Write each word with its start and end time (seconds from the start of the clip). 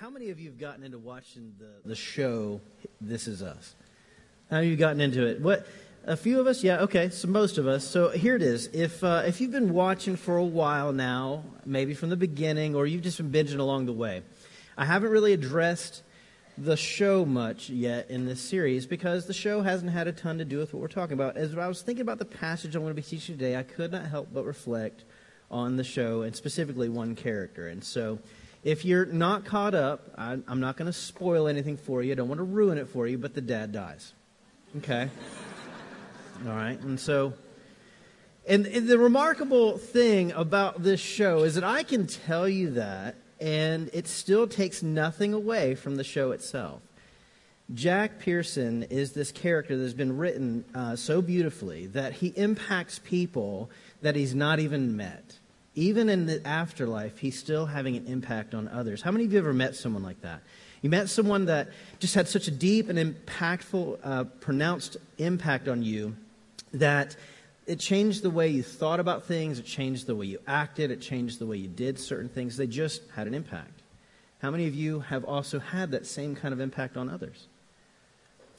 how 0.00 0.10
many 0.10 0.30
of 0.30 0.38
you 0.38 0.48
have 0.48 0.58
gotten 0.58 0.84
into 0.84 0.96
watching 0.96 1.52
the, 1.58 1.88
the 1.88 1.96
show 1.96 2.60
This 3.00 3.26
Is 3.26 3.42
Us? 3.42 3.74
How 4.48 4.58
have 4.58 4.64
you 4.64 4.76
gotten 4.76 5.00
into 5.00 5.26
it? 5.26 5.40
What? 5.40 5.66
A 6.04 6.16
few 6.16 6.38
of 6.38 6.46
us, 6.46 6.62
yeah, 6.62 6.82
okay. 6.82 7.08
So 7.08 7.26
most 7.26 7.58
of 7.58 7.66
us. 7.66 7.84
So 7.84 8.10
here 8.10 8.36
it 8.36 8.42
is. 8.42 8.68
If 8.72 9.02
uh, 9.02 9.24
if 9.26 9.40
you've 9.40 9.50
been 9.50 9.72
watching 9.72 10.14
for 10.14 10.36
a 10.36 10.44
while 10.44 10.92
now, 10.92 11.42
maybe 11.66 11.94
from 11.94 12.10
the 12.10 12.16
beginning, 12.16 12.76
or 12.76 12.86
you've 12.86 13.02
just 13.02 13.18
been 13.18 13.32
binging 13.32 13.58
along 13.58 13.86
the 13.86 13.92
way, 13.92 14.22
I 14.76 14.84
haven't 14.84 15.10
really 15.10 15.32
addressed 15.32 16.04
the 16.56 16.76
show 16.76 17.24
much 17.24 17.68
yet 17.68 18.08
in 18.08 18.24
this 18.24 18.40
series 18.40 18.86
because 18.86 19.26
the 19.26 19.34
show 19.34 19.62
hasn't 19.62 19.90
had 19.90 20.06
a 20.06 20.12
ton 20.12 20.38
to 20.38 20.44
do 20.44 20.58
with 20.58 20.72
what 20.72 20.80
we're 20.80 20.86
talking 20.86 21.14
about. 21.14 21.36
As 21.36 21.58
I 21.58 21.66
was 21.66 21.82
thinking 21.82 22.02
about 22.02 22.20
the 22.20 22.24
passage 22.24 22.76
I'm 22.76 22.82
going 22.82 22.94
to 22.94 23.02
be 23.02 23.02
teaching 23.02 23.36
today, 23.36 23.56
I 23.56 23.64
could 23.64 23.90
not 23.90 24.06
help 24.06 24.28
but 24.32 24.44
reflect 24.44 25.02
on 25.50 25.76
the 25.76 25.84
show 25.84 26.22
and 26.22 26.36
specifically 26.36 26.88
one 26.88 27.16
character. 27.16 27.66
And 27.66 27.82
so 27.82 28.20
if 28.62 28.84
you're 28.84 29.06
not 29.06 29.44
caught 29.44 29.74
up, 29.74 30.12
I, 30.16 30.32
am 30.32 30.60
not 30.60 30.76
going 30.76 30.86
to 30.86 30.92
spoil 30.92 31.48
anything 31.48 31.76
for 31.76 32.02
you. 32.02 32.12
I 32.12 32.14
don't 32.14 32.28
want 32.28 32.38
to 32.38 32.44
ruin 32.44 32.78
it 32.78 32.88
for 32.88 33.06
you, 33.06 33.18
but 33.18 33.34
the 33.34 33.40
dad 33.40 33.72
dies. 33.72 34.12
Okay? 34.78 35.08
All 36.46 36.52
right. 36.52 36.78
And 36.80 36.98
so, 36.98 37.34
and, 38.46 38.66
and 38.66 38.88
the 38.88 38.98
remarkable 38.98 39.78
thing 39.78 40.32
about 40.32 40.82
this 40.82 41.00
show 41.00 41.44
is 41.44 41.54
that 41.54 41.64
I 41.64 41.82
can 41.82 42.06
tell 42.06 42.48
you 42.48 42.70
that, 42.70 43.16
and 43.40 43.90
it 43.92 44.08
still 44.08 44.46
takes 44.48 44.82
nothing 44.82 45.32
away 45.32 45.74
from 45.74 45.96
the 45.96 46.04
show 46.04 46.32
itself. 46.32 46.82
Jack 47.74 48.18
Pearson 48.18 48.84
is 48.84 49.12
this 49.12 49.30
character 49.30 49.76
that's 49.76 49.92
been 49.92 50.16
written 50.16 50.64
uh, 50.74 50.96
so 50.96 51.20
beautifully 51.20 51.86
that 51.88 52.14
he 52.14 52.28
impacts 52.28 52.98
people 52.98 53.70
that 54.00 54.16
he's 54.16 54.34
not 54.34 54.58
even 54.58 54.96
met 54.96 55.38
even 55.78 56.08
in 56.08 56.26
the 56.26 56.44
afterlife, 56.44 57.18
he's 57.18 57.38
still 57.38 57.64
having 57.64 57.96
an 57.96 58.06
impact 58.06 58.52
on 58.52 58.66
others. 58.66 59.00
How 59.00 59.12
many 59.12 59.26
of 59.26 59.32
you 59.32 59.38
ever 59.38 59.52
met 59.52 59.76
someone 59.76 60.02
like 60.02 60.20
that? 60.22 60.40
You 60.82 60.90
met 60.90 61.08
someone 61.08 61.46
that 61.46 61.68
just 62.00 62.16
had 62.16 62.26
such 62.26 62.48
a 62.48 62.50
deep 62.50 62.88
and 62.88 62.98
impactful, 62.98 63.98
uh, 64.02 64.24
pronounced 64.40 64.96
impact 65.18 65.68
on 65.68 65.84
you 65.84 66.16
that 66.72 67.16
it 67.66 67.78
changed 67.78 68.22
the 68.22 68.30
way 68.30 68.48
you 68.48 68.64
thought 68.64 68.98
about 68.98 69.26
things, 69.26 69.60
it 69.60 69.66
changed 69.66 70.08
the 70.08 70.16
way 70.16 70.26
you 70.26 70.40
acted, 70.48 70.90
it 70.90 71.00
changed 71.00 71.38
the 71.38 71.46
way 71.46 71.56
you 71.56 71.68
did 71.68 71.96
certain 71.96 72.28
things. 72.28 72.56
They 72.56 72.66
just 72.66 73.02
had 73.14 73.28
an 73.28 73.34
impact. 73.34 73.82
How 74.42 74.50
many 74.50 74.66
of 74.66 74.74
you 74.74 75.00
have 75.00 75.24
also 75.24 75.60
had 75.60 75.92
that 75.92 76.06
same 76.06 76.34
kind 76.34 76.52
of 76.52 76.58
impact 76.58 76.96
on 76.96 77.08
others? 77.08 77.46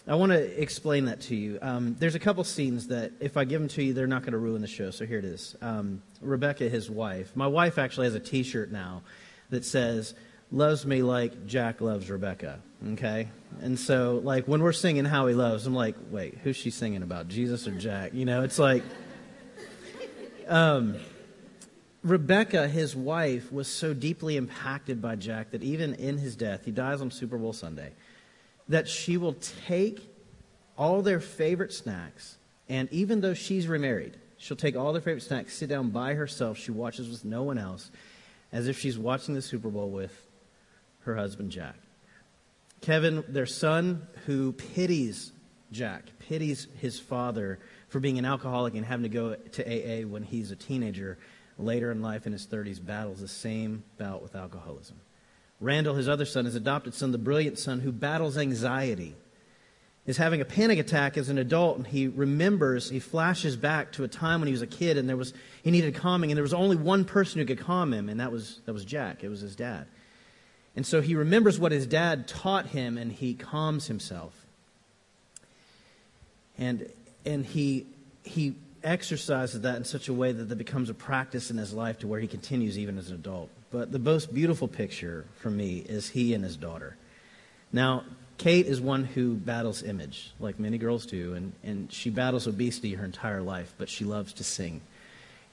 I 0.09 0.15
want 0.15 0.31
to 0.31 0.61
explain 0.61 1.05
that 1.05 1.21
to 1.21 1.35
you. 1.35 1.59
Um, 1.61 1.95
there's 1.99 2.15
a 2.15 2.19
couple 2.19 2.43
scenes 2.43 2.87
that, 2.87 3.11
if 3.19 3.37
I 3.37 3.45
give 3.45 3.61
them 3.61 3.67
to 3.69 3.83
you, 3.83 3.93
they're 3.93 4.07
not 4.07 4.23
going 4.23 4.31
to 4.31 4.39
ruin 4.39 4.59
the 4.59 4.67
show. 4.67 4.89
So 4.89 5.05
here 5.05 5.19
it 5.19 5.25
is. 5.25 5.55
Um, 5.61 6.01
Rebecca, 6.19 6.67
his 6.67 6.89
wife. 6.89 7.35
My 7.35 7.45
wife 7.45 7.77
actually 7.77 8.07
has 8.07 8.15
a 8.15 8.19
T-shirt 8.19 8.71
now 8.71 9.03
that 9.51 9.63
says 9.63 10.15
"Loves 10.51 10.83
me 10.83 11.03
like 11.03 11.45
Jack 11.45 11.79
loves 11.79 12.09
Rebecca." 12.09 12.59
Okay, 12.93 13.27
and 13.61 13.77
so 13.79 14.19
like 14.23 14.47
when 14.47 14.63
we're 14.63 14.71
singing 14.71 15.05
"How 15.05 15.27
He 15.27 15.35
Loves," 15.35 15.67
I'm 15.67 15.75
like, 15.75 15.95
wait, 16.09 16.39
who's 16.43 16.55
she 16.55 16.71
singing 16.71 17.03
about? 17.03 17.27
Jesus 17.27 17.67
or 17.67 17.77
Jack? 17.77 18.15
You 18.15 18.25
know, 18.25 18.41
it's 18.41 18.57
like. 18.57 18.83
Um, 20.47 20.95
Rebecca, 22.01 22.67
his 22.67 22.95
wife, 22.95 23.51
was 23.51 23.67
so 23.67 23.93
deeply 23.93 24.37
impacted 24.37 25.01
by 25.01 25.15
Jack 25.17 25.51
that 25.51 25.61
even 25.61 25.93
in 25.95 26.17
his 26.17 26.35
death, 26.35 26.65
he 26.65 26.71
dies 26.71 27.01
on 27.01 27.11
Super 27.11 27.37
Bowl 27.37 27.53
Sunday 27.53 27.91
that 28.69 28.87
she 28.87 29.17
will 29.17 29.35
take 29.67 29.99
all 30.77 31.01
their 31.01 31.19
favorite 31.19 31.73
snacks, 31.73 32.37
and 32.69 32.87
even 32.91 33.19
though 33.19 33.33
she's 33.33 33.67
remarried, 33.67 34.15
she'll 34.37 34.55
take 34.55 34.77
all 34.77 34.93
their 34.93 35.01
favorite 35.01 35.23
snacks, 35.23 35.55
sit 35.55 35.67
down 35.67 35.89
by 35.89 36.13
herself. 36.13 36.57
She 36.57 36.71
watches 36.71 37.09
with 37.09 37.25
no 37.25 37.43
one 37.43 37.57
else, 37.57 37.91
as 38.51 38.67
if 38.67 38.79
she's 38.79 38.97
watching 38.97 39.35
the 39.35 39.41
Super 39.41 39.69
Bowl 39.69 39.89
with 39.89 40.13
her 41.01 41.15
husband, 41.15 41.51
Jack. 41.51 41.75
Kevin, 42.81 43.25
their 43.27 43.45
son, 43.45 44.07
who 44.25 44.53
pities 44.53 45.33
Jack, 45.71 46.05
pities 46.19 46.67
his 46.79 46.99
father 46.99 47.59
for 47.89 47.99
being 47.99 48.17
an 48.17 48.25
alcoholic 48.25 48.75
and 48.75 48.85
having 48.85 49.03
to 49.03 49.09
go 49.09 49.35
to 49.35 49.63
AA 49.63 50.07
when 50.07 50.23
he's 50.23 50.51
a 50.51 50.55
teenager, 50.55 51.17
later 51.57 51.91
in 51.91 52.01
life 52.01 52.25
in 52.25 52.31
his 52.31 52.47
30s, 52.47 52.83
battles 52.83 53.19
the 53.19 53.27
same 53.27 53.83
bout 53.97 54.23
with 54.23 54.35
alcoholism. 54.35 54.99
Randall, 55.59 55.95
his 55.95 56.07
other 56.07 56.25
son, 56.25 56.45
his 56.45 56.55
adopted 56.55 56.93
son, 56.93 57.11
the 57.11 57.17
brilliant 57.17 57.59
son 57.59 57.81
who 57.81 57.91
battles 57.91 58.37
anxiety, 58.37 59.15
is 60.05 60.17
having 60.17 60.41
a 60.41 60.45
panic 60.45 60.79
attack 60.79 61.17
as 61.17 61.29
an 61.29 61.37
adult, 61.37 61.77
and 61.77 61.87
he 61.87 62.07
remembers, 62.07 62.89
he 62.89 62.99
flashes 62.99 63.55
back 63.55 63.91
to 63.91 64.03
a 64.03 64.07
time 64.07 64.39
when 64.39 64.47
he 64.47 64.53
was 64.53 64.61
a 64.61 64.67
kid, 64.67 64.97
and 64.97 65.07
there 65.07 65.17
was 65.17 65.33
he 65.61 65.71
needed 65.71 65.93
calming, 65.95 66.31
and 66.31 66.37
there 66.37 66.43
was 66.43 66.53
only 66.53 66.75
one 66.75 67.05
person 67.05 67.39
who 67.39 67.45
could 67.45 67.59
calm 67.59 67.93
him, 67.93 68.09
and 68.09 68.19
that 68.19 68.31
was 68.31 68.61
that 68.65 68.73
was 68.73 68.85
Jack. 68.85 69.23
It 69.23 69.29
was 69.29 69.41
his 69.41 69.55
dad. 69.55 69.85
And 70.75 70.85
so 70.85 71.01
he 71.01 71.15
remembers 71.15 71.59
what 71.59 71.71
his 71.71 71.85
dad 71.85 72.27
taught 72.27 72.67
him, 72.67 72.97
and 72.97 73.11
he 73.11 73.33
calms 73.33 73.87
himself. 73.87 74.33
And 76.57 76.89
and 77.25 77.45
he 77.45 77.85
he 78.23 78.55
exercises 78.83 79.61
that 79.61 79.77
in 79.77 79.83
such 79.83 80.07
a 80.07 80.13
way 80.13 80.31
that 80.31 80.45
that 80.49 80.57
becomes 80.57 80.89
a 80.89 80.93
practice 80.93 81.51
in 81.51 81.57
his 81.57 81.73
life 81.73 81.99
to 81.99 82.07
where 82.07 82.19
he 82.19 82.27
continues 82.27 82.77
even 82.77 82.97
as 82.97 83.09
an 83.09 83.15
adult. 83.15 83.49
But 83.71 83.91
the 83.91 83.99
most 83.99 84.33
beautiful 84.33 84.67
picture 84.67 85.25
for 85.35 85.49
me 85.49 85.79
is 85.79 86.09
he 86.09 86.33
and 86.33 86.43
his 86.43 86.57
daughter. 86.57 86.95
Now, 87.71 88.03
Kate 88.37 88.65
is 88.65 88.79
one 88.79 89.03
who 89.03 89.35
battles 89.35 89.83
image, 89.83 90.31
like 90.39 90.59
many 90.59 90.77
girls 90.77 91.05
do, 91.05 91.33
and, 91.33 91.53
and 91.63 91.91
she 91.91 92.09
battles 92.09 92.47
obesity 92.47 92.93
her 92.93 93.05
entire 93.05 93.41
life, 93.41 93.73
but 93.77 93.89
she 93.89 94.05
loves 94.05 94.33
to 94.33 94.43
sing. 94.43 94.81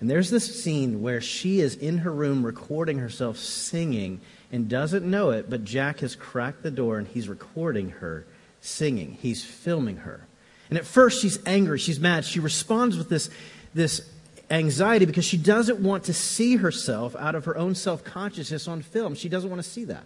And 0.01 0.09
there's 0.09 0.31
this 0.31 0.63
scene 0.63 1.03
where 1.03 1.21
she 1.21 1.61
is 1.61 1.75
in 1.75 1.99
her 1.99 2.13
room 2.13 2.45
recording 2.45 2.99
herself 2.99 3.39
singing 3.39 4.21
and 4.53 4.69
doesn't 4.69 5.05
know 5.05 5.31
it, 5.31 5.51
but 5.51 5.65
Jack 5.65 6.01
has 6.01 6.15
cracked 6.15 6.63
the 6.63 6.71
door 6.71 6.99
and 6.99 7.09
he's 7.09 7.29
recording 7.29 7.91
her 7.91 8.25
singing. 8.61 9.19
He's 9.21 9.45
filming 9.45 9.99
her. 9.99 10.27
And 10.69 10.79
at 10.79 10.85
first 10.85 11.21
she's 11.23 11.39
angry, 11.47 11.79
she's 11.79 12.01
mad. 12.01 12.25
She 12.25 12.41
responds 12.41 12.97
with 12.97 13.09
this, 13.09 13.31
this 13.75 14.09
anxiety 14.51 15.07
because 15.07 15.25
she 15.25 15.37
doesn't 15.37 15.81
want 15.81 16.05
to 16.05 16.15
see 16.15 16.57
herself 16.57 17.15
out 17.17 17.35
of 17.35 17.45
her 17.45 17.57
own 17.57 17.75
self 17.75 18.05
consciousness 18.05 18.69
on 18.69 18.83
film. 18.83 19.15
She 19.15 19.29
doesn't 19.29 19.51
want 19.51 19.63
to 19.63 19.69
see 19.69 19.85
that. 19.85 20.05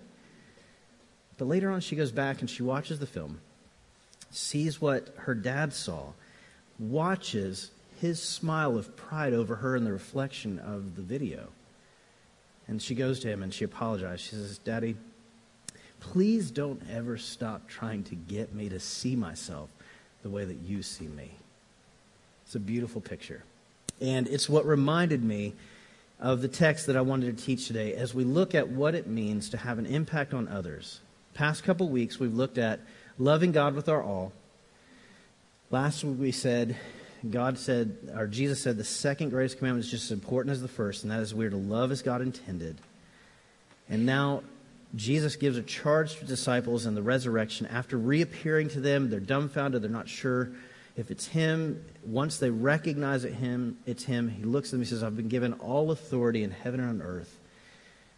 But 1.38 1.47
later 1.47 1.70
on, 1.70 1.81
she 1.81 1.97
goes 1.97 2.12
back 2.12 2.41
and 2.41 2.50
she 2.50 2.62
watches 2.62 2.99
the 2.99 3.06
film, 3.06 3.41
sees 4.31 4.81
what 4.81 5.15
her 5.20 5.34
dad 5.34 5.72
saw, 5.72 6.12
watches 6.78 7.70
his 8.00 8.22
smile 8.22 8.76
of 8.76 8.97
pride 8.97 9.32
over 9.32 9.56
her 9.56 9.76
in 9.76 9.84
the 9.84 9.93
reflection 9.93 10.59
of 10.59 10.97
the 10.97 11.03
video. 11.03 11.49
And 12.69 12.81
she 12.81 12.94
goes 12.94 13.20
to 13.20 13.28
him 13.28 13.43
and 13.43 13.53
she 13.53 13.65
apologizes. 13.65 14.20
She 14.20 14.31
says, 14.37 14.59
Daddy, 14.59 14.97
please 15.99 16.50
don't 16.50 16.82
ever 16.91 17.16
stop 17.16 17.69
trying 17.69 18.04
to 18.04 18.15
get 18.15 18.54
me 18.54 18.69
to 18.69 18.78
see 18.78 19.16
myself 19.16 19.70
the 20.22 20.31
way 20.31 20.44
that 20.44 20.58
you 20.66 20.82
see 20.82 21.06
me. 21.06 21.31
It's 22.44 22.54
a 22.54 22.60
beautiful 22.60 23.00
picture. 23.00 23.44
And 24.00 24.26
it's 24.26 24.48
what 24.48 24.66
reminded 24.66 25.22
me 25.22 25.54
of 26.19 26.42
the 26.42 26.48
text 26.48 26.86
that 26.86 26.97
I 26.97 27.00
wanted 27.00 27.36
to 27.36 27.44
teach 27.44 27.66
today 27.66 27.94
as 27.94 28.14
we 28.14 28.25
look 28.25 28.54
at 28.54 28.69
what 28.69 28.94
it 28.94 29.06
means 29.06 29.48
to 29.50 29.56
have 29.56 29.78
an 29.78 29.86
impact 29.86 30.34
on 30.34 30.48
others. 30.48 31.00
Past 31.34 31.64
couple 31.64 31.88
weeks, 31.88 32.19
we've 32.19 32.34
looked 32.34 32.58
at 32.58 32.81
loving 33.19 33.53
God 33.53 33.75
with 33.75 33.88
our 33.88 34.03
all. 34.03 34.32
Last 35.70 36.04
week, 36.04 36.16
we 36.19 36.32
said, 36.32 36.76
God 37.28 37.58
said, 37.58 37.97
or 38.16 38.26
Jesus 38.26 38.60
said, 38.60 38.76
the 38.76 38.84
second 38.84 39.31
greatest 39.31 39.58
commandment 39.58 39.84
is 39.84 39.91
just 39.91 40.04
as 40.06 40.12
important 40.12 40.52
as 40.52 40.60
the 40.60 40.69
first, 40.69 41.04
and 41.04 41.12
that 41.12 41.20
is 41.20 41.34
we're 41.34 41.50
to 41.50 41.56
love 41.56 41.92
as 41.92 42.02
God 42.02 42.20
intended. 42.20 42.76
And 43.88 44.04
now, 44.04 44.42
Jesus 44.95 45.37
gives 45.37 45.56
a 45.56 45.62
charge 45.62 46.17
to 46.17 46.25
disciples 46.25 46.87
in 46.87 46.95
the 46.95 47.03
resurrection. 47.03 47.67
After 47.67 47.97
reappearing 47.97 48.69
to 48.71 48.81
them, 48.81 49.11
they're 49.11 49.21
dumbfounded, 49.21 49.83
they're 49.83 49.91
not 49.91 50.09
sure 50.09 50.51
if 50.97 51.11
it's 51.11 51.27
him, 51.27 51.84
once 52.05 52.39
they 52.39 52.51
recognize 52.51 53.25
it 53.25 53.33
him, 53.33 53.79
it's 53.87 54.05
him, 54.05 54.29
he 54.29 54.43
looks 54.43 54.69
at 54.69 54.73
them 54.73 54.81
he 54.81 54.87
says, 54.87 55.03
I've 55.03 55.17
been 55.17 55.29
given 55.29 55.55
all 55.55 55.91
authority 55.91 56.43
in 56.43 56.50
heaven 56.50 56.81
and 56.81 57.00
on 57.00 57.03
earth, 57.06 57.39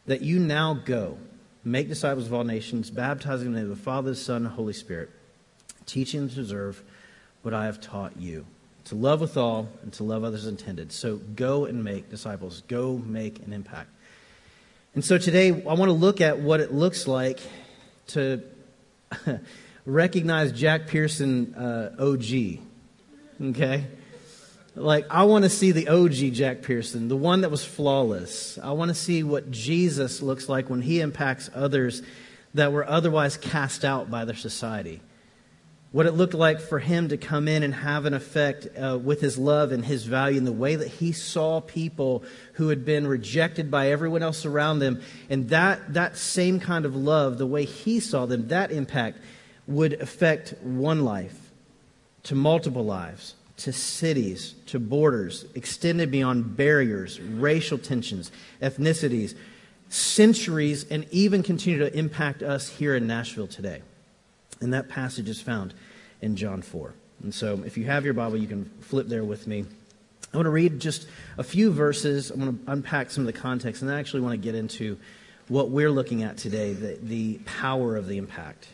that 0.06 0.22
you 0.22 0.38
now 0.38 0.74
go, 0.74 1.18
make 1.64 1.88
disciples 1.88 2.26
of 2.26 2.34
all 2.34 2.44
nations, 2.44 2.90
baptizing 2.90 3.44
them 3.44 3.48
in 3.48 3.52
the 3.54 3.60
name 3.60 3.70
of 3.70 3.78
the 3.78 3.84
Father, 3.84 4.10
the 4.10 4.16
Son, 4.16 4.36
and 4.36 4.46
the 4.46 4.50
Holy 4.50 4.72
Spirit, 4.72 5.10
teaching 5.86 6.20
them 6.20 6.30
to 6.30 6.40
observe 6.40 6.82
what 7.42 7.54
I 7.54 7.66
have 7.66 7.80
taught 7.80 8.16
you. 8.16 8.46
To 8.86 8.96
love 8.96 9.20
with 9.20 9.36
all 9.36 9.68
and 9.82 9.92
to 9.92 10.02
love 10.02 10.24
others 10.24 10.46
intended. 10.46 10.90
So 10.90 11.18
go 11.36 11.66
and 11.66 11.84
make 11.84 12.10
disciples. 12.10 12.62
Go 12.66 12.98
make 12.98 13.38
an 13.46 13.52
impact. 13.52 13.90
And 14.94 15.04
so 15.04 15.18
today 15.18 15.48
I 15.48 15.74
want 15.74 15.88
to 15.88 15.92
look 15.92 16.20
at 16.20 16.40
what 16.40 16.60
it 16.60 16.72
looks 16.72 17.06
like 17.06 17.40
to 18.08 18.42
recognize 19.86 20.52
Jack 20.52 20.86
Pearson 20.86 21.54
uh, 21.54 21.94
OG 21.98 22.60
Okay? 23.42 23.86
Like, 24.74 25.06
I 25.10 25.24
want 25.24 25.44
to 25.44 25.50
see 25.50 25.72
the 25.72 25.88
OG 25.88 26.32
Jack 26.32 26.62
Pearson, 26.62 27.08
the 27.08 27.16
one 27.16 27.42
that 27.42 27.50
was 27.50 27.64
flawless. 27.64 28.58
I 28.58 28.70
want 28.72 28.88
to 28.88 28.94
see 28.94 29.22
what 29.22 29.50
Jesus 29.50 30.22
looks 30.22 30.48
like 30.48 30.70
when 30.70 30.80
he 30.80 31.00
impacts 31.00 31.50
others 31.54 32.02
that 32.54 32.72
were 32.72 32.88
otherwise 32.88 33.36
cast 33.36 33.84
out 33.84 34.10
by 34.10 34.24
their 34.24 34.36
society. 34.36 35.00
What 35.92 36.06
it 36.06 36.12
looked 36.12 36.34
like 36.34 36.58
for 36.58 36.78
him 36.78 37.08
to 37.08 37.18
come 37.18 37.46
in 37.46 37.62
and 37.62 37.74
have 37.74 38.06
an 38.06 38.14
effect 38.14 38.66
uh, 38.78 38.98
with 38.98 39.20
his 39.20 39.36
love 39.36 39.72
and 39.72 39.84
his 39.84 40.04
value 40.04 40.38
and 40.38 40.46
the 40.46 40.52
way 40.52 40.74
that 40.74 40.88
he 40.88 41.12
saw 41.12 41.60
people 41.60 42.24
who 42.54 42.68
had 42.70 42.84
been 42.84 43.06
rejected 43.06 43.70
by 43.70 43.90
everyone 43.90 44.22
else 44.22 44.46
around 44.46 44.78
them. 44.78 45.02
And 45.28 45.50
that, 45.50 45.92
that 45.92 46.16
same 46.16 46.60
kind 46.60 46.86
of 46.86 46.96
love, 46.96 47.36
the 47.36 47.46
way 47.46 47.66
he 47.66 48.00
saw 48.00 48.24
them, 48.24 48.48
that 48.48 48.72
impact 48.72 49.18
would 49.66 49.92
affect 49.94 50.54
one 50.62 51.04
life 51.04 51.52
to 52.24 52.34
multiple 52.34 52.84
lives, 52.84 53.34
to 53.58 53.72
cities, 53.72 54.54
to 54.66 54.78
borders, 54.78 55.44
extended 55.54 56.10
beyond 56.10 56.56
barriers, 56.56 57.20
racial 57.20 57.76
tensions, 57.76 58.32
ethnicities, 58.62 59.34
centuries, 59.90 60.86
and 60.90 61.06
even 61.10 61.42
continue 61.42 61.80
to 61.80 61.94
impact 61.96 62.42
us 62.42 62.70
here 62.70 62.96
in 62.96 63.06
Nashville 63.06 63.46
today. 63.46 63.82
And 64.60 64.74
that 64.74 64.88
passage 64.88 65.28
is 65.28 65.40
found 65.40 65.74
in 66.20 66.36
John 66.36 66.62
4. 66.62 66.94
And 67.22 67.34
so 67.34 67.62
if 67.64 67.76
you 67.76 67.84
have 67.84 68.04
your 68.04 68.14
Bible, 68.14 68.36
you 68.36 68.48
can 68.48 68.64
flip 68.80 69.08
there 69.08 69.24
with 69.24 69.46
me. 69.46 69.64
I 70.32 70.36
want 70.36 70.46
to 70.46 70.50
read 70.50 70.80
just 70.80 71.06
a 71.36 71.44
few 71.44 71.70
verses. 71.70 72.32
I 72.32 72.36
want 72.36 72.64
to 72.64 72.72
unpack 72.72 73.10
some 73.10 73.26
of 73.26 73.32
the 73.32 73.38
context, 73.38 73.82
and 73.82 73.90
I 73.90 73.98
actually 74.00 74.22
want 74.22 74.32
to 74.32 74.38
get 74.38 74.54
into 74.54 74.98
what 75.48 75.70
we're 75.70 75.90
looking 75.90 76.22
at 76.22 76.38
today 76.38 76.72
the, 76.72 76.98
the 77.02 77.38
power 77.44 77.96
of 77.96 78.06
the 78.06 78.16
impact. 78.16 78.68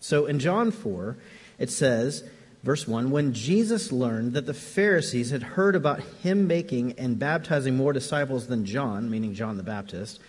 So 0.00 0.26
in 0.26 0.38
John 0.38 0.70
4, 0.70 1.16
it 1.58 1.70
says, 1.70 2.24
verse 2.62 2.86
1 2.86 3.10
When 3.10 3.32
Jesus 3.32 3.92
learned 3.92 4.34
that 4.34 4.46
the 4.46 4.54
Pharisees 4.54 5.30
had 5.30 5.42
heard 5.42 5.74
about 5.74 6.00
him 6.22 6.46
making 6.46 6.92
and 6.98 7.18
baptizing 7.18 7.76
more 7.76 7.92
disciples 7.92 8.46
than 8.46 8.66
John, 8.66 9.10
meaning 9.10 9.34
John 9.34 9.56
the 9.56 9.62
Baptist, 9.62 10.20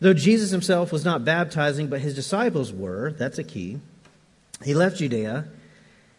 though 0.00 0.14
Jesus 0.14 0.50
himself 0.50 0.92
was 0.92 1.04
not 1.04 1.24
baptizing, 1.24 1.86
but 1.88 2.00
his 2.00 2.14
disciples 2.14 2.72
were, 2.72 3.12
that's 3.12 3.38
a 3.38 3.44
key. 3.44 3.78
He 4.64 4.74
left 4.74 4.98
Judea 4.98 5.46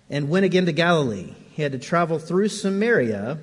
and 0.10 0.30
went 0.30 0.46
again 0.46 0.66
to 0.66 0.72
Galilee. 0.72 1.34
He 1.52 1.62
had 1.62 1.72
to 1.72 1.80
travel 1.80 2.20
through 2.20 2.50
Samaria, 2.50 3.40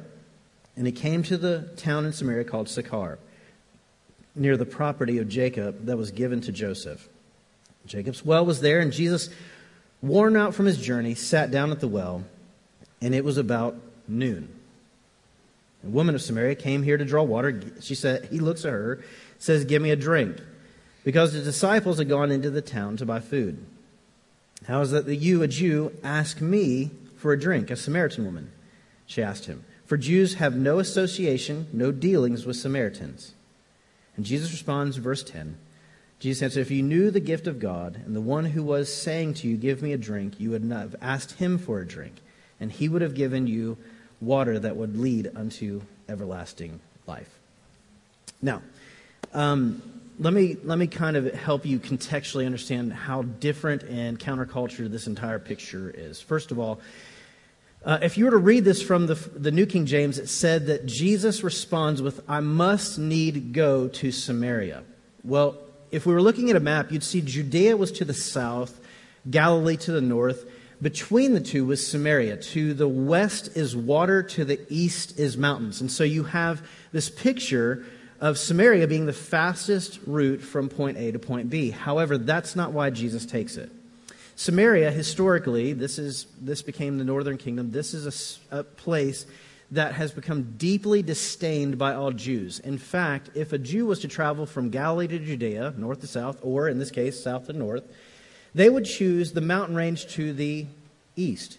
and 0.76 0.87
he 0.87 0.93
came 0.93 1.23
to 1.25 1.37
the 1.37 1.70
town 1.76 2.05
in 2.05 2.12
Samaria 2.12 2.44
called 2.44 2.69
Sychar, 2.69 3.19
near 4.35 4.56
the 4.56 4.67
property 4.67 5.19
of 5.19 5.29
Jacob 5.29 5.87
that 5.87 5.97
was 5.97 6.11
given 6.11 6.41
to 6.43 6.52
Joseph. 6.52 7.08
Jacob's 7.87 8.25
well 8.25 8.44
was 8.44 8.61
there, 8.61 8.81
and 8.81 8.93
Jesus, 8.93 9.31
worn 10.02 10.37
out 10.37 10.55
from 10.55 10.67
his 10.67 10.79
journey, 10.79 11.14
sat 11.14 11.50
down 11.50 11.70
at 11.70 11.81
the 11.81 11.88
well, 11.88 12.25
and 13.00 13.14
it 13.14 13.25
was 13.25 13.38
about 13.38 13.76
noon. 14.06 14.49
A 15.82 15.88
woman 15.88 16.14
of 16.14 16.20
Samaria 16.20 16.56
came 16.56 16.82
here 16.82 16.99
to 16.99 17.05
draw 17.05 17.23
water. 17.23 17.62
She 17.81 17.94
said, 17.94 18.26
He 18.26 18.38
looks 18.38 18.64
at 18.64 18.73
her, 18.73 19.02
says, 19.38 19.64
Give 19.64 19.81
me 19.81 19.91
a 19.91 19.97
drink, 19.97 20.37
because 21.05 21.32
the 21.32 21.41
disciples 21.41 21.99
had 21.99 22.08
gone 22.08 22.31
into 22.31 22.50
the 22.50 22.61
town 22.61 22.97
to 22.99 23.06
buy 23.06 23.20
food. 23.20 23.64
How 24.66 24.80
is 24.82 24.92
it 24.92 25.06
that 25.06 25.16
you, 25.16 25.42
a 25.42 25.48
Jew, 25.48 25.92
ask 26.02 26.40
me 26.40 26.90
for 27.16 27.32
a 27.32 27.40
drink, 27.40 27.70
a 27.70 27.76
Samaritan 27.76 28.24
woman? 28.24 28.52
She 29.06 29.22
asked 29.22 29.46
him. 29.46 29.64
For 29.86 29.96
Jews 29.96 30.34
have 30.34 30.54
no 30.54 30.78
association, 30.78 31.66
no 31.72 31.90
dealings 31.90 32.46
with 32.46 32.56
Samaritans. 32.56 33.34
And 34.16 34.24
Jesus 34.24 34.52
responds, 34.52 34.96
verse 34.98 35.22
10 35.24 35.56
Jesus 36.20 36.42
answered, 36.42 36.60
If 36.60 36.70
you 36.70 36.82
knew 36.82 37.10
the 37.10 37.18
gift 37.18 37.46
of 37.46 37.58
God 37.58 37.98
and 38.04 38.14
the 38.14 38.20
one 38.20 38.44
who 38.44 38.62
was 38.62 38.94
saying 38.94 39.34
to 39.34 39.48
you, 39.48 39.56
Give 39.56 39.80
me 39.80 39.94
a 39.94 39.98
drink, 39.98 40.38
you 40.38 40.50
would 40.50 40.62
not 40.62 40.82
have 40.82 40.96
asked 41.00 41.32
him 41.32 41.56
for 41.56 41.80
a 41.80 41.86
drink, 41.86 42.16
and 42.60 42.70
he 42.70 42.88
would 42.88 43.02
have 43.02 43.14
given 43.14 43.46
you 43.46 43.78
water 44.20 44.58
that 44.58 44.76
would 44.76 44.98
lead 44.98 45.30
unto 45.34 45.80
everlasting 46.08 46.78
life. 47.06 47.38
Now, 48.42 48.62
um, 49.32 49.82
let 50.20 50.34
me 50.34 50.56
let 50.64 50.78
me 50.78 50.87
kind 50.87 51.17
of 51.17 51.32
help 51.32 51.64
you 51.64 51.81
contextually 51.81 52.44
understand 52.44 52.93
how 52.93 53.22
different 53.22 53.82
and 53.84 54.19
counterculture 54.19 54.88
this 54.90 55.06
entire 55.06 55.38
picture 55.38 55.90
is. 55.96 56.20
First 56.20 56.50
of 56.50 56.58
all, 56.58 56.78
uh, 57.87 57.99
if 58.02 58.19
you 58.19 58.26
were 58.26 58.31
to 58.32 58.37
read 58.37 58.62
this 58.62 58.82
from 58.82 59.06
the, 59.06 59.14
the 59.14 59.50
New 59.50 59.64
King 59.64 59.87
James, 59.87 60.19
it 60.19 60.28
said 60.28 60.67
that 60.67 60.84
Jesus 60.84 61.43
responds 61.43 62.02
with, 62.02 62.20
I 62.28 62.40
must 62.40 62.99
need 62.99 63.55
go 63.55 63.88
to 63.88 64.12
Samaria. 64.12 64.82
Well, 65.25 65.56
if 65.90 66.05
we 66.05 66.12
were 66.12 66.20
looking 66.20 66.50
at 66.50 66.56
a 66.56 66.61
map, 66.61 66.93
you'd 66.93 67.02
see 67.02 67.23
Judea 67.23 67.78
was 67.78 67.90
to 67.93 68.05
the 68.05 68.12
south, 68.12 68.78
Galilee 69.31 69.78
to 69.78 69.93
the 69.93 70.02
north. 70.02 70.44
Between 70.82 71.32
the 71.32 71.40
two 71.40 71.64
was 71.64 71.87
Samaria. 71.87 72.37
To 72.37 72.75
the 72.75 72.88
west 72.88 73.56
is 73.56 73.75
water, 73.75 74.23
to 74.25 74.44
the 74.44 74.61
east 74.69 75.19
is 75.19 75.38
mountains. 75.38 75.81
And 75.81 75.90
so 75.90 76.05
you 76.05 76.25
have 76.25 76.66
this 76.93 77.08
picture 77.08 77.87
of 78.20 78.38
Samaria 78.38 78.87
being 78.87 79.06
the 79.06 79.12
fastest 79.12 79.99
route 80.06 80.43
from 80.43 80.69
point 80.69 80.99
A 80.99 81.12
to 81.12 81.19
point 81.19 81.49
B. 81.49 81.70
However, 81.70 82.19
that's 82.19 82.55
not 82.55 82.72
why 82.72 82.90
Jesus 82.90 83.25
takes 83.25 83.56
it. 83.56 83.70
Samaria, 84.37 84.90
historically, 84.90 85.72
this, 85.72 85.99
is, 85.99 86.26
this 86.40 86.62
became 86.62 86.99
the 86.99 87.05
northern 87.05 87.38
kingdom. 87.38 87.70
This 87.70 87.94
is 87.94 88.38
a, 88.50 88.61
a 88.61 88.64
place 88.64 89.26
that 89.70 89.94
has 89.94 90.12
become 90.12 90.55
deeply 90.56 91.02
disdained 91.02 91.78
by 91.78 91.94
all 91.94 92.11
Jews. 92.11 92.58
In 92.58 92.76
fact, 92.78 93.31
if 93.34 93.52
a 93.52 93.58
Jew 93.58 93.87
was 93.87 94.00
to 94.00 94.08
travel 94.08 94.46
from 94.46 94.70
Galilee 94.70 95.06
to 95.08 95.19
Judea, 95.19 95.75
north 95.76 96.00
to 96.00 96.06
south, 96.06 96.38
or 96.43 96.69
in 96.69 96.78
this 96.78 96.90
case, 96.90 97.23
south 97.23 97.46
to 97.46 97.52
north, 97.52 97.84
they 98.55 98.69
would 98.69 98.84
choose 98.84 99.32
the 99.32 99.40
mountain 99.40 99.76
range 99.76 100.08
to 100.14 100.32
the 100.32 100.66
east. 101.16 101.58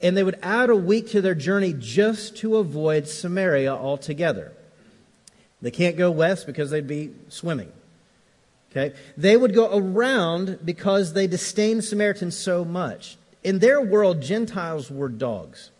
And 0.00 0.16
they 0.16 0.22
would 0.22 0.38
add 0.42 0.70
a 0.70 0.76
week 0.76 1.10
to 1.10 1.20
their 1.20 1.34
journey 1.34 1.74
just 1.76 2.36
to 2.38 2.56
avoid 2.56 3.08
Samaria 3.08 3.74
altogether. 3.74 4.52
They 5.62 5.70
can't 5.70 5.96
go 5.96 6.10
west 6.10 6.46
because 6.46 6.70
they'd 6.70 6.86
be 6.86 7.10
swimming. 7.28 7.72
Okay? 8.70 8.94
They 9.16 9.36
would 9.36 9.54
go 9.54 9.76
around 9.76 10.60
because 10.64 11.12
they 11.12 11.26
disdained 11.26 11.84
Samaritans 11.84 12.36
so 12.36 12.64
much. 12.64 13.16
In 13.42 13.58
their 13.58 13.80
world, 13.80 14.22
Gentiles 14.22 14.90
were 14.90 15.08
dogs. 15.08 15.70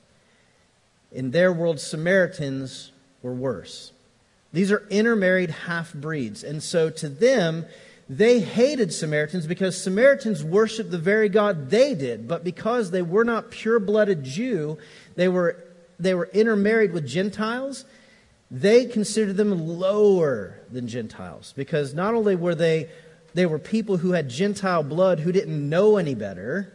In 1.13 1.31
their 1.31 1.53
world, 1.53 1.81
Samaritans 1.81 2.93
were 3.23 3.35
worse. 3.35 3.93
These 4.53 4.73
are 4.73 4.87
intermarried 4.91 5.51
half 5.51 5.93
breeds. 5.93 6.43
And 6.43 6.63
so 6.63 6.91
to 6.91 7.09
them, 7.09 7.67
they 8.09 8.41
hated 8.41 8.93
Samaritans 8.93 9.47
because 9.47 9.81
Samaritans 9.81 10.43
worshiped 10.43 10.91
the 10.91 10.99
very 10.99 11.29
God 11.29 11.71
they 11.71 11.95
did. 11.95 12.27
But 12.27 12.43
because 12.43 12.91
they 12.91 13.03
were 13.03 13.25
not 13.25 13.51
pure 13.51 13.79
blooded 13.79 14.25
Jew, 14.25 14.79
they 15.15 15.29
were, 15.29 15.57
they 15.99 16.15
were 16.15 16.29
intermarried 16.33 16.93
with 16.93 17.07
Gentiles 17.07 17.85
they 18.51 18.87
considered 18.87 19.37
them 19.37 19.69
lower 19.79 20.59
than 20.71 20.89
Gentiles 20.89 21.53
because 21.57 21.95
not 21.95 22.15
only 22.15 22.35
were 22.35 22.55
they 22.55 22.89
they 23.33 23.47
were 23.47 23.61
people 23.61 23.99
who 23.99 24.13
had 24.13 24.29
Gentile 24.29 24.83
blood 24.83 25.21
who 25.21 25.31
didn't 25.31 25.69
know 25.69 25.97
any 25.97 26.15
better, 26.17 26.73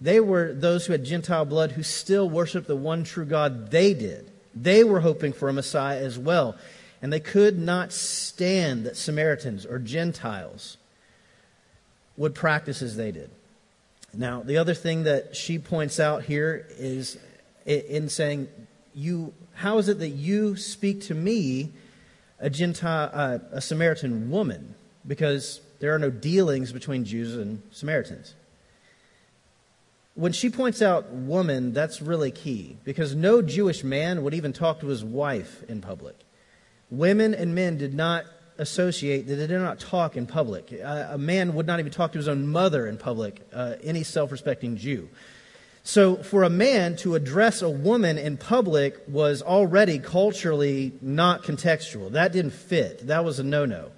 they 0.00 0.20
were 0.20 0.52
those 0.52 0.86
who 0.86 0.92
had 0.92 1.04
Gentile 1.04 1.44
blood 1.44 1.72
who 1.72 1.82
still 1.82 2.28
worshiped 2.28 2.68
the 2.68 2.76
one 2.76 3.04
true 3.04 3.24
God 3.24 3.70
they 3.70 3.94
did. 3.94 4.30
They 4.54 4.84
were 4.84 5.00
hoping 5.00 5.32
for 5.32 5.48
a 5.48 5.52
Messiah 5.52 5.98
as 5.98 6.18
well. 6.18 6.56
And 7.02 7.12
they 7.12 7.20
could 7.20 7.58
not 7.58 7.92
stand 7.92 8.86
that 8.86 8.96
Samaritans 8.96 9.66
or 9.66 9.78
Gentiles 9.78 10.76
would 12.16 12.34
practice 12.34 12.80
as 12.82 12.96
they 12.96 13.10
did. 13.10 13.30
Now, 14.12 14.42
the 14.42 14.58
other 14.58 14.74
thing 14.74 15.02
that 15.04 15.34
she 15.34 15.58
points 15.58 15.98
out 15.98 16.22
here 16.22 16.66
is 16.78 17.18
in 17.66 18.08
saying, 18.08 18.48
You 18.94 19.34
how 19.54 19.78
is 19.78 19.88
it 19.88 19.98
that 20.00 20.10
you 20.10 20.56
speak 20.56 21.02
to 21.02 21.14
me, 21.14 21.72
a 22.38 22.50
Gentile, 22.50 23.10
uh, 23.12 23.38
a 23.52 23.60
Samaritan 23.60 24.30
woman? 24.30 24.74
Because 25.06 25.60
there 25.80 25.94
are 25.94 25.98
no 25.98 26.10
dealings 26.10 26.72
between 26.72 27.04
Jews 27.04 27.34
and 27.36 27.62
Samaritans. 27.70 28.34
When 30.14 30.32
she 30.32 30.48
points 30.48 30.80
out 30.80 31.10
woman, 31.10 31.72
that's 31.72 32.00
really 32.00 32.30
key 32.30 32.76
because 32.84 33.14
no 33.14 33.42
Jewish 33.42 33.82
man 33.82 34.22
would 34.22 34.34
even 34.34 34.52
talk 34.52 34.80
to 34.80 34.86
his 34.86 35.04
wife 35.04 35.62
in 35.68 35.80
public. 35.80 36.16
Women 36.90 37.34
and 37.34 37.54
men 37.54 37.78
did 37.78 37.94
not 37.94 38.24
associate, 38.58 39.26
they 39.26 39.34
did 39.34 39.50
not 39.50 39.80
talk 39.80 40.16
in 40.16 40.26
public. 40.26 40.72
a 40.72 41.18
man 41.18 41.54
would 41.54 41.66
not 41.66 41.80
even 41.80 41.90
talk 41.90 42.12
to 42.12 42.18
his 42.18 42.28
own 42.28 42.46
mother 42.46 42.86
in 42.86 42.96
public, 42.96 43.40
uh, 43.52 43.74
any 43.82 44.04
self 44.04 44.30
respecting 44.30 44.76
Jew. 44.76 45.08
So, 45.86 46.16
for 46.16 46.44
a 46.44 46.50
man 46.50 46.96
to 46.96 47.14
address 47.14 47.60
a 47.60 47.68
woman 47.68 48.16
in 48.16 48.38
public 48.38 48.96
was 49.06 49.42
already 49.42 49.98
culturally 49.98 50.92
not 51.02 51.44
contextual. 51.44 52.12
That 52.12 52.32
didn't 52.32 52.52
fit. 52.52 53.06
That 53.06 53.22
was 53.22 53.38
a 53.38 53.44
no 53.44 53.66
no. 53.66 53.90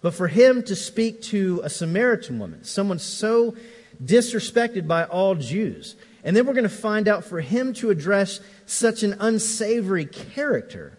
But 0.00 0.14
for 0.14 0.28
him 0.28 0.62
to 0.62 0.76
speak 0.76 1.22
to 1.22 1.60
a 1.64 1.70
Samaritan 1.70 2.38
woman, 2.38 2.62
someone 2.62 3.00
so 3.00 3.56
disrespected 4.02 4.86
by 4.86 5.04
all 5.04 5.34
Jews, 5.34 5.96
and 6.22 6.36
then 6.36 6.46
we're 6.46 6.52
going 6.52 6.64
to 6.64 6.68
find 6.68 7.08
out 7.08 7.24
for 7.24 7.40
him 7.40 7.72
to 7.74 7.90
address 7.90 8.38
such 8.66 9.02
an 9.02 9.16
unsavory 9.18 10.06
character 10.06 10.96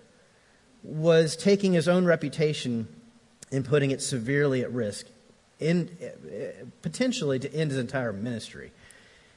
was 0.83 1.37
taking 1.37 1.71
his 1.71 1.87
own 1.87 2.03
reputation 2.03 2.87
and 3.53 3.63
putting 3.63 3.91
it 3.91 4.01
severely 4.01 4.63
at 4.63 4.71
risk, 4.73 5.07
in, 5.59 5.95
eh, 6.01 6.09
eh, 6.29 6.51
potentially 6.81 7.39
to 7.39 7.53
end 7.53 7.71
his 7.71 7.79
entire 7.79 8.11
ministry. 8.11 8.71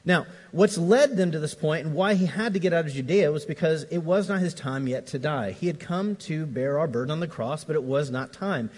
Now, 0.05 0.25
what's 0.51 0.77
led 0.77 1.17
them 1.17 1.31
to 1.31 1.39
this 1.39 1.53
point 1.53 1.85
and 1.85 1.95
why 1.95 2.13
he 2.13 2.25
had 2.25 2.53
to 2.53 2.59
get 2.59 2.73
out 2.73 2.85
of 2.85 2.93
Judea 2.93 3.31
was 3.31 3.45
because 3.45 3.83
it 3.83 3.99
was 3.99 4.29
not 4.29 4.39
his 4.39 4.53
time 4.53 4.87
yet 4.87 5.07
to 5.07 5.19
die. 5.19 5.51
He 5.51 5.67
had 5.67 5.79
come 5.79 6.15
to 6.17 6.45
bear 6.45 6.79
our 6.79 6.87
burden 6.87 7.11
on 7.11 7.19
the 7.19 7.27
cross, 7.27 7.63
but 7.63 7.75
it 7.75 7.83
was 7.83 8.09
not 8.09 8.31
time. 8.31 8.69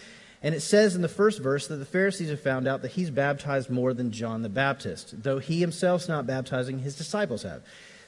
And 0.44 0.56
it 0.56 0.62
says 0.62 0.96
in 0.96 1.04
the 1.04 1.08
first 1.08 1.40
verse 1.40 1.68
that 1.68 1.76
the 1.76 1.86
Pharisees 1.86 2.30
have 2.30 2.42
found 2.42 2.68
out 2.68 2.82
that 2.82 2.92
he's 2.92 3.12
baptized 3.12 3.70
more 3.70 3.94
than 3.94 4.12
John 4.12 4.42
the 4.42 4.50
Baptist, 4.50 5.22
though 5.22 5.38
he 5.38 5.60
himself's 5.60 6.08
not 6.08 6.26
baptizing, 6.26 6.80
his 6.80 6.96
disciples 6.96 7.44
have. 7.44 7.62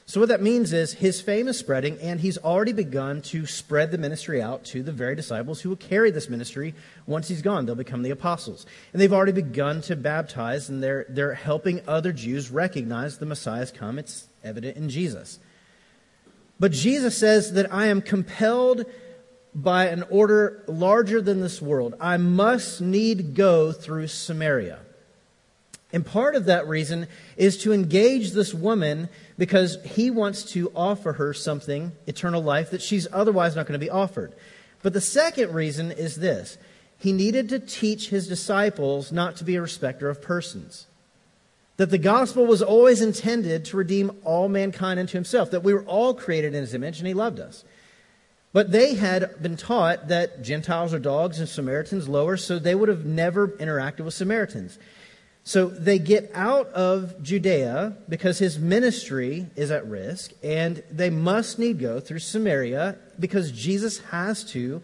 So, 0.06 0.20
what 0.20 0.28
that 0.28 0.42
means 0.42 0.74
is 0.74 0.92
his 0.92 1.22
fame 1.22 1.48
is 1.48 1.58
spreading, 1.58 1.98
and 1.98 2.20
he's 2.20 2.36
already 2.36 2.74
begun 2.74 3.22
to 3.22 3.46
spread 3.46 3.90
the 3.90 3.96
ministry 3.96 4.42
out 4.42 4.62
to 4.66 4.82
the 4.82 4.92
very 4.92 5.16
disciples 5.16 5.62
who 5.62 5.70
will 5.70 5.76
carry 5.76 6.10
this 6.10 6.28
ministry 6.28 6.74
once 7.06 7.28
he's 7.28 7.40
gone. 7.40 7.64
They'll 7.64 7.74
become 7.74 8.02
the 8.02 8.10
apostles. 8.10 8.66
And 8.92 9.00
they've 9.00 9.12
already 9.12 9.32
begun 9.32 9.80
to 9.82 9.96
baptize, 9.96 10.68
and 10.68 10.82
they're, 10.82 11.06
they're 11.08 11.32
helping 11.32 11.80
other 11.88 12.12
Jews 12.12 12.50
recognize 12.50 13.16
the 13.16 13.24
Messiah's 13.24 13.70
come. 13.70 13.98
It's 13.98 14.28
evident 14.42 14.76
in 14.76 14.90
Jesus. 14.90 15.38
But 16.60 16.72
Jesus 16.72 17.16
says 17.16 17.54
that 17.54 17.72
I 17.72 17.86
am 17.86 18.02
compelled 18.02 18.84
by 19.54 19.86
an 19.86 20.04
order 20.10 20.64
larger 20.66 21.22
than 21.22 21.40
this 21.40 21.62
world. 21.62 21.94
I 21.98 22.18
must 22.18 22.82
need 22.82 23.34
go 23.34 23.72
through 23.72 24.08
Samaria. 24.08 24.80
And 25.94 26.04
part 26.04 26.34
of 26.34 26.46
that 26.46 26.66
reason 26.66 27.06
is 27.36 27.56
to 27.58 27.72
engage 27.72 28.32
this 28.32 28.52
woman 28.52 29.08
because 29.38 29.78
he 29.84 30.10
wants 30.10 30.42
to 30.52 30.72
offer 30.74 31.12
her 31.12 31.32
something, 31.32 31.92
eternal 32.08 32.42
life, 32.42 32.70
that 32.70 32.82
she's 32.82 33.06
otherwise 33.12 33.54
not 33.54 33.66
going 33.66 33.78
to 33.78 33.86
be 33.86 33.90
offered. 33.90 34.34
But 34.82 34.92
the 34.92 35.00
second 35.00 35.54
reason 35.54 35.92
is 35.92 36.16
this 36.16 36.58
he 36.98 37.12
needed 37.12 37.48
to 37.50 37.60
teach 37.60 38.08
his 38.08 38.26
disciples 38.26 39.12
not 39.12 39.36
to 39.36 39.44
be 39.44 39.54
a 39.54 39.62
respecter 39.62 40.10
of 40.10 40.20
persons. 40.20 40.88
That 41.76 41.90
the 41.90 41.98
gospel 41.98 42.44
was 42.44 42.60
always 42.60 43.00
intended 43.00 43.64
to 43.66 43.76
redeem 43.76 44.10
all 44.24 44.48
mankind 44.48 44.98
unto 44.98 45.16
himself, 45.16 45.52
that 45.52 45.62
we 45.62 45.74
were 45.74 45.84
all 45.84 46.12
created 46.12 46.54
in 46.54 46.60
his 46.62 46.74
image 46.74 46.98
and 46.98 47.06
he 47.06 47.14
loved 47.14 47.38
us. 47.38 47.64
But 48.52 48.72
they 48.72 48.94
had 48.94 49.40
been 49.40 49.56
taught 49.56 50.08
that 50.08 50.42
Gentiles 50.42 50.92
are 50.92 50.98
dogs 50.98 51.38
and 51.38 51.48
Samaritans 51.48 52.08
lower, 52.08 52.36
so 52.36 52.58
they 52.58 52.74
would 52.74 52.88
have 52.88 53.04
never 53.04 53.48
interacted 53.48 54.00
with 54.00 54.14
Samaritans. 54.14 54.78
So 55.46 55.66
they 55.66 55.98
get 55.98 56.30
out 56.34 56.68
of 56.68 57.22
Judea 57.22 57.98
because 58.08 58.38
his 58.38 58.58
ministry 58.58 59.46
is 59.56 59.70
at 59.70 59.86
risk, 59.86 60.32
and 60.42 60.82
they 60.90 61.10
must 61.10 61.58
need 61.58 61.78
go 61.78 62.00
through 62.00 62.20
Samaria 62.20 62.96
because 63.20 63.52
Jesus 63.52 63.98
has 64.06 64.42
to 64.52 64.82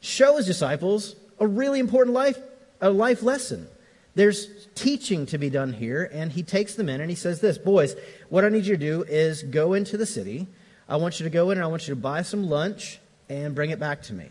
show 0.00 0.36
his 0.36 0.46
disciples 0.46 1.14
a 1.38 1.46
really 1.46 1.78
important 1.78 2.12
life, 2.12 2.36
a 2.80 2.90
life 2.90 3.22
lesson. 3.22 3.68
There's 4.16 4.66
teaching 4.74 5.26
to 5.26 5.38
be 5.38 5.48
done 5.48 5.72
here, 5.72 6.10
and 6.12 6.32
he 6.32 6.42
takes 6.42 6.74
them 6.74 6.88
in 6.88 7.00
and 7.00 7.08
he 7.08 7.16
says 7.16 7.40
this 7.40 7.56
Boys, 7.56 7.94
what 8.28 8.44
I 8.44 8.48
need 8.48 8.66
you 8.66 8.76
to 8.76 8.84
do 8.84 9.04
is 9.04 9.44
go 9.44 9.74
into 9.74 9.96
the 9.96 10.06
city. 10.06 10.48
I 10.88 10.96
want 10.96 11.20
you 11.20 11.24
to 11.24 11.30
go 11.30 11.50
in 11.50 11.58
and 11.58 11.64
I 11.64 11.68
want 11.68 11.86
you 11.86 11.94
to 11.94 12.00
buy 12.00 12.22
some 12.22 12.50
lunch 12.50 12.98
and 13.28 13.54
bring 13.54 13.70
it 13.70 13.78
back 13.78 14.02
to 14.04 14.12
me. 14.12 14.28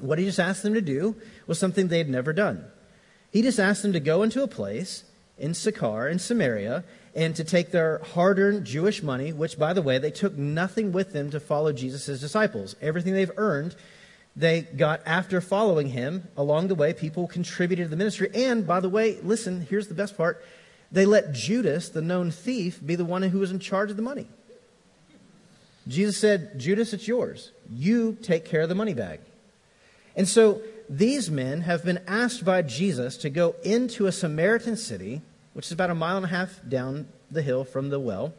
What 0.00 0.18
he 0.18 0.26
just 0.26 0.38
asked 0.38 0.62
them 0.62 0.74
to 0.74 0.82
do 0.82 1.16
was 1.46 1.58
something 1.58 1.88
they 1.88 1.96
had 1.96 2.10
never 2.10 2.34
done. 2.34 2.62
He 3.30 3.42
just 3.42 3.58
asked 3.58 3.82
them 3.82 3.92
to 3.92 4.00
go 4.00 4.22
into 4.22 4.42
a 4.42 4.48
place 4.48 5.04
in 5.38 5.54
Sychar, 5.54 6.08
in 6.08 6.18
Samaria, 6.18 6.84
and 7.14 7.34
to 7.36 7.44
take 7.44 7.70
their 7.70 7.98
hard 7.98 8.38
earned 8.38 8.64
Jewish 8.64 9.02
money, 9.02 9.32
which, 9.32 9.58
by 9.58 9.72
the 9.72 9.82
way, 9.82 9.98
they 9.98 10.10
took 10.10 10.36
nothing 10.36 10.92
with 10.92 11.12
them 11.12 11.30
to 11.30 11.40
follow 11.40 11.72
Jesus 11.72 12.08
as 12.08 12.20
disciples. 12.20 12.76
Everything 12.80 13.12
they've 13.12 13.30
earned, 13.36 13.74
they 14.36 14.62
got 14.62 15.00
after 15.04 15.40
following 15.40 15.88
him. 15.88 16.28
Along 16.36 16.68
the 16.68 16.74
way, 16.74 16.92
people 16.92 17.26
contributed 17.26 17.86
to 17.86 17.90
the 17.90 17.96
ministry. 17.96 18.30
And, 18.34 18.66
by 18.66 18.80
the 18.80 18.88
way, 18.88 19.18
listen, 19.22 19.66
here's 19.68 19.88
the 19.88 19.94
best 19.94 20.16
part 20.16 20.44
they 20.90 21.04
let 21.04 21.32
Judas, 21.32 21.90
the 21.90 22.00
known 22.00 22.30
thief, 22.30 22.80
be 22.84 22.94
the 22.94 23.04
one 23.04 23.22
who 23.22 23.40
was 23.40 23.50
in 23.50 23.58
charge 23.58 23.90
of 23.90 23.96
the 23.96 24.02
money. 24.02 24.26
Jesus 25.86 26.18
said, 26.18 26.58
Judas, 26.58 26.92
it's 26.92 27.08
yours. 27.08 27.50
You 27.70 28.16
take 28.22 28.44
care 28.44 28.62
of 28.62 28.68
the 28.68 28.74
money 28.74 28.94
bag. 28.94 29.20
And 30.16 30.28
so 30.28 30.62
these 30.88 31.30
men 31.30 31.62
have 31.62 31.84
been 31.84 32.00
asked 32.06 32.44
by 32.44 32.62
Jesus 32.62 33.16
to 33.18 33.30
go 33.30 33.54
into 33.62 34.06
a 34.06 34.12
Samaritan 34.12 34.76
city, 34.76 35.20
which 35.52 35.66
is 35.66 35.72
about 35.72 35.90
a 35.90 35.94
mile 35.94 36.16
and 36.16 36.26
a 36.26 36.28
half 36.28 36.60
down 36.66 37.08
the 37.30 37.42
hill 37.42 37.64
from 37.64 37.90
the 37.90 38.00
well. 38.00 38.32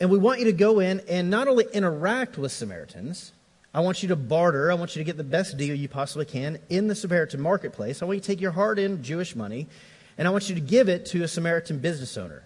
And 0.00 0.10
we 0.10 0.18
want 0.18 0.40
you 0.40 0.46
to 0.46 0.52
go 0.52 0.80
in 0.80 1.00
and 1.08 1.30
not 1.30 1.48
only 1.48 1.66
interact 1.72 2.36
with 2.36 2.52
Samaritans, 2.52 3.32
I 3.72 3.80
want 3.80 4.02
you 4.02 4.08
to 4.08 4.16
barter. 4.16 4.70
I 4.70 4.74
want 4.74 4.96
you 4.96 5.00
to 5.00 5.04
get 5.04 5.16
the 5.16 5.24
best 5.24 5.56
deal 5.56 5.74
you 5.74 5.88
possibly 5.88 6.24
can 6.24 6.58
in 6.68 6.88
the 6.88 6.94
Samaritan 6.94 7.40
marketplace. 7.40 8.02
I 8.02 8.06
want 8.06 8.16
you 8.16 8.20
to 8.22 8.26
take 8.26 8.40
your 8.40 8.52
hard 8.52 8.78
earned 8.78 9.02
Jewish 9.02 9.36
money 9.36 9.68
and 10.18 10.26
I 10.26 10.30
want 10.30 10.48
you 10.48 10.54
to 10.54 10.60
give 10.60 10.88
it 10.88 11.06
to 11.06 11.22
a 11.22 11.28
Samaritan 11.28 11.78
business 11.78 12.16
owner. 12.16 12.42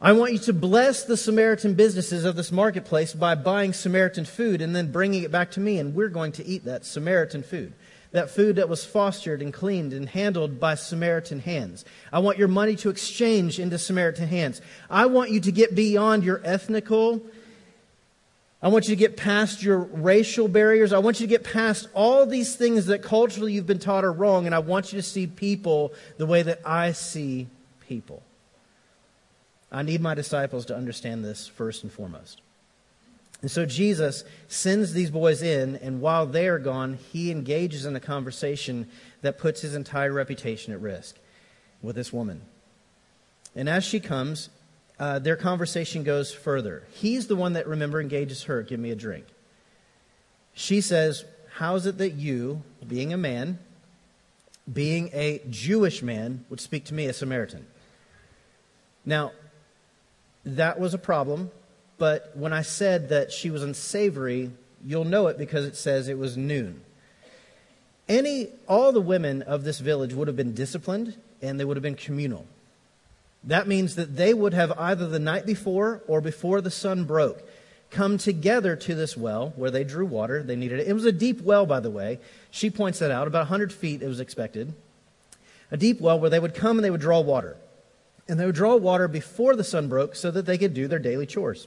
I 0.00 0.12
want 0.12 0.32
you 0.32 0.38
to 0.40 0.52
bless 0.52 1.02
the 1.02 1.16
Samaritan 1.16 1.74
businesses 1.74 2.24
of 2.24 2.36
this 2.36 2.52
marketplace 2.52 3.12
by 3.14 3.34
buying 3.34 3.72
Samaritan 3.72 4.26
food 4.26 4.62
and 4.62 4.74
then 4.74 4.92
bringing 4.92 5.24
it 5.24 5.32
back 5.32 5.50
to 5.52 5.60
me, 5.60 5.80
and 5.80 5.92
we're 5.92 6.08
going 6.08 6.30
to 6.32 6.46
eat 6.46 6.66
that 6.66 6.84
Samaritan 6.84 7.42
food. 7.42 7.72
That 8.12 8.30
food 8.30 8.56
that 8.56 8.68
was 8.68 8.84
fostered 8.84 9.42
and 9.42 9.52
cleaned 9.52 9.92
and 9.92 10.08
handled 10.08 10.60
by 10.60 10.76
Samaritan 10.76 11.40
hands. 11.40 11.84
I 12.12 12.20
want 12.20 12.38
your 12.38 12.46
money 12.46 12.76
to 12.76 12.90
exchange 12.90 13.58
into 13.58 13.76
Samaritan 13.76 14.28
hands. 14.28 14.62
I 14.88 15.06
want 15.06 15.30
you 15.30 15.40
to 15.40 15.50
get 15.50 15.74
beyond 15.74 16.22
your 16.22 16.40
ethnical. 16.44 17.20
I 18.62 18.68
want 18.68 18.84
you 18.84 18.94
to 18.94 18.98
get 18.98 19.16
past 19.16 19.64
your 19.64 19.78
racial 19.78 20.46
barriers. 20.46 20.92
I 20.92 20.98
want 21.00 21.18
you 21.18 21.26
to 21.26 21.30
get 21.30 21.42
past 21.42 21.88
all 21.92 22.24
these 22.24 22.54
things 22.54 22.86
that 22.86 23.02
culturally 23.02 23.52
you've 23.52 23.66
been 23.66 23.80
taught 23.80 24.04
are 24.04 24.12
wrong, 24.12 24.46
and 24.46 24.54
I 24.54 24.60
want 24.60 24.92
you 24.92 25.00
to 25.00 25.06
see 25.06 25.26
people 25.26 25.92
the 26.18 26.26
way 26.26 26.42
that 26.42 26.60
I 26.64 26.92
see 26.92 27.48
people. 27.88 28.22
I 29.70 29.82
need 29.82 30.00
my 30.00 30.14
disciples 30.14 30.66
to 30.66 30.76
understand 30.76 31.24
this 31.24 31.46
first 31.46 31.82
and 31.82 31.92
foremost. 31.92 32.40
And 33.40 33.50
so 33.50 33.66
Jesus 33.66 34.24
sends 34.48 34.92
these 34.92 35.10
boys 35.10 35.42
in, 35.42 35.76
and 35.76 36.00
while 36.00 36.26
they 36.26 36.48
are 36.48 36.58
gone, 36.58 36.98
he 37.12 37.30
engages 37.30 37.86
in 37.86 37.94
a 37.94 38.00
conversation 38.00 38.88
that 39.22 39.38
puts 39.38 39.60
his 39.60 39.74
entire 39.74 40.12
reputation 40.12 40.72
at 40.72 40.80
risk 40.80 41.16
with 41.82 41.94
this 41.94 42.12
woman. 42.12 42.42
And 43.54 43.68
as 43.68 43.84
she 43.84 44.00
comes, 44.00 44.48
uh, 44.98 45.20
their 45.20 45.36
conversation 45.36 46.02
goes 46.02 46.32
further. 46.32 46.84
He's 46.90 47.28
the 47.28 47.36
one 47.36 47.52
that, 47.52 47.68
remember, 47.68 48.00
engages 48.00 48.44
her, 48.44 48.62
give 48.62 48.80
me 48.80 48.90
a 48.90 48.96
drink. 48.96 49.26
She 50.52 50.80
says, 50.80 51.24
How 51.54 51.76
is 51.76 51.86
it 51.86 51.98
that 51.98 52.14
you, 52.14 52.62
being 52.86 53.12
a 53.12 53.16
man, 53.16 53.60
being 54.70 55.10
a 55.12 55.40
Jewish 55.48 56.02
man, 56.02 56.44
would 56.50 56.60
speak 56.60 56.84
to 56.86 56.94
me, 56.94 57.06
a 57.06 57.12
Samaritan? 57.12 57.66
Now, 59.04 59.30
that 60.44 60.78
was 60.78 60.94
a 60.94 60.98
problem. 60.98 61.50
But 61.98 62.30
when 62.34 62.52
I 62.52 62.62
said 62.62 63.08
that 63.08 63.32
she 63.32 63.50
was 63.50 63.62
unsavory, 63.62 64.52
you'll 64.84 65.04
know 65.04 65.26
it 65.26 65.36
because 65.36 65.66
it 65.66 65.76
says 65.76 66.08
it 66.08 66.18
was 66.18 66.36
noon. 66.36 66.82
Any, 68.08 68.48
all 68.66 68.92
the 68.92 69.00
women 69.00 69.42
of 69.42 69.64
this 69.64 69.80
village 69.80 70.14
would 70.14 70.28
have 70.28 70.36
been 70.36 70.54
disciplined 70.54 71.16
and 71.42 71.58
they 71.58 71.64
would 71.64 71.76
have 71.76 71.82
been 71.82 71.94
communal. 71.94 72.46
That 73.44 73.68
means 73.68 73.96
that 73.96 74.16
they 74.16 74.32
would 74.32 74.54
have 74.54 74.72
either 74.78 75.08
the 75.08 75.18
night 75.18 75.44
before 75.44 76.02
or 76.06 76.20
before 76.20 76.60
the 76.60 76.70
sun 76.70 77.04
broke 77.04 77.42
come 77.90 78.18
together 78.18 78.76
to 78.76 78.94
this 78.94 79.16
well 79.16 79.52
where 79.56 79.70
they 79.70 79.84
drew 79.84 80.06
water. 80.06 80.42
They 80.42 80.56
needed 80.56 80.80
it. 80.80 80.88
It 80.88 80.92
was 80.92 81.04
a 81.04 81.12
deep 81.12 81.40
well, 81.40 81.66
by 81.66 81.80
the 81.80 81.90
way. 81.90 82.18
She 82.50 82.70
points 82.70 82.98
that 82.98 83.10
out. 83.10 83.26
About 83.26 83.40
100 83.40 83.72
feet, 83.72 84.02
it 84.02 84.08
was 84.08 84.20
expected. 84.20 84.74
A 85.70 85.76
deep 85.76 86.00
well 86.00 86.18
where 86.18 86.30
they 86.30 86.40
would 86.40 86.54
come 86.54 86.78
and 86.78 86.84
they 86.84 86.90
would 86.90 87.00
draw 87.00 87.20
water 87.20 87.56
and 88.28 88.38
they 88.38 88.46
would 88.46 88.54
draw 88.54 88.76
water 88.76 89.08
before 89.08 89.56
the 89.56 89.64
sun 89.64 89.88
broke 89.88 90.14
so 90.14 90.30
that 90.30 90.46
they 90.46 90.58
could 90.58 90.74
do 90.74 90.86
their 90.86 90.98
daily 90.98 91.26
chores 91.26 91.66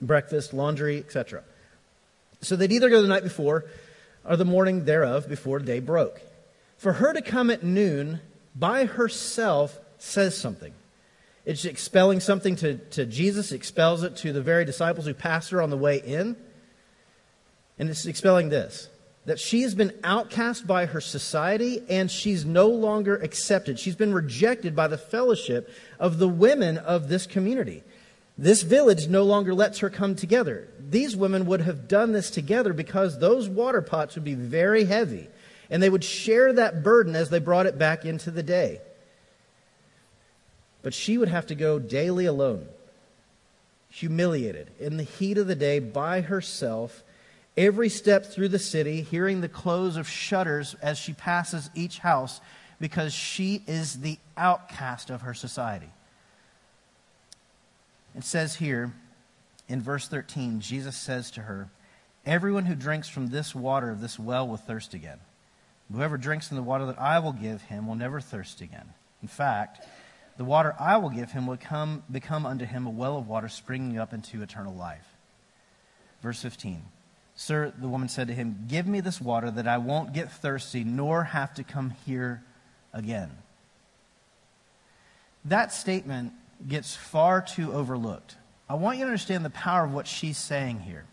breakfast, 0.00 0.52
laundry, 0.52 0.98
etc. 0.98 1.42
So 2.40 2.56
they'd 2.56 2.72
either 2.72 2.90
go 2.90 3.00
the 3.00 3.08
night 3.08 3.22
before 3.22 3.64
or 4.24 4.36
the 4.36 4.44
morning 4.44 4.84
thereof 4.84 5.28
before 5.28 5.58
day 5.60 5.80
broke. 5.80 6.20
For 6.76 6.94
her 6.94 7.12
to 7.12 7.22
come 7.22 7.50
at 7.50 7.62
noon 7.62 8.20
by 8.54 8.84
herself 8.84 9.78
says 9.98 10.36
something. 10.36 10.74
It's 11.44 11.64
expelling 11.64 12.20
something 12.20 12.56
to, 12.56 12.76
to 12.76 13.06
Jesus, 13.06 13.52
expels 13.52 14.02
it 14.02 14.16
to 14.16 14.32
the 14.32 14.42
very 14.42 14.64
disciples 14.64 15.06
who 15.06 15.14
passed 15.14 15.50
her 15.50 15.62
on 15.62 15.70
the 15.70 15.76
way 15.76 15.98
in. 15.98 16.36
And 17.78 17.88
it's 17.88 18.06
expelling 18.06 18.48
this 18.48 18.88
that 19.26 19.40
she 19.40 19.62
has 19.62 19.74
been 19.74 19.92
outcast 20.04 20.66
by 20.66 20.86
her 20.86 21.00
society 21.00 21.82
and 21.88 22.10
she's 22.10 22.44
no 22.44 22.68
longer 22.68 23.16
accepted. 23.16 23.78
She's 23.78 23.96
been 23.96 24.12
rejected 24.12 24.76
by 24.76 24.88
the 24.88 24.98
fellowship 24.98 25.70
of 25.98 26.18
the 26.18 26.28
women 26.28 26.76
of 26.76 27.08
this 27.08 27.26
community. 27.26 27.82
This 28.36 28.62
village 28.62 29.08
no 29.08 29.22
longer 29.22 29.54
lets 29.54 29.78
her 29.78 29.88
come 29.88 30.16
together. 30.16 30.68
These 30.78 31.16
women 31.16 31.46
would 31.46 31.62
have 31.62 31.88
done 31.88 32.12
this 32.12 32.30
together 32.30 32.72
because 32.72 33.18
those 33.18 33.48
water 33.48 33.80
pots 33.80 34.16
would 34.16 34.24
be 34.24 34.34
very 34.34 34.84
heavy 34.84 35.28
and 35.70 35.82
they 35.82 35.90
would 35.90 36.04
share 36.04 36.52
that 36.52 36.82
burden 36.82 37.16
as 37.16 37.30
they 37.30 37.38
brought 37.38 37.66
it 37.66 37.78
back 37.78 38.04
into 38.04 38.30
the 38.30 38.42
day. 38.42 38.80
But 40.82 40.92
she 40.92 41.16
would 41.16 41.28
have 41.28 41.46
to 41.46 41.54
go 41.54 41.78
daily 41.78 42.26
alone, 42.26 42.66
humiliated, 43.88 44.70
in 44.78 44.98
the 44.98 45.02
heat 45.02 45.38
of 45.38 45.46
the 45.46 45.54
day 45.54 45.78
by 45.78 46.20
herself 46.20 47.02
every 47.56 47.88
step 47.88 48.26
through 48.26 48.48
the 48.48 48.58
city, 48.58 49.02
hearing 49.02 49.40
the 49.40 49.48
close 49.48 49.96
of 49.96 50.08
shutters 50.08 50.74
as 50.82 50.98
she 50.98 51.12
passes 51.12 51.70
each 51.74 51.98
house, 51.98 52.40
because 52.80 53.12
she 53.12 53.62
is 53.66 54.00
the 54.00 54.18
outcast 54.36 55.10
of 55.10 55.22
her 55.22 55.34
society. 55.34 55.90
It 58.16 58.24
says 58.24 58.56
here 58.56 58.92
in 59.68 59.80
verse 59.80 60.08
13, 60.08 60.60
Jesus 60.60 60.96
says 60.96 61.30
to 61.32 61.42
her, 61.42 61.68
Everyone 62.26 62.64
who 62.64 62.74
drinks 62.74 63.08
from 63.08 63.28
this 63.28 63.54
water 63.54 63.90
of 63.90 64.00
this 64.00 64.18
well 64.18 64.48
will 64.48 64.56
thirst 64.56 64.94
again. 64.94 65.18
Whoever 65.92 66.16
drinks 66.16 66.48
from 66.48 66.56
the 66.56 66.62
water 66.62 66.86
that 66.86 67.00
I 67.00 67.18
will 67.18 67.32
give 67.32 67.62
him 67.62 67.86
will 67.86 67.94
never 67.94 68.20
thirst 68.20 68.60
again. 68.60 68.94
In 69.22 69.28
fact, 69.28 69.86
the 70.36 70.44
water 70.44 70.74
I 70.80 70.96
will 70.96 71.10
give 71.10 71.32
him 71.32 71.46
will 71.46 71.58
come, 71.58 72.02
become 72.10 72.46
unto 72.46 72.64
him 72.64 72.86
a 72.86 72.90
well 72.90 73.18
of 73.18 73.28
water 73.28 73.48
springing 73.48 73.98
up 73.98 74.12
into 74.12 74.42
eternal 74.42 74.74
life. 74.74 75.06
Verse 76.22 76.40
15 76.40 76.82
Sir, 77.36 77.72
the 77.76 77.88
woman 77.88 78.08
said 78.08 78.28
to 78.28 78.34
him, 78.34 78.66
Give 78.68 78.86
me 78.86 79.00
this 79.00 79.20
water 79.20 79.50
that 79.50 79.66
I 79.66 79.78
won't 79.78 80.12
get 80.12 80.30
thirsty 80.30 80.84
nor 80.84 81.24
have 81.24 81.54
to 81.54 81.64
come 81.64 81.94
here 82.06 82.42
again. 82.92 83.30
That 85.44 85.72
statement 85.72 86.32
gets 86.66 86.94
far 86.94 87.42
too 87.42 87.72
overlooked. 87.72 88.36
I 88.68 88.74
want 88.74 88.98
you 88.98 89.04
to 89.04 89.10
understand 89.10 89.44
the 89.44 89.50
power 89.50 89.84
of 89.84 89.92
what 89.92 90.06
she's 90.06 90.38
saying 90.38 90.80
here. 90.80 91.04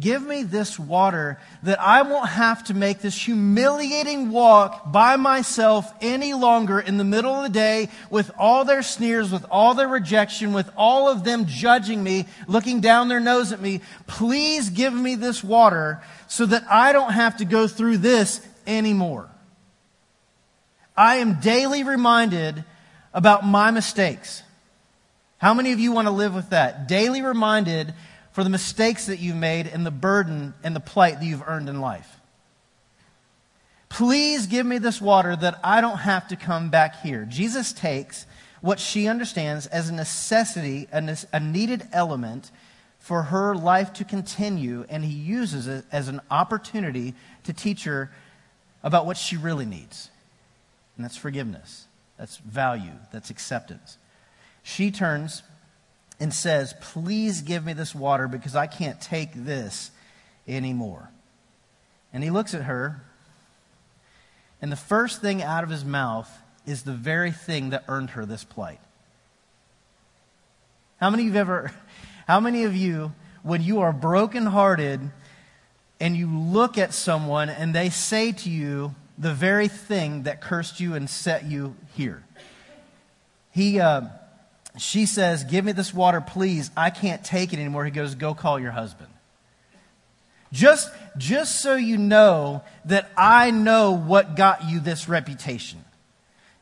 Give 0.00 0.22
me 0.22 0.42
this 0.42 0.78
water 0.78 1.38
that 1.64 1.78
I 1.78 2.00
won't 2.00 2.30
have 2.30 2.64
to 2.64 2.74
make 2.74 3.00
this 3.00 3.14
humiliating 3.14 4.30
walk 4.30 4.90
by 4.90 5.16
myself 5.16 5.92
any 6.00 6.32
longer 6.32 6.80
in 6.80 6.96
the 6.96 7.04
middle 7.04 7.34
of 7.34 7.42
the 7.42 7.50
day 7.50 7.90
with 8.08 8.30
all 8.38 8.64
their 8.64 8.82
sneers, 8.82 9.30
with 9.30 9.44
all 9.50 9.74
their 9.74 9.88
rejection, 9.88 10.54
with 10.54 10.70
all 10.78 11.10
of 11.10 11.24
them 11.24 11.44
judging 11.44 12.02
me, 12.02 12.26
looking 12.46 12.80
down 12.80 13.08
their 13.08 13.20
nose 13.20 13.52
at 13.52 13.60
me. 13.60 13.82
Please 14.06 14.70
give 14.70 14.94
me 14.94 15.14
this 15.14 15.44
water 15.44 16.02
so 16.26 16.46
that 16.46 16.64
I 16.70 16.92
don't 16.92 17.12
have 17.12 17.36
to 17.36 17.44
go 17.44 17.68
through 17.68 17.98
this 17.98 18.40
anymore. 18.66 19.28
I 20.96 21.16
am 21.16 21.40
daily 21.40 21.84
reminded 21.84 22.64
about 23.12 23.44
my 23.44 23.70
mistakes. 23.70 24.42
How 25.36 25.52
many 25.52 25.72
of 25.72 25.80
you 25.80 25.92
want 25.92 26.06
to 26.06 26.12
live 26.12 26.34
with 26.34 26.50
that? 26.50 26.88
Daily 26.88 27.20
reminded 27.20 27.92
for 28.32 28.42
the 28.42 28.50
mistakes 28.50 29.06
that 29.06 29.18
you've 29.18 29.36
made 29.36 29.66
and 29.66 29.84
the 29.86 29.90
burden 29.90 30.54
and 30.64 30.74
the 30.74 30.80
plight 30.80 31.20
that 31.20 31.26
you've 31.26 31.46
earned 31.46 31.68
in 31.68 31.80
life. 31.80 32.18
Please 33.88 34.46
give 34.46 34.64
me 34.64 34.78
this 34.78 35.02
water 35.02 35.36
that 35.36 35.60
I 35.62 35.82
don't 35.82 35.98
have 35.98 36.28
to 36.28 36.36
come 36.36 36.70
back 36.70 37.02
here. 37.02 37.26
Jesus 37.28 37.74
takes 37.74 38.24
what 38.62 38.80
she 38.80 39.06
understands 39.06 39.66
as 39.66 39.90
a 39.90 39.92
necessity, 39.92 40.88
a, 40.90 41.40
needed 41.40 41.86
element 41.92 42.50
for 42.98 43.24
her 43.24 43.54
life 43.54 43.92
to 43.94 44.04
continue, 44.04 44.86
and 44.88 45.04
he 45.04 45.12
uses 45.12 45.66
it 45.66 45.84
as 45.92 46.08
an 46.08 46.20
opportunity 46.30 47.14
to 47.44 47.52
teach 47.52 47.84
her 47.84 48.10
about 48.82 49.04
what 49.04 49.18
she 49.18 49.36
really 49.36 49.66
needs. 49.66 50.08
And 50.96 51.04
that's 51.04 51.16
forgiveness, 51.16 51.86
that's 52.16 52.38
value, 52.38 52.92
that's 53.12 53.28
acceptance. 53.28 53.98
She 54.62 54.90
turns 54.90 55.42
and 56.22 56.32
says, 56.32 56.72
Please 56.80 57.42
give 57.42 57.66
me 57.66 57.72
this 57.72 57.96
water 57.96 58.28
because 58.28 58.54
I 58.54 58.68
can't 58.68 59.00
take 59.00 59.34
this 59.34 59.90
anymore. 60.46 61.10
And 62.12 62.22
he 62.22 62.30
looks 62.30 62.54
at 62.54 62.62
her, 62.62 63.02
and 64.60 64.70
the 64.70 64.76
first 64.76 65.20
thing 65.20 65.42
out 65.42 65.64
of 65.64 65.70
his 65.70 65.84
mouth 65.84 66.30
is 66.64 66.84
the 66.84 66.92
very 66.92 67.32
thing 67.32 67.70
that 67.70 67.82
earned 67.88 68.10
her 68.10 68.24
this 68.24 68.44
plight. 68.44 68.78
How 71.00 71.10
many 71.10 71.26
of 71.26 71.34
you 71.34 71.40
ever, 71.40 71.72
how 72.28 72.38
many 72.38 72.62
of 72.62 72.76
you, 72.76 73.12
when 73.42 73.60
you 73.60 73.80
are 73.80 73.92
brokenhearted 73.92 75.00
and 75.98 76.16
you 76.16 76.28
look 76.28 76.78
at 76.78 76.94
someone 76.94 77.48
and 77.48 77.74
they 77.74 77.90
say 77.90 78.30
to 78.30 78.48
you 78.48 78.94
the 79.18 79.34
very 79.34 79.66
thing 79.66 80.22
that 80.22 80.40
cursed 80.40 80.78
you 80.78 80.94
and 80.94 81.10
set 81.10 81.46
you 81.46 81.74
here? 81.96 82.22
He, 83.50 83.80
uh, 83.80 84.02
she 84.78 85.06
says, 85.06 85.44
Give 85.44 85.64
me 85.64 85.72
this 85.72 85.92
water, 85.92 86.20
please. 86.20 86.70
I 86.76 86.90
can't 86.90 87.22
take 87.24 87.52
it 87.52 87.58
anymore. 87.58 87.84
He 87.84 87.90
goes, 87.90 88.14
Go 88.14 88.34
call 88.34 88.58
your 88.58 88.70
husband. 88.70 89.08
Just, 90.52 90.90
just 91.16 91.60
so 91.60 91.76
you 91.76 91.96
know 91.96 92.62
that 92.84 93.10
I 93.16 93.50
know 93.50 93.92
what 93.92 94.36
got 94.36 94.68
you 94.68 94.80
this 94.80 95.08
reputation. 95.08 95.82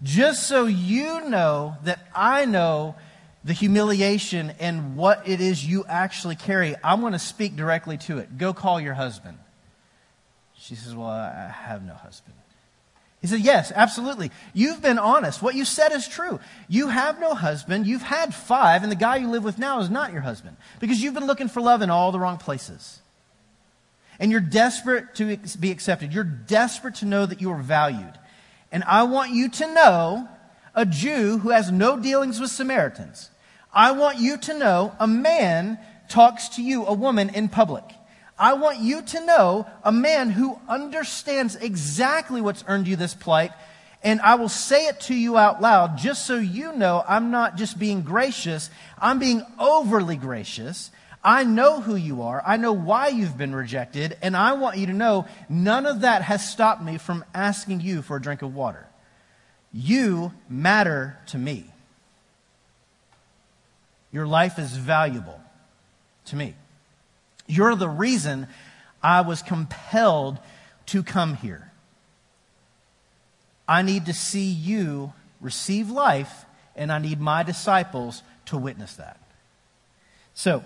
Just 0.03 0.47
so 0.47 0.67
you 0.67 1.29
know 1.29 1.77
that 1.85 1.99
I 2.15 2.45
know 2.45 2.95
the 3.43 3.53
humiliation 3.53 4.53
and 4.61 4.97
what 4.97 5.29
it 5.29 5.41
is 5.41 5.65
you 5.65 5.85
actually 5.89 6.37
carry, 6.37 6.75
I'm 6.85 7.01
going 7.01 7.15
to 7.15 7.19
speak 7.19 7.57
directly 7.57 7.99
to 7.99 8.19
it. 8.19 8.39
Go 8.39 8.53
call 8.53 8.81
your 8.81 8.95
husband. 8.95 9.39
She 10.55 10.75
says, 10.75 10.95
Well, 10.95 11.09
I 11.09 11.53
have 11.53 11.85
no 11.85 11.95
husband. 11.95 12.37
He 13.21 13.27
said, 13.27 13.41
Yes, 13.41 13.71
absolutely. 13.75 14.31
You've 14.55 14.81
been 14.81 14.99
honest. 14.99 15.43
What 15.43 15.55
you 15.55 15.65
said 15.65 15.93
is 15.93 16.09
true. 16.09 16.41
You 16.69 16.89
have 16.89 17.21
no 17.21 17.35
husband. 17.35 17.87
You've 17.87 18.03
had 18.03 18.35
five, 18.35 18.83
and 18.83 18.91
the 18.91 18.97
guy 18.97 19.17
you 19.17 19.29
live 19.29 19.45
with 19.45 19.59
now 19.59 19.81
is 19.81 19.91
not 19.91 20.13
your 20.13 20.23
husband 20.23 20.57
because 20.81 21.03
you've 21.03 21.15
been 21.15 21.27
looking 21.27 21.49
for 21.49 21.61
love 21.61 21.83
in 21.83 21.91
all 21.91 22.13
the 22.13 22.21
wrong 22.21 22.39
places. 22.39 23.01
And 24.19 24.31
you're 24.31 24.41
desperate 24.41 25.15
to 25.17 25.37
be 25.59 25.71
accepted. 25.71 26.13
You're 26.13 26.25
desperate 26.25 26.97
to 26.97 27.07
know 27.07 27.25
that 27.27 27.41
you 27.41 27.51
are 27.53 27.63
valued. 27.63 28.13
And 28.73 28.85
I 28.85 29.03
want 29.05 29.33
you 29.33 29.49
to 29.49 29.75
know 29.75 30.29
a 30.75 30.87
Jew 30.87 31.39
who 31.39 31.51
has 31.51 31.71
no 31.73 31.99
dealings 31.99 32.39
with 32.39 32.51
Samaritans. 32.51 33.31
I 33.73 33.93
want 33.93 34.19
you 34.19 34.37
to 34.39 34.59
know 34.59 34.95
a 34.99 35.07
man 35.07 35.79
talks 36.09 36.51
to 36.51 36.63
you, 36.63 36.85
a 36.87 36.93
woman, 36.93 37.31
in 37.31 37.49
public. 37.49 37.85
I 38.41 38.55
want 38.55 38.79
you 38.79 39.03
to 39.03 39.27
know 39.27 39.67
a 39.85 39.93
man 39.93 40.31
who 40.31 40.59
understands 40.67 41.57
exactly 41.57 42.41
what's 42.41 42.65
earned 42.67 42.89
you 42.89 42.97
this 42.97 43.13
plight. 43.13 43.53
And 44.03 44.19
I 44.23 44.37
will 44.37 44.49
say 44.49 44.87
it 44.87 44.99
to 45.01 45.15
you 45.15 45.37
out 45.37 45.61
loud 45.61 45.99
just 45.99 46.27
so 46.27 46.37
you 46.37 46.73
know 46.73 47.05
I'm 47.07 47.31
not 47.31 47.59
just 47.59 47.79
being 47.79 48.01
gracious, 48.01 48.71
I'm 48.99 49.19
being 49.19 49.43
overly 49.59 50.17
gracious. 50.17 50.91
I 51.23 51.45
know 51.45 51.83
who 51.83 51.97
you 51.97 52.23
are. 52.23 52.43
I 52.47 52.57
know 52.57 52.73
why 52.73 53.09
you've 53.09 53.37
been 53.37 53.55
rejected. 53.55 54.17
And 54.23 54.35
I 54.35 54.55
want 54.55 54.79
you 54.79 54.87
to 54.87 54.95
know 54.95 55.27
none 55.51 55.85
of 55.85 56.01
that 56.01 56.23
has 56.23 56.49
stopped 56.49 56.83
me 56.83 56.97
from 56.97 57.27
asking 57.35 57.83
you 57.83 58.01
for 58.01 58.17
a 58.17 58.23
drink 58.23 58.41
of 58.41 58.55
water. 58.55 58.87
You 59.71 60.33
matter 60.49 61.19
to 61.27 61.37
me. 61.37 61.67
Your 64.11 64.27
life 64.27 64.59
is 64.59 64.75
valuable 64.75 65.39
to 66.25 66.37
me. 66.37 66.55
You're 67.51 67.75
the 67.75 67.89
reason 67.89 68.47
I 69.03 69.23
was 69.23 69.43
compelled 69.43 70.39
to 70.87 71.03
come 71.03 71.35
here. 71.35 71.73
I 73.67 73.83
need 73.83 74.07
to 74.07 74.15
see 74.15 74.51
you 74.51 75.13
receive 75.41 75.91
life, 75.91 76.45
and 76.77 76.93
I 76.93 76.99
need 76.99 77.21
my 77.21 77.43
disciples 77.43 78.23
to 78.47 78.57
witness 78.57 78.95
that. 78.95 79.19
So, 80.35 80.65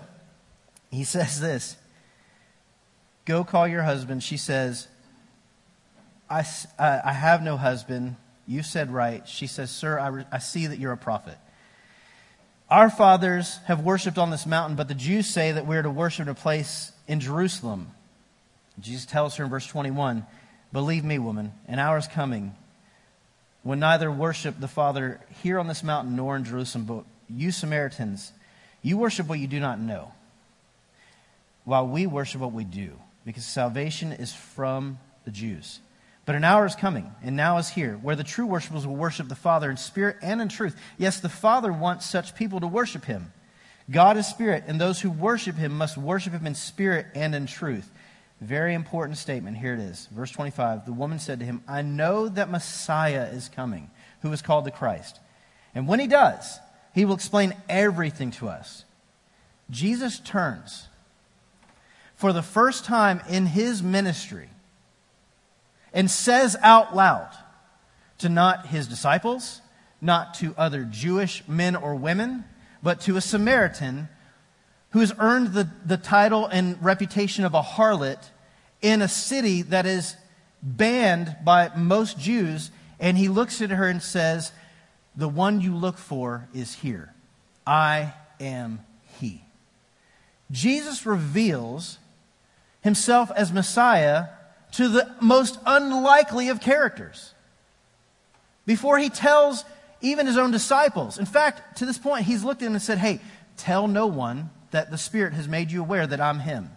he 0.91 1.05
says 1.17 1.41
this 1.41 1.77
Go 3.25 3.45
call 3.45 3.67
your 3.67 3.83
husband. 3.83 4.23
She 4.23 4.37
says, 4.37 4.89
I, 6.29 6.45
uh, 6.79 7.01
I 7.05 7.13
have 7.13 7.43
no 7.43 7.57
husband. 7.57 8.17
You 8.47 8.63
said 8.63 8.93
right. 8.93 9.27
She 9.27 9.47
says, 9.47 9.71
Sir, 9.71 9.99
I, 9.99 10.09
re- 10.09 10.27
I 10.31 10.39
see 10.39 10.67
that 10.67 10.79
you're 10.79 10.93
a 10.93 10.99
prophet. 10.99 11.39
Our 12.71 12.89
fathers 12.89 13.59
have 13.67 13.81
worshiped 13.81 14.19
on 14.19 14.31
this 14.31 14.47
mountain, 14.47 14.77
but 14.77 14.89
the 14.89 14.95
Jews 14.95 15.27
say 15.27 15.53
that 15.53 15.67
we're 15.67 15.83
to 15.83 15.91
worship 15.91 16.23
in 16.23 16.31
a 16.31 16.35
place 16.35 16.93
in 17.07 17.21
Jerusalem. 17.21 17.89
Jesus 18.81 19.05
tells 19.07 19.37
her 19.37 19.45
in 19.45 19.51
verse 19.51 19.67
21 19.67 20.27
Believe 20.73 21.05
me, 21.05 21.19
woman, 21.19 21.53
an 21.69 21.79
hour 21.79 21.99
is 21.99 22.09
coming 22.09 22.57
when 23.63 23.79
neither 23.79 24.11
worship 24.11 24.59
the 24.59 24.69
Father 24.69 25.21
here 25.43 25.59
on 25.59 25.69
this 25.69 25.83
mountain 25.83 26.17
nor 26.17 26.37
in 26.37 26.45
Jerusalem, 26.45 26.85
but 26.85 27.05
you 27.29 27.53
Samaritans, 27.53 28.33
you 28.83 28.99
worship 28.99 29.29
what 29.29 29.39
you 29.39 29.47
do 29.47 29.61
not 29.61 29.79
know, 29.79 30.13
while 31.65 31.87
we 31.87 32.07
worship 32.07 32.41
what 32.41 32.53
we 32.53 32.65
do, 32.65 32.93
because 33.25 33.45
salvation 33.45 34.13
is 34.13 34.33
from 34.35 34.99
the 35.25 35.31
Jews. 35.31 35.81
But 36.27 36.35
an 36.35 36.45
hour 36.45 36.65
is 36.65 36.75
coming, 36.75 37.13
and 37.23 37.37
now 37.37 37.59
is 37.59 37.69
here, 37.69 37.99
where 38.01 38.17
the 38.17 38.25
true 38.25 38.47
worshipers 38.47 38.87
will 38.87 38.97
worship 38.97 39.29
the 39.29 39.35
Father 39.35 39.71
in 39.71 39.77
spirit 39.77 40.17
and 40.23 40.41
in 40.41 40.49
truth. 40.49 40.75
Yes, 40.97 41.21
the 41.21 41.29
Father 41.29 41.73
wants 41.73 42.07
such 42.07 42.35
people 42.35 42.61
to 42.61 42.67
worship 42.67 43.05
him. 43.05 43.33
God 43.91 44.17
is 44.17 44.27
spirit, 44.27 44.65
and 44.67 44.81
those 44.81 45.01
who 45.01 45.11
worship 45.11 45.57
him 45.57 45.77
must 45.77 45.99
worship 45.99 46.33
him 46.33 46.47
in 46.47 46.55
spirit 46.55 47.07
and 47.15 47.35
in 47.35 47.47
truth. 47.47 47.91
Very 48.41 48.73
important 48.73 49.19
statement. 49.19 49.59
Here 49.59 49.75
it 49.75 49.81
is. 49.81 50.09
Verse 50.11 50.31
25. 50.31 50.87
The 50.87 50.93
woman 50.93 51.19
said 51.19 51.41
to 51.41 51.45
him, 51.45 51.63
I 51.69 51.83
know 51.83 52.29
that 52.29 52.51
Messiah 52.51 53.27
is 53.27 53.51
coming, 53.51 53.91
who 54.23 54.33
is 54.33 54.43
called 54.43 54.65
the 54.65 54.71
Christ. 54.71 55.21
And 55.75 55.87
when 55.87 56.01
he 56.01 56.07
does, 56.07 56.59
he 56.95 57.05
will 57.05 57.15
explain 57.15 57.55
everything 57.69 58.31
to 58.33 58.49
us. 58.49 58.85
Jesus 59.71 60.19
turns 60.21 60.89
for 62.17 62.33
the 62.33 62.43
first 62.43 62.85
time 62.85 63.21
in 63.29 63.47
his 63.47 63.83
ministry 63.83 64.49
and 65.95 66.11
says 66.11 66.57
out 66.61 66.95
loud 66.95 67.31
to 68.19 68.29
not 68.29 68.67
his 68.67 68.87
disciples, 68.87 69.63
not 70.01 70.35
to 70.35 70.55
other 70.59 70.85
Jewish 70.85 71.47
men 71.49 71.77
or 71.77 71.95
women, 71.95 72.45
but 72.83 73.01
to 73.03 73.17
a 73.17 73.21
Samaritan 73.21 74.09
who 74.91 75.01
has 75.01 75.15
earned 75.19 75.55
the, 75.55 75.69
the 75.87 75.97
title 75.97 76.47
and 76.47 76.83
reputation 76.85 77.45
of 77.45 77.55
a 77.55 77.63
harlot 77.63 78.31
in 78.83 79.01
a 79.01 79.09
city 79.09 79.63
that 79.63 79.87
is 79.87 80.17
banned 80.63 81.37
by 81.45 81.71
most 81.77 82.19
Jews. 82.19 82.71
And 83.01 83.17
he 83.17 83.29
looks 83.29 83.63
at 83.63 83.71
her 83.71 83.89
and 83.89 84.03
says, 84.03 84.53
The 85.17 85.29
one 85.29 85.61
you 85.61 85.75
look 85.75 85.97
for 85.97 86.49
is 86.53 86.75
here. 86.75 87.15
I 87.67 88.15
am 88.41 88.81
he. 89.19 89.43
Jesus 90.51 91.07
reveals 91.07 91.99
himself 92.83 93.31
as 93.35 93.53
Messiah 93.53 94.27
to 94.77 94.89
the 94.89 95.15
most 95.21 95.59
unlikely 95.67 96.49
of 96.49 96.61
characters. 96.61 97.33
Before 98.67 98.99
he 98.99 99.09
tells 99.09 99.65
even 100.01 100.27
his 100.27 100.37
own 100.37 100.51
disciples. 100.51 101.19
In 101.19 101.27
fact, 101.27 101.79
to 101.79 101.87
this 101.87 101.99
point, 101.99 102.27
he's 102.27 102.45
looked 102.45 102.63
at 102.63 102.71
and 102.71 102.81
said, 102.81 102.99
Hey, 102.99 103.21
tell 103.57 103.89
no 103.89 104.07
one 104.07 104.51
that 104.71 104.91
the 104.91 104.99
Spirit 104.99 105.33
has 105.33 105.49
made 105.49 105.71
you 105.71 105.81
aware 105.81 106.07
that 106.07 106.21
I'm 106.21 106.41
him. 106.41 106.71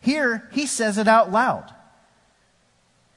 Here, 0.00 0.48
he 0.52 0.66
says 0.66 0.98
it 0.98 1.08
out 1.08 1.32
loud. 1.32 1.72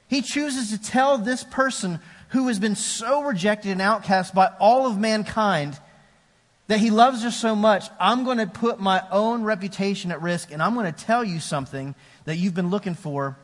He 0.08 0.22
chooses 0.22 0.70
to 0.70 0.82
tell 0.82 1.18
this 1.18 1.44
person 1.44 2.00
who 2.30 2.48
has 2.48 2.58
been 2.58 2.76
so 2.76 3.22
rejected 3.22 3.72
and 3.72 3.82
outcast 3.82 4.34
by 4.34 4.50
all 4.58 4.86
of 4.86 4.98
mankind 4.98 5.78
that 6.68 6.80
he 6.80 6.90
loves 6.90 7.22
her 7.22 7.30
so 7.30 7.56
much, 7.56 7.88
I'm 7.98 8.24
going 8.24 8.38
to 8.38 8.46
put 8.46 8.80
my 8.80 9.02
own 9.10 9.42
reputation 9.42 10.10
at 10.12 10.22
risk 10.22 10.50
and 10.52 10.62
I'm 10.62 10.74
going 10.74 10.90
to 10.92 11.04
tell 11.04 11.24
you 11.24 11.40
something 11.40 11.94
that 12.24 12.36
you've 12.36 12.54
been 12.54 12.70
looking 12.70 12.94
for. 12.94 13.36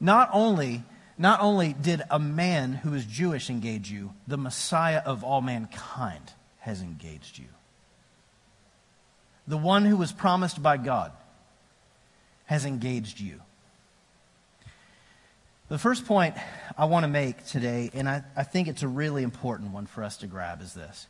Not 0.00 0.30
only, 0.32 0.82
not 1.16 1.40
only 1.40 1.72
did 1.72 2.02
a 2.10 2.18
man 2.18 2.72
who 2.72 2.94
is 2.94 3.04
Jewish 3.04 3.50
engage 3.50 3.90
you, 3.90 4.12
the 4.26 4.38
Messiah 4.38 5.02
of 5.04 5.24
all 5.24 5.40
mankind 5.40 6.32
has 6.60 6.82
engaged 6.82 7.38
you. 7.38 7.46
The 9.46 9.56
one 9.56 9.84
who 9.84 9.96
was 9.96 10.12
promised 10.12 10.62
by 10.62 10.76
God 10.76 11.12
has 12.46 12.64
engaged 12.64 13.20
you. 13.20 13.40
The 15.68 15.78
first 15.78 16.06
point 16.06 16.34
I 16.78 16.86
want 16.86 17.04
to 17.04 17.08
make 17.08 17.44
today, 17.44 17.90
and 17.92 18.08
I, 18.08 18.22
I 18.36 18.42
think 18.42 18.68
it's 18.68 18.82
a 18.82 18.88
really 18.88 19.22
important 19.22 19.72
one 19.72 19.86
for 19.86 20.02
us 20.02 20.18
to 20.18 20.26
grab, 20.26 20.62
is 20.62 20.72
this. 20.72 21.06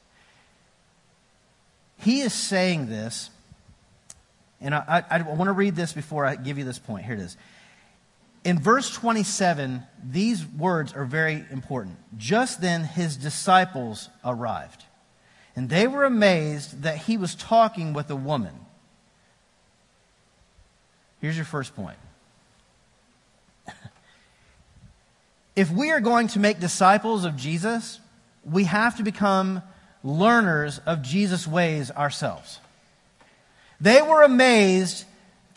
He 1.99 2.21
is 2.21 2.33
saying 2.33 2.89
this, 2.89 3.31
and 4.61 4.75
I, 4.75 5.05
I, 5.11 5.19
I 5.19 5.23
want 5.23 5.49
to 5.49 5.53
read 5.53 5.77
this 5.77 5.93
before 5.93 6.25
I 6.25 6.35
give 6.35 6.59
you 6.59 6.65
this 6.65 6.79
point. 6.79 7.05
Here 7.05 7.15
it 7.15 7.21
is. 7.21 7.37
In 8.49 8.59
verse 8.59 8.91
27, 8.95 9.83
these 10.03 10.47
words 10.47 10.95
are 10.95 11.05
very 11.05 11.45
important. 11.51 11.99
Just 12.17 12.63
then, 12.63 12.83
his 12.83 13.15
disciples 13.15 14.09
arrived, 14.25 14.85
and 15.55 15.69
they 15.69 15.87
were 15.87 16.05
amazed 16.05 16.81
that 16.85 16.97
he 16.97 17.19
was 17.19 17.35
talking 17.35 17.93
with 17.93 18.09
a 18.09 18.17
woman. 18.17 18.55
Here's 21.21 21.37
your 21.37 21.45
first 21.45 21.77
point 21.77 21.99
if 25.55 25.71
we 25.71 25.91
are 25.91 26.01
going 26.01 26.29
to 26.29 26.39
make 26.39 26.59
disciples 26.59 27.27
of 27.27 27.37
Jesus, 27.37 28.01
we 28.51 28.65
have 28.65 28.97
to 28.97 29.03
become 29.03 29.61
learners 30.03 30.79
of 30.87 31.03
Jesus' 31.03 31.47
ways 31.47 31.91
ourselves. 31.91 32.61
They 33.79 34.01
were 34.01 34.23
amazed 34.23 35.05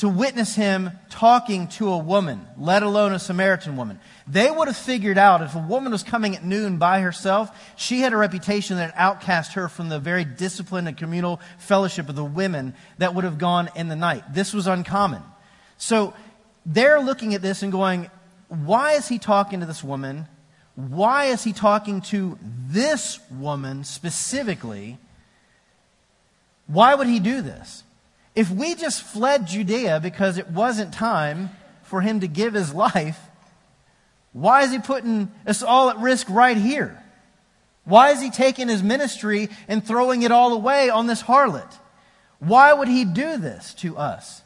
to 0.01 0.09
witness 0.09 0.55
him 0.55 0.89
talking 1.11 1.67
to 1.67 1.87
a 1.89 1.97
woman, 1.99 2.47
let 2.57 2.81
alone 2.81 3.13
a 3.13 3.19
Samaritan 3.19 3.77
woman. 3.77 3.99
They 4.25 4.49
would 4.49 4.67
have 4.67 4.75
figured 4.75 5.19
out 5.19 5.43
if 5.43 5.53
a 5.53 5.59
woman 5.59 5.91
was 5.91 6.01
coming 6.01 6.35
at 6.35 6.43
noon 6.43 6.79
by 6.79 7.01
herself, 7.01 7.55
she 7.75 7.99
had 7.99 8.11
a 8.11 8.17
reputation 8.17 8.77
that 8.77 8.95
outcast 8.97 9.53
her 9.53 9.69
from 9.69 9.89
the 9.89 9.99
very 9.99 10.25
disciplined 10.25 10.87
and 10.87 10.97
communal 10.97 11.39
fellowship 11.59 12.09
of 12.09 12.15
the 12.15 12.25
women 12.25 12.73
that 12.97 13.13
would 13.13 13.25
have 13.25 13.37
gone 13.37 13.69
in 13.75 13.89
the 13.89 13.95
night. 13.95 14.23
This 14.33 14.55
was 14.55 14.65
uncommon. 14.65 15.21
So 15.77 16.15
they're 16.65 16.99
looking 16.99 17.35
at 17.35 17.43
this 17.43 17.61
and 17.61 17.71
going, 17.71 18.09
why 18.47 18.93
is 18.93 19.07
he 19.07 19.19
talking 19.19 19.59
to 19.59 19.67
this 19.67 19.83
woman? 19.83 20.27
Why 20.73 21.25
is 21.25 21.43
he 21.43 21.53
talking 21.53 22.01
to 22.09 22.39
this 22.41 23.19
woman 23.29 23.83
specifically? 23.83 24.97
Why 26.65 26.95
would 26.95 27.05
he 27.05 27.19
do 27.19 27.43
this? 27.43 27.83
If 28.35 28.49
we 28.49 28.75
just 28.75 29.03
fled 29.03 29.47
Judea 29.47 29.99
because 30.01 30.37
it 30.37 30.49
wasn't 30.49 30.93
time 30.93 31.49
for 31.83 32.01
him 32.01 32.21
to 32.21 32.27
give 32.27 32.53
his 32.53 32.73
life, 32.73 33.19
why 34.33 34.63
is 34.63 34.71
he 34.71 34.79
putting 34.79 35.31
us 35.45 35.61
all 35.61 35.89
at 35.89 35.97
risk 35.97 36.29
right 36.29 36.55
here? 36.55 37.03
Why 37.83 38.11
is 38.11 38.21
he 38.21 38.29
taking 38.29 38.69
his 38.69 38.83
ministry 38.83 39.49
and 39.67 39.85
throwing 39.85 40.21
it 40.21 40.31
all 40.31 40.53
away 40.53 40.89
on 40.89 41.07
this 41.07 41.23
harlot? 41.23 41.73
Why 42.39 42.71
would 42.73 42.87
he 42.87 43.05
do 43.05 43.37
this 43.37 43.73
to 43.75 43.97
us? 43.97 44.40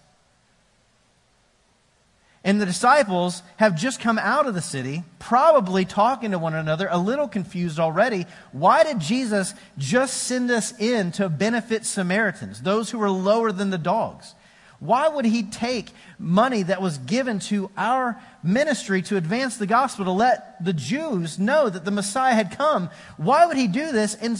And 2.45 2.61
the 2.61 2.65
disciples 2.67 3.41
have 3.57 3.75
just 3.75 3.99
come 3.99 4.19
out 4.19 4.45
of 4.45 4.53
the 4.53 4.61
city, 4.61 5.03
probably 5.17 5.83
talking 5.83 6.29
to 6.29 6.37
one 6.37 6.53
another, 6.53 6.87
a 6.91 6.99
little 6.99 7.27
confused 7.27 7.79
already. 7.79 8.27
Why 8.51 8.83
did 8.83 8.99
Jesus 8.99 9.55
just 9.79 10.23
send 10.23 10.51
us 10.51 10.71
in 10.79 11.11
to 11.13 11.27
benefit 11.27 11.85
Samaritans, 11.85 12.61
those 12.61 12.91
who 12.91 12.99
were 12.99 13.09
lower 13.09 13.51
than 13.51 13.71
the 13.71 13.79
dogs? 13.79 14.35
Why 14.79 15.07
would 15.07 15.25
he 15.25 15.41
take 15.41 15.89
money 16.19 16.61
that 16.61 16.83
was 16.83 16.99
given 16.99 17.39
to 17.39 17.71
our 17.75 18.21
ministry 18.43 19.01
to 19.03 19.17
advance 19.17 19.57
the 19.57 19.65
gospel 19.65 20.05
to 20.05 20.11
let 20.11 20.63
the 20.63 20.73
Jews 20.73 21.39
know 21.39 21.67
that 21.67 21.83
the 21.83 21.89
Messiah 21.89 22.35
had 22.35 22.55
come? 22.55 22.91
Why 23.17 23.47
would 23.47 23.57
he 23.57 23.67
do 23.67 23.91
this 23.91 24.13
and, 24.13 24.39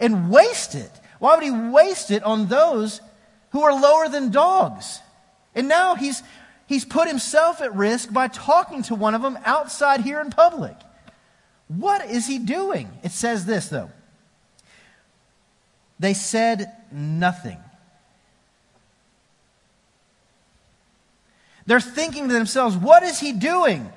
and 0.00 0.30
waste 0.30 0.74
it? 0.74 0.90
Why 1.18 1.34
would 1.34 1.44
he 1.44 1.50
waste 1.50 2.10
it 2.10 2.22
on 2.22 2.46
those 2.46 3.02
who 3.50 3.60
are 3.60 3.78
lower 3.78 4.08
than 4.08 4.30
dogs? 4.30 5.00
And 5.54 5.68
now 5.68 5.94
he's 5.94 6.22
He's 6.66 6.84
put 6.84 7.08
himself 7.08 7.60
at 7.60 7.74
risk 7.74 8.12
by 8.12 8.28
talking 8.28 8.82
to 8.84 8.94
one 8.94 9.14
of 9.14 9.22
them 9.22 9.38
outside 9.44 10.00
here 10.00 10.20
in 10.20 10.30
public. 10.30 10.76
What 11.68 12.10
is 12.10 12.26
he 12.26 12.38
doing? 12.38 12.90
It 13.02 13.12
says 13.12 13.44
this, 13.44 13.68
though. 13.68 13.90
They 15.98 16.14
said 16.14 16.72
nothing. 16.90 17.58
They're 21.66 21.80
thinking 21.80 22.28
to 22.28 22.34
themselves, 22.34 22.76
what 22.76 23.02
is 23.02 23.20
he 23.20 23.32
doing? 23.32 23.90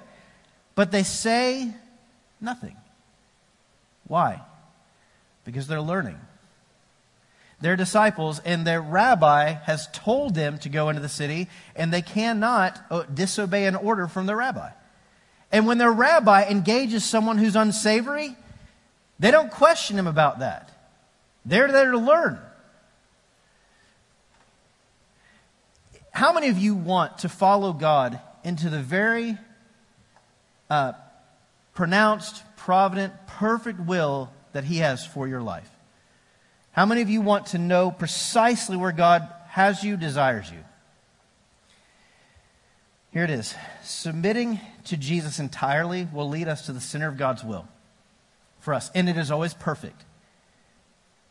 But 0.76 0.92
they 0.92 1.04
say 1.04 1.74
nothing. 2.40 2.78
Why? 4.08 4.42
Because 5.44 5.68
they're 5.68 5.82
learning 5.82 6.20
their 7.60 7.76
disciples, 7.76 8.40
and 8.40 8.66
their 8.66 8.82
rabbi 8.82 9.54
has 9.54 9.88
told 9.92 10.36
them 10.36 10.60
to 10.60 10.70
go 10.70 10.90
into 10.90 11.02
the 11.02 11.10
city, 11.10 11.48
and 11.76 11.92
they 11.92 12.04
cannot 12.04 12.80
uh, 12.92 13.04
disobey 13.12 13.66
an 13.66 13.76
order 13.76 14.08
from 14.08 14.28
their 14.28 14.38
rabbi. 14.38 14.70
And 15.52 15.66
when 15.66 15.78
their 15.78 15.92
rabbi 15.92 16.44
engages 16.44 17.04
someone 17.04 17.38
who's 17.38 17.56
unsavory, 17.56 18.36
they 19.20 19.32
don't 19.32 19.52
question 19.52 19.98
him 19.98 20.08
about 20.08 20.40
that. 20.40 20.72
They're 21.46 21.72
there 21.72 21.92
to 21.92 21.98
learn. 21.98 22.40
How 26.12 26.34
many 26.34 26.50
of 26.50 26.58
you 26.58 26.76
want 26.76 27.20
to 27.20 27.30
follow 27.30 27.74
God 27.74 28.20
into 28.44 28.70
the 28.70 28.82
very 28.82 29.38
uh, 30.70 30.94
pronounced, 31.74 32.44
provident, 32.56 33.14
perfect 33.28 33.80
will 33.80 34.32
that 34.54 34.64
He 34.64 34.78
has 34.78 35.06
for 35.06 35.28
your 35.28 35.42
life? 35.42 35.70
How 36.78 36.86
many 36.86 37.02
of 37.02 37.10
you 37.10 37.22
want 37.22 37.48
to 37.48 37.58
know 37.58 37.90
precisely 37.90 38.78
where 38.78 38.92
God 38.92 39.28
has 39.48 39.84
you, 39.84 39.98
desires 39.98 40.52
you? 40.52 40.60
Here 43.12 43.24
it 43.24 43.32
is. 43.32 43.56
Submitting 43.82 44.60
to 44.86 44.96
Jesus 44.96 45.40
entirely 45.40 46.08
will 46.14 46.30
lead 46.30 46.48
us 46.48 46.68
to 46.68 46.74
the 46.74 46.80
center 46.80 47.08
of 47.08 47.18
God's 47.18 47.44
will 47.44 47.68
for 48.60 48.76
us, 48.76 48.92
and 48.94 49.10
it 49.10 49.18
is 49.18 49.32
always 49.32 49.56
perfect. 49.56 50.06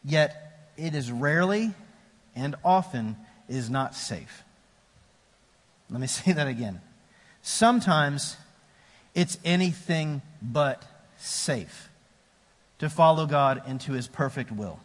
Yet, 0.04 0.72
it 0.76 0.96
is 0.96 1.12
rarely 1.12 1.74
and 2.35 2.56
often 2.64 3.16
is 3.48 3.70
not 3.70 3.94
safe. 3.94 4.42
Let 5.88 6.00
me 6.00 6.06
say 6.09 6.32
that 6.32 6.48
again. 6.48 6.80
Sometimes 7.42 8.37
it's 9.14 9.38
anything 9.44 10.22
but 10.42 10.82
safe 11.18 11.88
to 12.80 12.90
follow 12.90 13.26
God 13.26 13.62
into 13.68 13.92
his 13.92 14.09
perfect 14.09 14.50
will. 14.50 14.80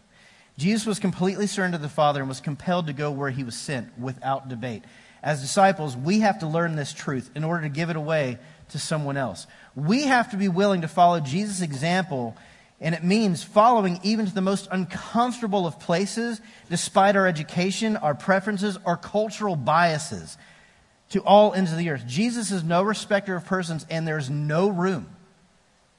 Jesus 0.62 0.86
was 0.86 1.00
completely 1.00 1.48
surrendered 1.48 1.80
to 1.80 1.82
the 1.82 1.90
Father 1.90 2.20
and 2.20 2.30
was 2.30 2.40
compelled 2.40 2.86
to 2.86 2.94
go 2.94 3.10
where 3.10 3.32
he 3.32 3.44
was 3.44 3.56
sent 3.56 3.98
without 3.98 4.48
debate. 4.48 4.84
As 5.24 5.42
disciples, 5.42 5.98
we 5.98 6.20
have 6.20 6.40
to 6.40 6.48
learn 6.48 6.76
this 6.76 6.94
truth 6.94 7.32
in 7.36 7.44
order 7.44 7.64
to 7.64 7.70
give 7.70 7.90
it 7.90 7.96
away 7.96 8.38
to 8.70 8.78
someone 8.78 9.18
else. 9.18 9.48
We 9.76 10.04
have 10.04 10.30
to 10.32 10.38
be 10.38 10.50
willing 10.50 10.82
to 10.82 10.88
follow 10.88 11.20
Jesus' 11.20 11.62
example, 11.62 12.38
and 12.80 12.94
it 12.94 13.04
means 13.04 13.44
following 13.44 14.00
even 14.04 14.28
to 14.28 14.34
the 14.34 14.42
most 14.42 14.68
uncomfortable 14.72 15.66
of 15.66 15.80
places, 15.80 16.40
despite 16.70 17.16
our 17.16 17.26
education, 17.26 17.98
our 17.98 18.14
preferences, 18.14 18.78
our 18.86 18.98
cultural 18.98 19.56
biases, 19.56 20.38
to 21.10 21.22
all 21.22 21.54
ends 21.54 21.72
of 21.72 21.80
the 21.80 21.90
earth. 21.90 22.06
Jesus 22.06 22.52
is 22.52 22.64
no 22.64 22.84
respecter 22.84 23.36
of 23.36 23.46
persons, 23.46 23.86
and 23.90 24.08
there's 24.08 24.30
no 24.30 24.70
room 24.70 25.10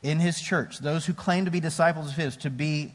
in 0.05 0.21
his 0.21 0.41
church, 0.41 0.79
those 0.79 1.05
who 1.05 1.15
claim 1.15 1.47
to 1.47 1.51
be 1.51 1.59
disciples 1.59 2.11
of 2.11 2.17
his, 2.17 2.37
to 2.39 2.51
be 2.51 2.93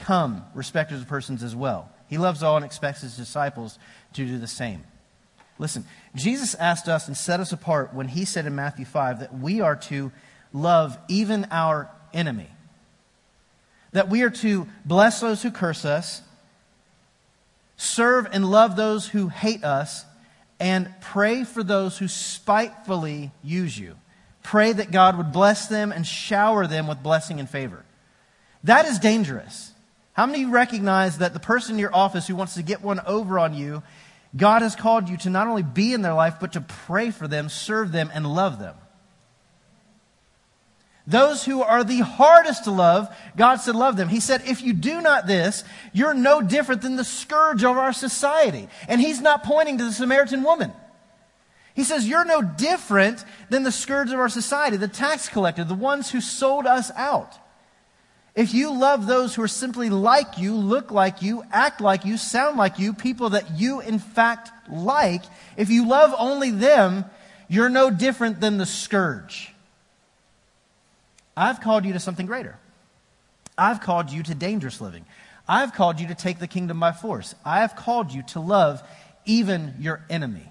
come 0.00 0.44
respecters 0.54 1.00
of 1.00 1.08
persons 1.08 1.42
as 1.42 1.54
well. 1.54 1.90
He 2.08 2.18
loves 2.18 2.42
all 2.42 2.56
and 2.56 2.64
expects 2.64 3.02
his 3.02 3.16
disciples 3.16 3.78
to 4.14 4.26
do 4.26 4.38
the 4.38 4.46
same. 4.46 4.82
Listen, 5.58 5.84
Jesus 6.16 6.54
asked 6.54 6.88
us 6.88 7.06
and 7.06 7.16
set 7.16 7.38
us 7.38 7.52
apart 7.52 7.94
when 7.94 8.08
he 8.08 8.24
said 8.24 8.46
in 8.46 8.54
Matthew 8.54 8.84
5 8.84 9.20
that 9.20 9.38
we 9.38 9.60
are 9.60 9.76
to 9.76 10.10
love 10.52 10.98
even 11.08 11.46
our 11.50 11.90
enemy. 12.12 12.48
That 13.92 14.08
we 14.08 14.22
are 14.22 14.30
to 14.30 14.66
bless 14.84 15.20
those 15.20 15.42
who 15.42 15.50
curse 15.50 15.84
us, 15.84 16.22
serve 17.76 18.26
and 18.32 18.50
love 18.50 18.76
those 18.76 19.08
who 19.08 19.28
hate 19.28 19.62
us, 19.62 20.04
and 20.58 20.92
pray 21.00 21.44
for 21.44 21.62
those 21.62 21.98
who 21.98 22.08
spitefully 22.08 23.30
use 23.42 23.78
you. 23.78 23.96
Pray 24.42 24.72
that 24.72 24.90
God 24.90 25.16
would 25.16 25.32
bless 25.32 25.66
them 25.66 25.92
and 25.92 26.06
shower 26.06 26.66
them 26.66 26.86
with 26.86 27.02
blessing 27.02 27.38
and 27.38 27.48
favor. 27.48 27.84
That 28.64 28.86
is 28.86 28.98
dangerous. 28.98 29.69
How 30.20 30.26
many 30.26 30.44
recognize 30.44 31.16
that 31.16 31.32
the 31.32 31.40
person 31.40 31.76
in 31.76 31.78
your 31.78 31.96
office 31.96 32.26
who 32.26 32.36
wants 32.36 32.52
to 32.56 32.62
get 32.62 32.82
one 32.82 33.00
over 33.06 33.38
on 33.38 33.54
you, 33.54 33.82
God 34.36 34.60
has 34.60 34.76
called 34.76 35.08
you 35.08 35.16
to 35.16 35.30
not 35.30 35.46
only 35.46 35.62
be 35.62 35.94
in 35.94 36.02
their 36.02 36.12
life, 36.12 36.34
but 36.38 36.52
to 36.52 36.60
pray 36.60 37.10
for 37.10 37.26
them, 37.26 37.48
serve 37.48 37.90
them, 37.90 38.10
and 38.12 38.26
love 38.26 38.58
them? 38.58 38.74
Those 41.06 41.46
who 41.46 41.62
are 41.62 41.84
the 41.84 42.00
hardest 42.00 42.64
to 42.64 42.70
love, 42.70 43.08
God 43.34 43.62
said, 43.62 43.74
love 43.74 43.96
them. 43.96 44.10
He 44.10 44.20
said, 44.20 44.42
if 44.44 44.60
you 44.60 44.74
do 44.74 45.00
not 45.00 45.26
this, 45.26 45.64
you're 45.94 46.12
no 46.12 46.42
different 46.42 46.82
than 46.82 46.96
the 46.96 47.02
scourge 47.02 47.64
of 47.64 47.78
our 47.78 47.94
society. 47.94 48.68
And 48.88 49.00
he's 49.00 49.22
not 49.22 49.42
pointing 49.42 49.78
to 49.78 49.84
the 49.84 49.90
Samaritan 49.90 50.42
woman. 50.42 50.70
He 51.72 51.82
says, 51.82 52.06
you're 52.06 52.26
no 52.26 52.42
different 52.42 53.24
than 53.48 53.62
the 53.62 53.72
scourge 53.72 54.12
of 54.12 54.18
our 54.18 54.28
society, 54.28 54.76
the 54.76 54.86
tax 54.86 55.30
collector, 55.30 55.64
the 55.64 55.74
ones 55.74 56.10
who 56.10 56.20
sold 56.20 56.66
us 56.66 56.90
out. 56.94 57.38
If 58.34 58.54
you 58.54 58.72
love 58.72 59.06
those 59.06 59.34
who 59.34 59.42
are 59.42 59.48
simply 59.48 59.90
like 59.90 60.38
you, 60.38 60.54
look 60.54 60.90
like 60.90 61.20
you, 61.20 61.42
act 61.50 61.80
like 61.80 62.04
you, 62.04 62.16
sound 62.16 62.56
like 62.56 62.78
you, 62.78 62.94
people 62.94 63.30
that 63.30 63.58
you 63.58 63.80
in 63.80 63.98
fact 63.98 64.50
like, 64.70 65.22
if 65.56 65.68
you 65.68 65.88
love 65.88 66.14
only 66.16 66.50
them, 66.50 67.04
you're 67.48 67.68
no 67.68 67.90
different 67.90 68.40
than 68.40 68.56
the 68.56 68.66
scourge. 68.66 69.52
I've 71.36 71.60
called 71.60 71.84
you 71.84 71.92
to 71.94 72.00
something 72.00 72.26
greater. 72.26 72.56
I've 73.58 73.80
called 73.80 74.10
you 74.10 74.22
to 74.22 74.34
dangerous 74.34 74.80
living. 74.80 75.04
I've 75.48 75.74
called 75.74 75.98
you 75.98 76.08
to 76.08 76.14
take 76.14 76.38
the 76.38 76.46
kingdom 76.46 76.78
by 76.78 76.92
force. 76.92 77.34
I 77.44 77.60
have 77.60 77.74
called 77.74 78.12
you 78.12 78.22
to 78.28 78.40
love 78.40 78.82
even 79.24 79.74
your 79.80 80.04
enemy. 80.08 80.50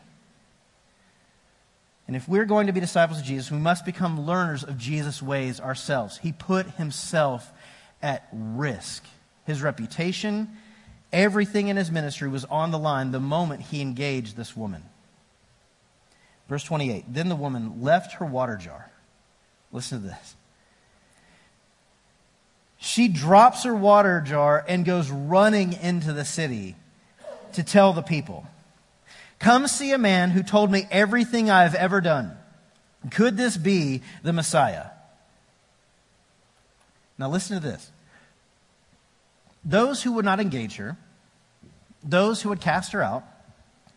And 2.06 2.16
if 2.16 2.28
we're 2.28 2.46
going 2.46 2.68
to 2.68 2.74
be 2.74 2.80
disciples 2.80 3.20
of 3.20 3.26
Jesus, 3.26 3.52
we 3.52 3.60
must 3.60 3.86
become 3.86 4.26
learners 4.26 4.64
of 4.64 4.78
Jesus' 4.78 5.22
ways 5.22 5.60
ourselves. 5.60 6.18
He 6.18 6.32
put 6.32 6.68
himself 6.72 7.52
at 8.02 8.28
risk. 8.32 9.04
His 9.46 9.62
reputation, 9.62 10.50
everything 11.12 11.68
in 11.68 11.78
his 11.78 11.92
ministry 11.92 12.30
was 12.30 12.46
on 12.46 12.72
the 12.72 12.80
line 12.80 13.12
the 13.12 13.20
moment 13.20 13.62
he 13.62 13.82
engaged 13.82 14.38
this 14.38 14.56
woman. 14.56 14.84
Verse 16.48 16.64
28 16.64 17.06
Then 17.08 17.30
the 17.30 17.36
woman 17.36 17.82
left 17.82 18.14
her 18.14 18.26
water 18.26 18.58
jar. 18.58 18.92
Listen 19.72 20.02
to 20.02 20.08
this. 20.08 20.36
She 22.78 23.08
drops 23.08 23.64
her 23.64 23.76
water 23.76 24.22
jar 24.22 24.64
and 24.68 24.86
goes 24.86 25.12
running 25.12 25.74
into 25.74 26.14
the 26.14 26.26
city 26.26 26.76
to 27.54 27.64
tell 27.64 27.94
the 27.94 28.02
people 28.02 28.48
Come 29.40 29.68
see 29.68 29.92
a 29.92 29.98
man 29.98 30.32
who 30.32 30.44
told 30.44 30.70
me 30.70 30.88
everything 30.92 31.50
I 31.50 31.64
have 31.64 31.76
ever 31.76 32.02
done. 32.02 32.38
Could 33.12 33.38
this 33.38 33.56
be 33.56 34.02
the 34.22 34.34
Messiah? 34.34 34.88
Now, 37.20 37.30
listen 37.30 37.62
to 37.62 37.68
this. 37.68 37.92
Those 39.66 40.02
who 40.02 40.14
would 40.14 40.26
not 40.26 40.40
engage 40.40 40.78
her, 40.78 40.98
those 42.02 42.42
who 42.42 42.50
would 42.50 42.62
cast 42.62 42.94
her 42.94 43.04
out, 43.04 43.26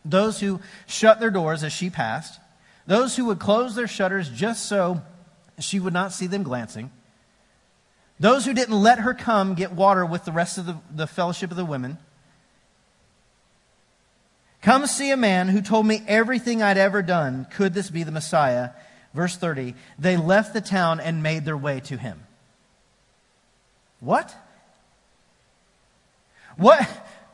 those 0.03 0.41
who 0.41 0.59
shut 0.85 1.21
their 1.21 1.31
doors 1.31 1.63
as 1.63 1.71
she 1.71 1.89
passed, 1.89 2.39
those 2.85 3.15
who 3.15 3.25
would 3.25 3.39
close 3.39 3.75
their 3.75 3.87
shutters 3.87 4.29
just 4.29 4.65
so 4.65 5.01
she 5.57 5.79
would 5.79 5.93
not 5.93 6.11
see 6.11 6.27
them 6.27 6.43
glancing, 6.43 6.91
those 8.19 8.45
who 8.45 8.53
didn't 8.53 8.75
let 8.75 8.99
her 8.99 9.13
come 9.13 9.55
get 9.55 9.71
water 9.71 10.05
with 10.05 10.25
the 10.25 10.33
rest 10.33 10.57
of 10.57 10.65
the, 10.65 10.77
the 10.93 11.07
fellowship 11.07 11.49
of 11.49 11.57
the 11.57 11.65
women. 11.65 11.97
Come 14.61 14.85
see 14.85 15.11
a 15.11 15.17
man 15.17 15.47
who 15.47 15.61
told 15.61 15.85
me 15.85 16.03
everything 16.07 16.61
I'd 16.61 16.77
ever 16.77 17.01
done. 17.01 17.47
Could 17.51 17.73
this 17.73 17.89
be 17.89 18.03
the 18.03 18.11
Messiah? 18.11 18.71
Verse 19.13 19.37
30 19.37 19.75
They 19.97 20.17
left 20.17 20.53
the 20.53 20.61
town 20.61 20.99
and 20.99 21.23
made 21.23 21.45
their 21.45 21.57
way 21.57 21.79
to 21.81 21.97
him. 21.97 22.19
What? 24.03 24.35
What? 26.57 26.89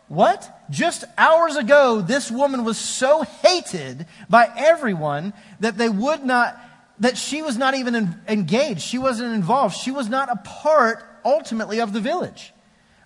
What? 0.07 0.65
Just 0.69 1.03
hours 1.17 1.55
ago, 1.55 2.01
this 2.01 2.29
woman 2.29 2.63
was 2.63 2.77
so 2.77 3.23
hated 3.23 4.05
by 4.29 4.51
everyone 4.55 5.33
that 5.59 5.77
they 5.77 5.89
would 5.89 6.23
not 6.23 6.59
that 6.99 7.17
she 7.17 7.41
was 7.41 7.57
not 7.57 7.75
even 7.75 7.95
in, 7.95 8.21
engaged. 8.27 8.81
She 8.81 8.97
wasn't 8.97 9.33
involved. 9.33 9.75
She 9.77 9.89
was 9.89 10.09
not 10.09 10.29
a 10.29 10.35
part, 10.35 11.03
ultimately, 11.23 11.79
of 11.79 11.93
the 11.93 12.01
village. 12.01 12.53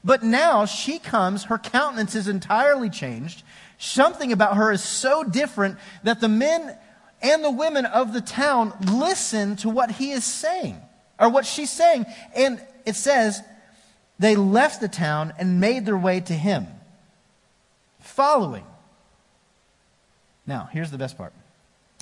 But 0.04 0.24
now 0.24 0.66
she 0.66 0.98
comes, 0.98 1.46
her 1.46 1.60
countenance 1.60 2.16
is 2.16 2.28
entirely 2.28 2.90
changed. 2.90 3.44
Something 3.78 4.32
about 4.32 4.58
her 4.58 4.72
is 4.72 4.84
so 4.84 5.24
different 5.24 5.78
that 6.02 6.22
the 6.22 6.28
men 6.28 6.76
and 7.22 7.44
the 7.44 7.52
women 7.52 7.86
of 7.86 8.14
the 8.14 8.22
town 8.22 8.74
listen 8.82 9.58
to 9.58 9.70
what 9.70 9.92
he 9.92 10.12
is 10.12 10.26
saying, 10.26 10.82
or 11.20 11.30
what 11.30 11.46
she's 11.46 11.72
saying. 11.72 12.06
And 12.36 12.60
it 12.86 12.96
says, 12.96 13.42
they 14.24 14.38
left 14.38 14.80
the 14.80 14.88
town 14.88 15.34
and 15.38 15.60
made 15.60 15.86
their 15.86 15.98
way 15.98 16.22
to 16.22 16.34
him, 16.34 16.68
following. 18.00 18.66
Now, 20.48 20.70
here's 20.72 20.92
the 20.92 20.98
best 20.98 21.18
part. 21.18 21.34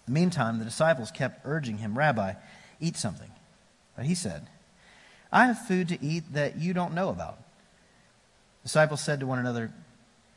Meantime, 0.07 0.59
the 0.59 0.65
disciples 0.65 1.09
kept 1.09 1.41
urging 1.45 1.79
him, 1.79 1.97
Rabbi, 1.97 2.33
eat 2.79 2.95
something. 2.95 3.31
But 3.95 4.05
he 4.05 4.13
said, 4.13 4.45
I 5.31 5.47
have 5.47 5.65
food 5.65 5.87
to 5.87 6.03
eat 6.03 6.33
that 6.33 6.57
you 6.57 6.75
don't 6.75 6.93
know 6.93 7.09
about. 7.09 7.37
The 8.61 8.67
disciples 8.67 9.01
said 9.01 9.19
to 9.21 9.25
one 9.25 9.39
another, 9.39 9.71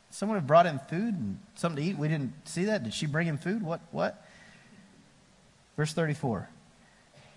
Someone 0.09 0.37
have 0.37 0.47
brought 0.47 0.65
him 0.65 0.79
food 0.89 1.13
and 1.13 1.39
something 1.53 1.83
to 1.83 1.89
eat. 1.91 1.97
We 1.99 2.07
didn't 2.07 2.33
see 2.47 2.65
that. 2.65 2.83
Did 2.83 2.95
she 2.95 3.05
bring 3.05 3.27
him 3.27 3.37
food? 3.37 3.61
What? 3.61 3.81
What? 3.91 4.25
Verse 5.77 5.93
34 5.93 6.49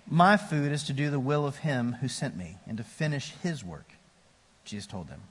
My 0.08 0.38
food 0.38 0.72
is 0.72 0.84
to 0.84 0.94
do 0.94 1.10
the 1.10 1.20
will 1.20 1.44
of 1.44 1.58
him 1.58 1.96
who 2.00 2.08
sent 2.08 2.34
me 2.34 2.56
and 2.66 2.78
to 2.78 2.84
finish 2.84 3.34
his 3.42 3.62
work. 3.62 3.97
Jesus 4.68 4.86
told 4.86 5.08
them, 5.08 5.22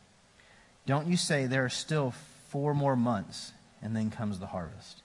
Don't 0.85 1.07
you 1.07 1.15
say 1.15 1.45
there 1.45 1.65
are 1.65 1.69
still 1.69 2.13
four 2.49 2.73
more 2.73 2.95
months 2.95 3.51
and 3.81 3.95
then 3.95 4.09
comes 4.09 4.39
the 4.39 4.47
harvest. 4.47 5.01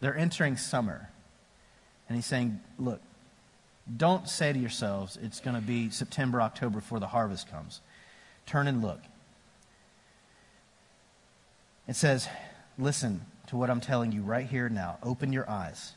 They're 0.00 0.16
entering 0.16 0.56
summer. 0.56 1.08
And 2.08 2.16
he's 2.16 2.26
saying, 2.26 2.60
look, 2.78 3.00
don't 3.96 4.28
say 4.28 4.52
to 4.52 4.58
yourselves, 4.58 5.18
it's 5.22 5.40
going 5.40 5.56
to 5.56 5.62
be 5.62 5.90
September, 5.90 6.40
October 6.42 6.80
before 6.80 7.00
the 7.00 7.06
harvest 7.08 7.50
comes. 7.50 7.80
Turn 8.46 8.66
and 8.66 8.82
look. 8.82 9.00
It 11.88 11.96
says, 11.96 12.28
listen 12.78 13.22
to 13.48 13.56
what 13.56 13.70
I'm 13.70 13.80
telling 13.80 14.12
you 14.12 14.22
right 14.22 14.46
here 14.46 14.68
now. 14.68 14.98
Open 15.02 15.32
your 15.32 15.48
eyes. 15.48 15.92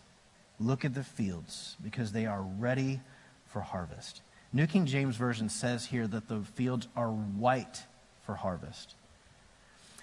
Look 0.60 0.86
at 0.86 0.94
the 0.94 1.04
fields 1.04 1.76
because 1.84 2.12
they 2.12 2.26
are 2.26 2.42
ready 2.42 3.02
for 3.48 3.62
harvest. 3.62 4.22
New 4.56 4.68
King 4.68 4.86
James 4.86 5.16
Version 5.16 5.50
says 5.50 5.88
here 5.88 6.06
that 6.06 6.28
the 6.28 6.42
fields 6.42 6.88
are 6.96 7.10
white 7.10 7.84
for 8.24 8.36
harvest. 8.36 8.94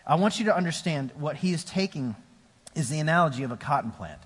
I 0.05 0.17
want 0.17 0.41
you 0.41 0.47
to 0.47 0.57
understand 0.57 1.13
what 1.15 1.37
he 1.37 1.53
is 1.53 1.63
taking 1.63 2.17
is 2.75 2.89
the 2.89 2.99
analogy 2.99 3.45
of 3.45 3.53
a 3.53 3.57
cotton 3.57 3.93
plant. 3.93 4.21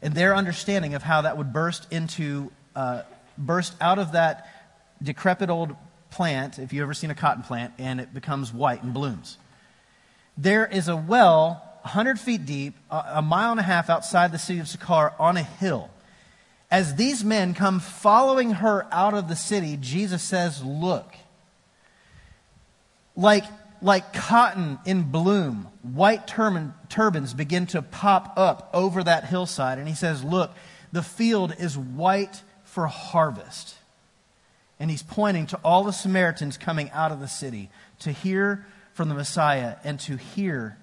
And 0.00 0.14
their 0.14 0.36
understanding 0.36 0.94
of 0.94 1.02
how 1.02 1.22
that 1.22 1.36
would 1.36 1.52
burst 1.52 1.92
into, 1.92 2.52
uh, 2.76 3.02
burst 3.36 3.74
out 3.80 3.98
of 3.98 4.12
that 4.12 4.48
decrepit 5.02 5.50
old 5.50 5.74
plant, 6.10 6.60
if 6.60 6.72
you've 6.72 6.82
ever 6.82 6.94
seen 6.94 7.10
a 7.10 7.14
cotton 7.14 7.42
plant, 7.42 7.74
and 7.78 8.00
it 8.00 8.14
becomes 8.14 8.52
white 8.52 8.82
and 8.84 8.94
blooms. 8.94 9.38
There 10.38 10.66
is 10.66 10.86
a 10.86 10.96
well 10.96 11.62
100 11.82 12.20
feet 12.20 12.46
deep, 12.46 12.74
a 12.90 13.20
mile 13.22 13.50
and 13.50 13.60
a 13.60 13.64
half 13.64 13.90
outside 13.90 14.30
the 14.30 14.38
city 14.38 14.60
of 14.60 14.68
Sychar 14.68 15.12
on 15.18 15.36
a 15.36 15.42
hill. 15.42 15.90
As 16.74 16.96
these 16.96 17.22
men 17.22 17.54
come 17.54 17.78
following 17.78 18.50
her 18.50 18.84
out 18.90 19.14
of 19.14 19.28
the 19.28 19.36
city, 19.36 19.78
Jesus 19.80 20.24
says, 20.24 20.60
Look. 20.64 21.14
Like 23.14 23.44
like 23.80 24.12
cotton 24.12 24.80
in 24.84 25.04
bloom, 25.04 25.68
white 25.82 26.26
turban, 26.26 26.74
turbans 26.88 27.32
begin 27.32 27.66
to 27.68 27.80
pop 27.80 28.32
up 28.36 28.70
over 28.74 29.04
that 29.04 29.26
hillside. 29.26 29.78
And 29.78 29.86
he 29.86 29.94
says, 29.94 30.24
Look, 30.24 30.50
the 30.90 31.04
field 31.04 31.54
is 31.60 31.78
white 31.78 32.42
for 32.64 32.88
harvest. 32.88 33.76
And 34.80 34.90
he's 34.90 35.04
pointing 35.04 35.46
to 35.46 35.60
all 35.62 35.84
the 35.84 35.92
Samaritans 35.92 36.56
coming 36.56 36.90
out 36.90 37.12
of 37.12 37.20
the 37.20 37.28
city 37.28 37.70
to 38.00 38.10
hear 38.10 38.66
from 38.94 39.08
the 39.08 39.14
Messiah 39.14 39.76
and 39.84 40.00
to 40.00 40.16
hear 40.16 40.76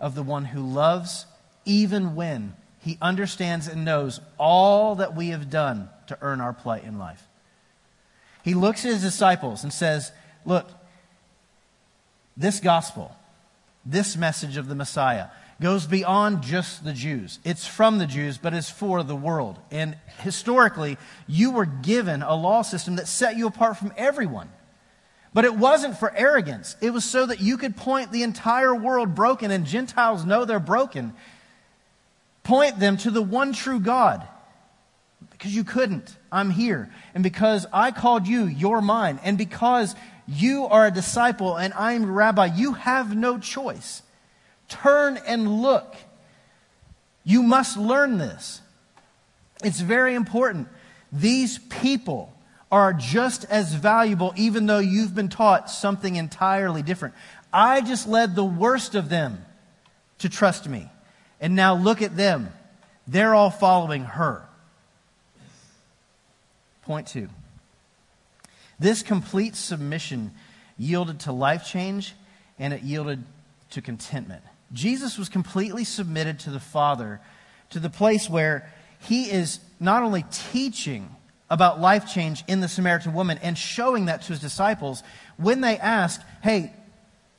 of 0.00 0.14
the 0.14 0.22
one 0.22 0.46
who 0.46 0.62
loves 0.62 1.26
even 1.66 2.14
when 2.14 2.54
he 2.80 2.98
understands 3.00 3.68
and 3.68 3.84
knows 3.84 4.20
all 4.38 4.96
that 4.96 5.14
we 5.14 5.28
have 5.28 5.50
done 5.50 5.88
to 6.06 6.18
earn 6.20 6.40
our 6.40 6.52
plight 6.52 6.84
in 6.84 6.98
life. 6.98 7.26
He 8.42 8.54
looks 8.54 8.84
at 8.84 8.92
his 8.92 9.02
disciples 9.02 9.62
and 9.62 9.72
says, 9.72 10.12
Look, 10.46 10.68
this 12.36 12.60
gospel, 12.60 13.14
this 13.84 14.16
message 14.16 14.56
of 14.56 14.68
the 14.68 14.74
Messiah, 14.74 15.26
goes 15.60 15.84
beyond 15.84 16.42
just 16.42 16.84
the 16.84 16.94
Jews. 16.94 17.38
It's 17.44 17.66
from 17.66 17.98
the 17.98 18.06
Jews, 18.06 18.38
but 18.38 18.54
it's 18.54 18.70
for 18.70 19.02
the 19.02 19.14
world. 19.14 19.58
And 19.70 19.96
historically, 20.20 20.96
you 21.26 21.50
were 21.50 21.66
given 21.66 22.22
a 22.22 22.34
law 22.34 22.62
system 22.62 22.96
that 22.96 23.08
set 23.08 23.36
you 23.36 23.46
apart 23.46 23.76
from 23.76 23.92
everyone. 23.96 24.48
But 25.34 25.44
it 25.44 25.54
wasn't 25.54 25.98
for 25.98 26.14
arrogance. 26.16 26.76
It 26.80 26.90
was 26.90 27.04
so 27.04 27.26
that 27.26 27.40
you 27.40 27.58
could 27.58 27.76
point 27.76 28.10
the 28.10 28.22
entire 28.22 28.74
world 28.74 29.14
broken 29.14 29.50
and 29.50 29.66
Gentiles 29.66 30.24
know 30.24 30.44
they're 30.44 30.58
broken. 30.58 31.12
Point 32.50 32.80
them 32.80 32.96
to 32.96 33.12
the 33.12 33.22
one 33.22 33.52
true 33.52 33.78
God. 33.78 34.26
Because 35.30 35.54
you 35.54 35.62
couldn't. 35.62 36.16
I'm 36.32 36.50
here. 36.50 36.90
And 37.14 37.22
because 37.22 37.64
I 37.72 37.92
called 37.92 38.26
you, 38.26 38.46
you're 38.46 38.80
mine. 38.80 39.20
And 39.22 39.38
because 39.38 39.94
you 40.26 40.66
are 40.66 40.86
a 40.86 40.90
disciple 40.90 41.56
and 41.56 41.72
I'm 41.74 42.10
rabbi, 42.10 42.46
you 42.46 42.72
have 42.72 43.16
no 43.16 43.38
choice. 43.38 44.02
Turn 44.68 45.16
and 45.28 45.62
look. 45.62 45.94
You 47.22 47.44
must 47.44 47.76
learn 47.76 48.18
this. 48.18 48.60
It's 49.62 49.80
very 49.80 50.14
important. 50.14 50.66
These 51.12 51.58
people 51.58 52.32
are 52.72 52.92
just 52.92 53.44
as 53.44 53.74
valuable, 53.74 54.32
even 54.36 54.66
though 54.66 54.80
you've 54.80 55.14
been 55.14 55.28
taught 55.28 55.70
something 55.70 56.16
entirely 56.16 56.82
different. 56.82 57.14
I 57.52 57.80
just 57.80 58.08
led 58.08 58.34
the 58.34 58.44
worst 58.44 58.96
of 58.96 59.08
them 59.08 59.44
to 60.18 60.28
trust 60.28 60.68
me. 60.68 60.90
And 61.40 61.56
now 61.56 61.74
look 61.74 62.02
at 62.02 62.16
them. 62.16 62.50
They're 63.06 63.34
all 63.34 63.50
following 63.50 64.04
her. 64.04 64.44
Point 66.82 67.06
two. 67.06 67.28
This 68.78 69.02
complete 69.02 69.56
submission 69.56 70.32
yielded 70.78 71.20
to 71.20 71.32
life 71.32 71.66
change 71.66 72.14
and 72.58 72.72
it 72.72 72.82
yielded 72.82 73.24
to 73.70 73.82
contentment. 73.82 74.42
Jesus 74.72 75.18
was 75.18 75.28
completely 75.28 75.84
submitted 75.84 76.38
to 76.40 76.50
the 76.50 76.60
Father 76.60 77.20
to 77.70 77.78
the 77.78 77.90
place 77.90 78.28
where 78.28 78.70
he 79.00 79.30
is 79.30 79.60
not 79.78 80.02
only 80.02 80.24
teaching 80.30 81.08
about 81.48 81.80
life 81.80 82.06
change 82.06 82.44
in 82.46 82.60
the 82.60 82.68
Samaritan 82.68 83.12
woman 83.12 83.38
and 83.42 83.58
showing 83.58 84.06
that 84.06 84.22
to 84.22 84.28
his 84.28 84.40
disciples 84.40 85.02
when 85.36 85.60
they 85.60 85.78
ask, 85.78 86.20
Hey, 86.42 86.72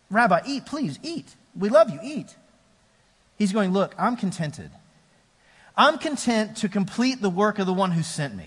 Rabbi, 0.09 0.41
eat, 0.45 0.65
please, 0.65 0.99
eat. 1.01 1.33
We 1.55 1.69
love 1.69 1.89
you, 1.89 1.99
eat. 2.03 2.35
He's 3.41 3.53
going, 3.53 3.73
Look, 3.73 3.95
I'm 3.97 4.17
contented. 4.17 4.69
I'm 5.75 5.97
content 5.97 6.57
to 6.57 6.69
complete 6.69 7.21
the 7.21 7.29
work 7.31 7.57
of 7.57 7.65
the 7.65 7.73
one 7.73 7.89
who 7.89 8.03
sent 8.03 8.35
me. 8.35 8.45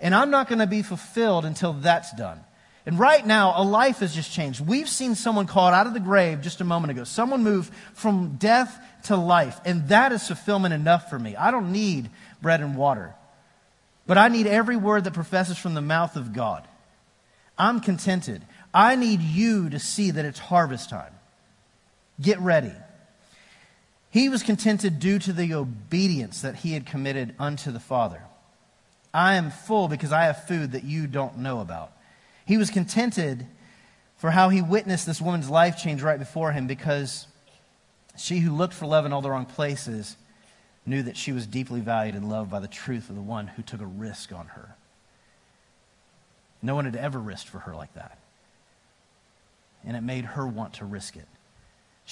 And 0.00 0.14
I'm 0.14 0.30
not 0.30 0.48
going 0.48 0.60
to 0.60 0.68
be 0.68 0.82
fulfilled 0.82 1.44
until 1.44 1.72
that's 1.72 2.14
done. 2.14 2.38
And 2.86 2.96
right 2.96 3.26
now, 3.26 3.54
a 3.56 3.64
life 3.64 3.98
has 3.98 4.14
just 4.14 4.30
changed. 4.30 4.64
We've 4.64 4.88
seen 4.88 5.16
someone 5.16 5.48
called 5.48 5.74
out 5.74 5.88
of 5.88 5.94
the 5.94 6.00
grave 6.00 6.42
just 6.42 6.60
a 6.60 6.64
moment 6.64 6.92
ago. 6.92 7.02
Someone 7.02 7.42
moved 7.42 7.74
from 7.94 8.36
death 8.36 8.80
to 9.06 9.16
life. 9.16 9.60
And 9.64 9.88
that 9.88 10.12
is 10.12 10.24
fulfillment 10.24 10.74
enough 10.74 11.10
for 11.10 11.18
me. 11.18 11.34
I 11.34 11.50
don't 11.50 11.72
need 11.72 12.08
bread 12.40 12.60
and 12.60 12.76
water. 12.76 13.16
But 14.06 14.16
I 14.16 14.28
need 14.28 14.46
every 14.46 14.76
word 14.76 15.02
that 15.04 15.12
professes 15.12 15.58
from 15.58 15.74
the 15.74 15.82
mouth 15.82 16.14
of 16.14 16.32
God. 16.32 16.68
I'm 17.58 17.80
contented. 17.80 18.42
I 18.72 18.94
need 18.94 19.22
you 19.22 19.70
to 19.70 19.80
see 19.80 20.12
that 20.12 20.24
it's 20.24 20.38
harvest 20.38 20.88
time. 20.88 21.14
Get 22.20 22.38
ready. 22.38 22.70
He 24.10 24.28
was 24.28 24.42
contented 24.42 24.98
due 24.98 25.18
to 25.20 25.32
the 25.32 25.54
obedience 25.54 26.42
that 26.42 26.56
he 26.56 26.72
had 26.72 26.84
committed 26.84 27.34
unto 27.38 27.70
the 27.70 27.80
Father. 27.80 28.22
I 29.14 29.34
am 29.34 29.50
full 29.50 29.88
because 29.88 30.12
I 30.12 30.24
have 30.24 30.46
food 30.46 30.72
that 30.72 30.84
you 30.84 31.06
don't 31.06 31.38
know 31.38 31.60
about. 31.60 31.92
He 32.44 32.56
was 32.56 32.70
contented 32.70 33.46
for 34.16 34.32
how 34.32 34.48
he 34.48 34.62
witnessed 34.62 35.06
this 35.06 35.20
woman's 35.20 35.48
life 35.48 35.78
change 35.78 36.02
right 36.02 36.18
before 36.18 36.52
him 36.52 36.66
because 36.66 37.26
she 38.16 38.38
who 38.40 38.54
looked 38.54 38.74
for 38.74 38.86
love 38.86 39.06
in 39.06 39.12
all 39.12 39.22
the 39.22 39.30
wrong 39.30 39.46
places 39.46 40.16
knew 40.84 41.02
that 41.02 41.16
she 41.16 41.32
was 41.32 41.46
deeply 41.46 41.80
valued 41.80 42.14
and 42.14 42.28
loved 42.28 42.50
by 42.50 42.58
the 42.58 42.68
truth 42.68 43.08
of 43.08 43.16
the 43.16 43.22
one 43.22 43.46
who 43.46 43.62
took 43.62 43.80
a 43.80 43.86
risk 43.86 44.32
on 44.32 44.48
her. 44.48 44.74
No 46.62 46.74
one 46.74 46.84
had 46.84 46.96
ever 46.96 47.18
risked 47.18 47.48
for 47.48 47.60
her 47.60 47.74
like 47.74 47.94
that. 47.94 48.18
And 49.86 49.96
it 49.96 50.02
made 50.02 50.24
her 50.24 50.46
want 50.46 50.74
to 50.74 50.84
risk 50.84 51.16
it. 51.16 51.26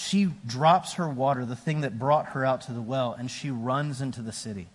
She 0.00 0.30
drops 0.46 0.92
her 0.92 1.08
water, 1.08 1.44
the 1.44 1.56
thing 1.56 1.80
that 1.80 1.98
brought 1.98 2.26
her 2.26 2.44
out 2.44 2.60
to 2.62 2.72
the 2.72 2.80
well, 2.80 3.14
and 3.18 3.28
she 3.28 3.50
runs 3.50 4.00
into 4.00 4.22
the 4.22 4.30
city. 4.30 4.68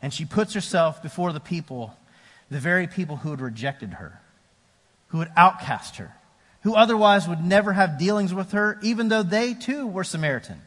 And 0.00 0.14
she 0.14 0.24
puts 0.24 0.54
herself 0.54 1.02
before 1.02 1.34
the 1.34 1.40
people, 1.40 1.94
the 2.50 2.58
very 2.58 2.86
people 2.86 3.16
who 3.16 3.32
had 3.32 3.42
rejected 3.42 3.92
her, 3.92 4.22
who 5.08 5.18
had 5.18 5.30
outcast 5.36 5.96
her, 5.96 6.14
who 6.62 6.74
otherwise 6.74 7.28
would 7.28 7.44
never 7.44 7.74
have 7.74 7.98
dealings 7.98 8.32
with 8.32 8.52
her, 8.52 8.78
even 8.82 9.10
though 9.10 9.22
they 9.22 9.52
too 9.52 9.86
were 9.86 10.04
Samaritan. 10.04 10.62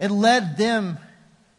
It 0.00 0.10
led 0.10 0.56
them, 0.56 0.98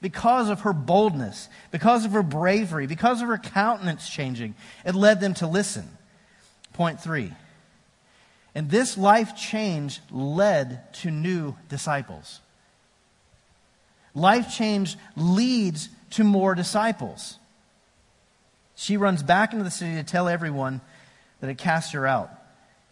because 0.01 0.49
of 0.49 0.61
her 0.61 0.73
boldness, 0.73 1.47
because 1.71 2.03
of 2.03 2.11
her 2.11 2.23
bravery, 2.23 2.85
because 2.85 3.21
of 3.21 3.29
her 3.29 3.37
countenance 3.37 4.09
changing, 4.09 4.55
it 4.85 4.93
led 4.93 5.21
them 5.21 5.35
to 5.35 5.47
listen. 5.47 5.87
Point 6.73 6.99
three. 6.99 7.31
And 8.59 8.69
this 8.69 8.97
life 8.97 9.37
change 9.37 10.01
led 10.11 10.93
to 10.95 11.09
new 11.09 11.55
disciples. 11.69 12.41
Life 14.13 14.53
change 14.53 14.97
leads 15.15 15.87
to 16.09 16.25
more 16.25 16.55
disciples. 16.55 17.37
She 18.75 18.97
runs 18.97 19.23
back 19.23 19.53
into 19.53 19.63
the 19.63 19.71
city 19.71 19.95
to 19.95 20.03
tell 20.03 20.27
everyone 20.27 20.81
that 21.39 21.49
it 21.49 21.57
cast 21.57 21.93
her 21.93 22.05
out. 22.05 22.31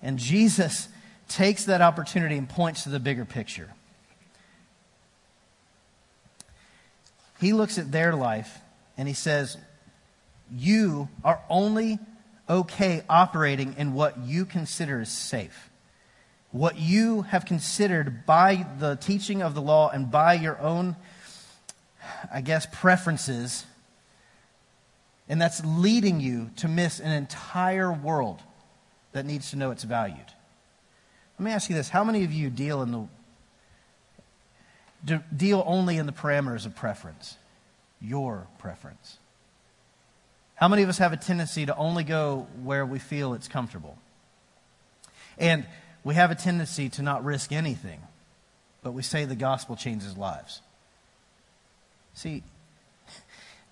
And 0.01 0.17
Jesus 0.17 0.87
takes 1.27 1.65
that 1.65 1.81
opportunity 1.81 2.37
and 2.37 2.47
points 2.47 2.83
to 2.83 2.89
the 2.89 3.01
bigger 3.01 3.25
picture. 3.25 3.69
He 7.41 7.51
looks 7.51 7.77
at 7.77 7.91
their 7.91 8.15
life 8.15 8.57
and 8.97 9.05
he 9.05 9.13
says, 9.13 9.57
You 10.49 11.09
are 11.25 11.41
only 11.49 11.99
okay 12.49 13.03
operating 13.09 13.75
in 13.77 13.93
what 13.93 14.17
you 14.19 14.45
consider 14.45 15.01
is 15.01 15.09
safe. 15.09 15.69
What 16.51 16.79
you 16.79 17.23
have 17.23 17.45
considered 17.45 18.25
by 18.25 18.65
the 18.79 18.95
teaching 18.95 19.41
of 19.41 19.53
the 19.53 19.61
law 19.61 19.89
and 19.89 20.09
by 20.09 20.33
your 20.33 20.59
own, 20.59 20.95
I 22.33 22.41
guess, 22.41 22.65
preferences. 22.71 23.65
And 25.27 25.41
that's 25.41 25.63
leading 25.65 26.19
you 26.21 26.51
to 26.57 26.67
miss 26.67 26.99
an 26.99 27.11
entire 27.11 27.91
world 27.91 28.41
that 29.11 29.25
needs 29.25 29.51
to 29.51 29.57
know 29.57 29.71
it's 29.71 29.83
valued. 29.83 30.17
Let 31.37 31.45
me 31.45 31.51
ask 31.51 31.69
you 31.69 31.75
this 31.75 31.89
how 31.89 32.03
many 32.03 32.23
of 32.23 32.31
you 32.31 32.49
deal 32.49 32.81
in 32.81 32.91
the 32.91 33.07
deal 35.35 35.63
only 35.65 35.97
in 35.97 36.05
the 36.05 36.11
parameters 36.11 36.65
of 36.65 36.75
preference, 36.75 37.37
your 38.01 38.47
preference. 38.57 39.19
How 40.57 40.67
many 40.67 40.81
of 40.81 40.89
us 40.89 40.97
have 40.97 41.13
a 41.13 41.17
tendency 41.17 41.67
to 41.67 41.75
only 41.75 42.03
go 42.03 42.47
where 42.63 42.85
we 42.85 42.97
feel 42.97 43.33
it's 43.33 43.47
comfortable? 43.47 43.97
And 45.37 45.65
we 46.03 46.15
have 46.15 46.31
a 46.31 46.35
tendency 46.35 46.89
to 46.89 47.03
not 47.03 47.23
risk 47.23 47.51
anything, 47.51 48.01
but 48.81 48.91
we 48.91 49.03
say 49.03 49.25
the 49.25 49.35
gospel 49.35 49.75
changes 49.75 50.17
lives. 50.17 50.61
See, 52.15 52.41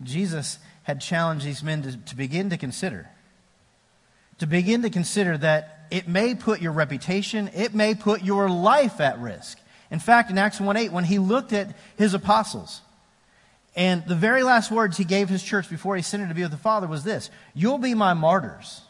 Jesus 0.04 0.60
had 0.84 1.02
challenged 1.02 1.44
these 1.44 1.64
men 1.64 1.82
to, 1.82 1.98
to 1.98 2.16
begin 2.16 2.52
to 2.52 2.58
consider. 2.58 3.10
To 4.38 4.46
begin 4.46 4.84
to 4.84 4.92
consider 4.92 5.40
that 5.40 5.88
it 5.90 6.08
may 6.08 6.36
put 6.36 6.62
your 6.62 6.72
reputation, 6.72 7.50
it 7.56 7.74
may 7.74 7.96
put 7.96 8.24
your 8.24 8.48
life 8.48 9.02
at 9.02 9.18
risk. 9.20 9.58
In 9.90 9.98
fact, 9.98 10.30
in 10.30 10.38
Acts 10.38 10.62
1 10.62 10.78
8, 10.78 10.92
when 10.92 11.06
he 11.06 11.18
looked 11.18 11.52
at 11.52 11.76
his 11.98 12.14
apostles, 12.14 12.82
and 13.76 14.06
the 14.06 14.16
very 14.16 14.44
last 14.44 14.72
words 14.72 14.98
he 14.98 15.04
gave 15.04 15.28
his 15.28 15.44
church 15.44 15.70
before 15.70 15.96
he 15.96 16.02
sent 16.02 16.24
it 16.24 16.28
to 16.30 16.34
be 16.34 16.44
with 16.44 16.52
the 16.52 16.58
Father 16.58 16.88
was 16.88 17.04
this 17.04 17.30
You'll 17.54 17.78
be 17.78 17.94
my 17.94 18.14
martyrs. 18.14 18.82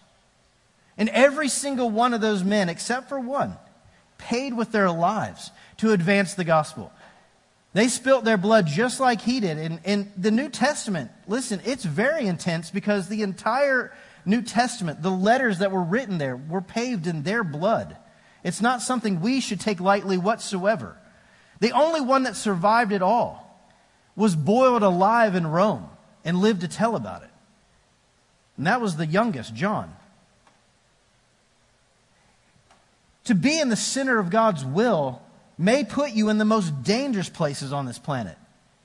And 0.98 1.10
every 1.10 1.50
single 1.50 1.90
one 1.90 2.14
of 2.14 2.22
those 2.22 2.44
men, 2.44 2.70
except 2.70 3.10
for 3.10 3.20
one, 3.20 3.58
paid 4.18 4.56
with 4.56 4.72
their 4.72 4.90
lives 4.90 5.52
to 5.78 5.92
advance 5.92 6.36
the 6.36 6.46
gospel. 6.46 6.92
They 7.74 7.90
spilt 7.90 8.24
their 8.24 8.38
blood 8.38 8.68
just 8.68 9.02
like 9.02 9.20
he 9.20 9.42
did. 9.42 9.58
And 9.58 9.80
in 9.84 10.12
the 10.16 10.32
New 10.32 10.48
Testament, 10.48 11.12
listen, 11.28 11.60
it's 11.66 11.84
very 11.84 12.26
intense 12.26 12.72
because 12.72 13.10
the 13.10 13.24
entire 13.24 13.92
New 14.26 14.42
Testament, 14.42 15.02
the 15.02 15.12
letters 15.12 15.60
that 15.60 15.72
were 15.72 15.84
written 15.84 16.18
there, 16.18 16.38
were 16.38 16.62
paved 16.62 17.06
in 17.06 17.24
their 17.24 17.44
blood. 17.44 17.98
It's 18.46 18.62
not 18.62 18.82
something 18.82 19.20
we 19.20 19.42
should 19.42 19.60
take 19.60 19.82
lightly 19.82 20.18
whatsoever. 20.18 20.96
The 21.60 21.72
only 21.72 22.00
one 22.00 22.24
that 22.24 22.38
survived 22.38 22.94
it 22.94 23.02
all 23.02 23.45
was 24.16 24.36
boiled 24.36 24.84
alive 24.84 25.36
in 25.36 25.48
Rome 25.48 25.90
and 26.24 26.38
lived 26.38 26.62
to 26.62 26.68
tell 26.68 26.96
about 26.96 27.24
it. 27.24 27.30
And 28.58 28.68
that 28.68 28.82
was 28.82 28.96
the 28.96 29.06
youngest, 29.06 29.54
John. 29.54 29.94
To 33.26 33.36
be 33.36 33.60
in 33.60 33.70
the 33.70 33.76
center 33.76 34.20
of 34.20 34.30
God's 34.30 34.64
will 34.64 35.22
may 35.58 35.84
put 35.84 36.12
you 36.12 36.30
in 36.30 36.38
the 36.38 36.46
most 36.46 36.84
dangerous 36.84 37.30
places 37.30 37.74
on 37.74 37.86
this 37.86 38.00
planet. 38.00 38.38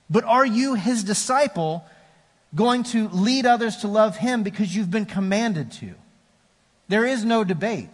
But 0.08 0.24
are 0.24 0.46
you 0.46 0.74
his 0.74 1.04
disciple 1.04 1.84
going 2.54 2.82
to 2.84 3.08
lead 3.08 3.46
others 3.46 3.78
to 3.78 3.88
love 3.88 4.16
him 4.16 4.42
because 4.42 4.74
you've 4.74 4.90
been 4.90 5.06
commanded 5.06 5.70
to? 5.72 5.94
There 6.88 7.04
is 7.04 7.24
no 7.24 7.44
debate. 7.44 7.90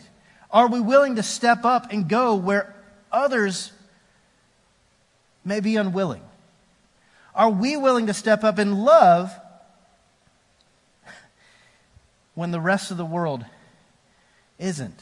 Are 0.51 0.68
we 0.68 0.80
willing 0.80 1.16
to 1.16 1.22
step 1.22 1.64
up 1.64 1.93
and 1.93 2.09
go 2.09 2.37
where 2.37 2.74
others 3.12 3.72
may 5.45 5.61
be 5.61 5.76
unwilling? 5.76 6.22
Are 7.37 7.51
we 7.51 7.76
willing 7.76 8.07
to 8.07 8.14
step 8.14 8.43
up 8.43 8.59
in 8.59 8.78
love 8.84 9.30
when 12.34 12.51
the 12.51 12.61
rest 12.61 12.91
of 12.91 12.97
the 12.97 13.05
world 13.05 13.45
isn't? 14.59 14.99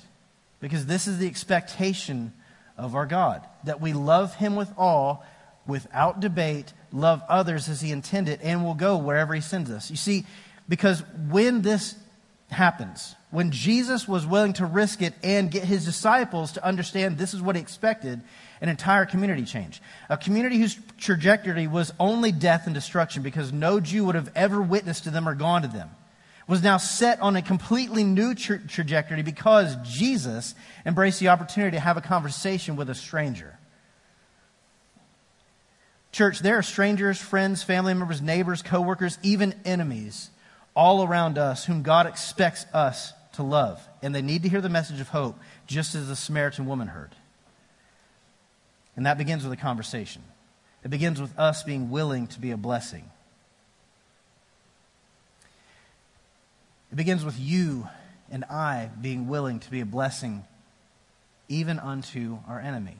Because 0.61 0.87
this 0.87 1.07
is 1.07 1.19
the 1.19 1.29
expectation 1.29 2.33
of 2.77 2.97
our 2.97 3.07
God 3.07 3.47
that 3.63 3.81
we 3.81 3.93
love 3.93 4.35
Him 4.35 4.57
with 4.57 4.73
all, 4.77 5.25
without 5.65 6.19
debate, 6.19 6.73
love 6.93 7.23
others 7.29 7.69
as 7.69 7.81
he 7.81 7.93
intended, 7.93 8.41
and 8.43 8.65
will 8.65 8.75
go 8.75 8.97
wherever 8.97 9.33
he 9.35 9.41
sends 9.41 9.71
us. 9.71 9.91
You 9.91 9.97
see, 9.97 10.27
because 10.69 11.03
when 11.31 11.63
this 11.63 11.95
happens, 12.51 13.15
when 13.31 13.51
Jesus 13.51 14.07
was 14.07 14.27
willing 14.27 14.53
to 14.55 14.67
risk 14.67 15.03
it 15.03 15.15
and 15.23 15.51
get 15.51 15.65
his 15.65 15.85
disciples 15.85 16.53
to 16.53 16.65
understand 16.65 17.17
this 17.17 17.35
is 17.35 17.41
what 17.41 17.57
he 17.57 17.63
expected, 17.63 18.23
an 18.61 18.69
entire 18.69 19.07
community 19.07 19.45
change. 19.45 19.83
A 20.09 20.17
community 20.17 20.59
whose 20.59 20.79
trajectory 20.99 21.67
was 21.67 21.93
only 21.99 22.33
death 22.33 22.67
and 22.67 22.75
destruction 22.75 23.23
because 23.23 23.53
no 23.53 23.81
Jew 23.81 24.05
would 24.05 24.15
have 24.15 24.31
ever 24.35 24.61
witnessed 24.61 25.05
to 25.05 25.11
them 25.11 25.29
or 25.29 25.35
gone 25.35 25.63
to 25.63 25.69
them 25.69 25.91
was 26.47 26.63
now 26.63 26.77
set 26.77 27.21
on 27.21 27.37
a 27.37 27.43
completely 27.43 28.05
new 28.05 28.35
tra- 28.35 28.59
trajectory 28.67 29.23
because 29.23 29.77
Jesus 29.83 30.55
embraced 30.85 31.21
the 31.21 31.29
opportunity 31.29 31.77
to 31.77 31.81
have 31.81 31.97
a 31.97 32.03
conversation 32.03 32.77
with 32.77 32.91
a 32.91 32.95
stranger. 32.95 33.59
Church, 36.13 36.41
there 36.41 36.59
are 36.59 36.63
strangers, 36.63 37.19
friends, 37.19 37.63
family 37.63 37.95
members, 37.95 38.23
neighbors, 38.23 38.63
coworkers, 38.63 39.19
even 39.23 39.55
enemies 39.65 40.31
all 40.77 41.05
around 41.05 41.39
us 41.39 41.65
whom 41.65 41.83
God 41.83 42.07
expects 42.07 42.67
us 42.73 43.13
to 43.35 43.43
love. 43.43 43.87
And 44.03 44.15
they 44.15 44.23
need 44.23 44.43
to 44.43 44.49
hear 44.49 44.61
the 44.61 44.69
message 44.69 45.01
of 45.01 45.09
hope, 45.09 45.39
just 45.67 45.95
as 45.95 46.09
the 46.09 46.17
Samaritan 46.17 46.67
woman 46.67 46.89
heard. 46.89 47.15
And 48.97 49.07
that 49.07 49.19
begins 49.19 49.45
with 49.45 49.53
a 49.53 49.57
conversation. 49.57 50.23
It 50.85 50.91
begins 50.91 51.21
with 51.21 51.37
us 51.39 51.63
being 51.63 51.91
willing 51.91 52.27
to 52.29 52.41
be 52.41 52.51
a 52.51 52.57
blessing. 52.57 53.11
It 56.93 56.97
begins 56.97 57.25
with 57.25 57.39
you 57.39 57.89
and 58.31 58.45
I 58.45 58.91
being 59.01 59.27
willing 59.29 59.61
to 59.61 59.71
be 59.71 59.81
a 59.81 59.87
blessing 59.87 60.45
even 61.49 61.79
unto 61.79 62.39
our 62.49 62.61
enemy. 62.61 62.97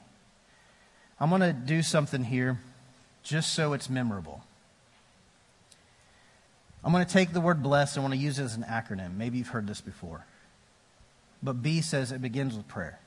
I'm 1.19 1.29
going 1.29 1.41
to 1.41 1.53
do 1.53 1.81
something 1.81 2.23
here 2.23 2.59
just 3.23 3.53
so 3.53 3.73
it's 3.73 3.89
memorable. 3.89 4.43
I'm 6.83 6.91
going 6.91 7.05
to 7.05 7.11
take 7.11 7.33
the 7.33 7.41
word 7.41 7.63
bless 7.63 7.95
and 7.95 8.01
I 8.01 8.03
want 8.03 8.13
to 8.13 8.19
use 8.19 8.37
it 8.37 8.43
as 8.43 8.55
an 8.55 8.63
acronym. 8.63 9.15
Maybe 9.15 9.37
you've 9.37 9.47
heard 9.47 9.65
this 9.65 9.81
before. 9.81 10.25
But 11.41 11.63
B 11.63 11.81
says 11.81 12.11
it 12.11 12.21
begins 12.21 12.55
with 12.55 12.67
prayer. 12.67 12.99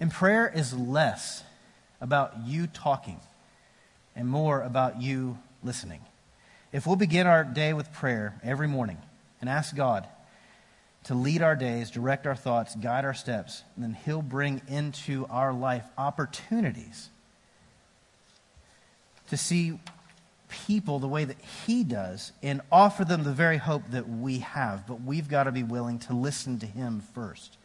And 0.00 0.10
prayer 0.10 0.50
is 0.52 0.74
less 0.74 1.44
about 2.00 2.46
you 2.46 2.66
talking 2.66 3.20
and 4.16 4.26
more 4.26 4.62
about 4.62 5.00
you 5.00 5.38
listening. 5.62 6.00
If 6.72 6.86
we'll 6.86 6.96
begin 6.96 7.26
our 7.26 7.44
day 7.44 7.74
with 7.74 7.92
prayer 7.92 8.40
every 8.42 8.66
morning, 8.66 8.98
and 9.40 9.48
ask 9.48 9.74
God 9.74 10.06
to 11.04 11.14
lead 11.14 11.42
our 11.42 11.56
days, 11.56 11.90
direct 11.90 12.26
our 12.26 12.36
thoughts, 12.36 12.74
guide 12.76 13.04
our 13.04 13.14
steps, 13.14 13.62
then 13.76 13.96
He'll 14.04 14.22
bring 14.22 14.60
into 14.68 15.26
our 15.30 15.52
life 15.52 15.84
opportunities 15.96 17.08
to 19.28 19.36
see 19.36 19.78
people 20.48 20.98
the 20.98 21.08
way 21.08 21.24
that 21.24 21.40
He 21.66 21.84
does 21.84 22.32
and 22.42 22.60
offer 22.70 23.04
them 23.04 23.24
the 23.24 23.32
very 23.32 23.56
hope 23.56 23.82
that 23.90 24.08
we 24.08 24.40
have. 24.40 24.86
But 24.86 25.02
we've 25.02 25.28
got 25.28 25.44
to 25.44 25.52
be 25.52 25.62
willing 25.62 25.98
to 26.00 26.12
listen 26.12 26.58
to 26.58 26.66
Him 26.66 27.02
first. 27.14 27.56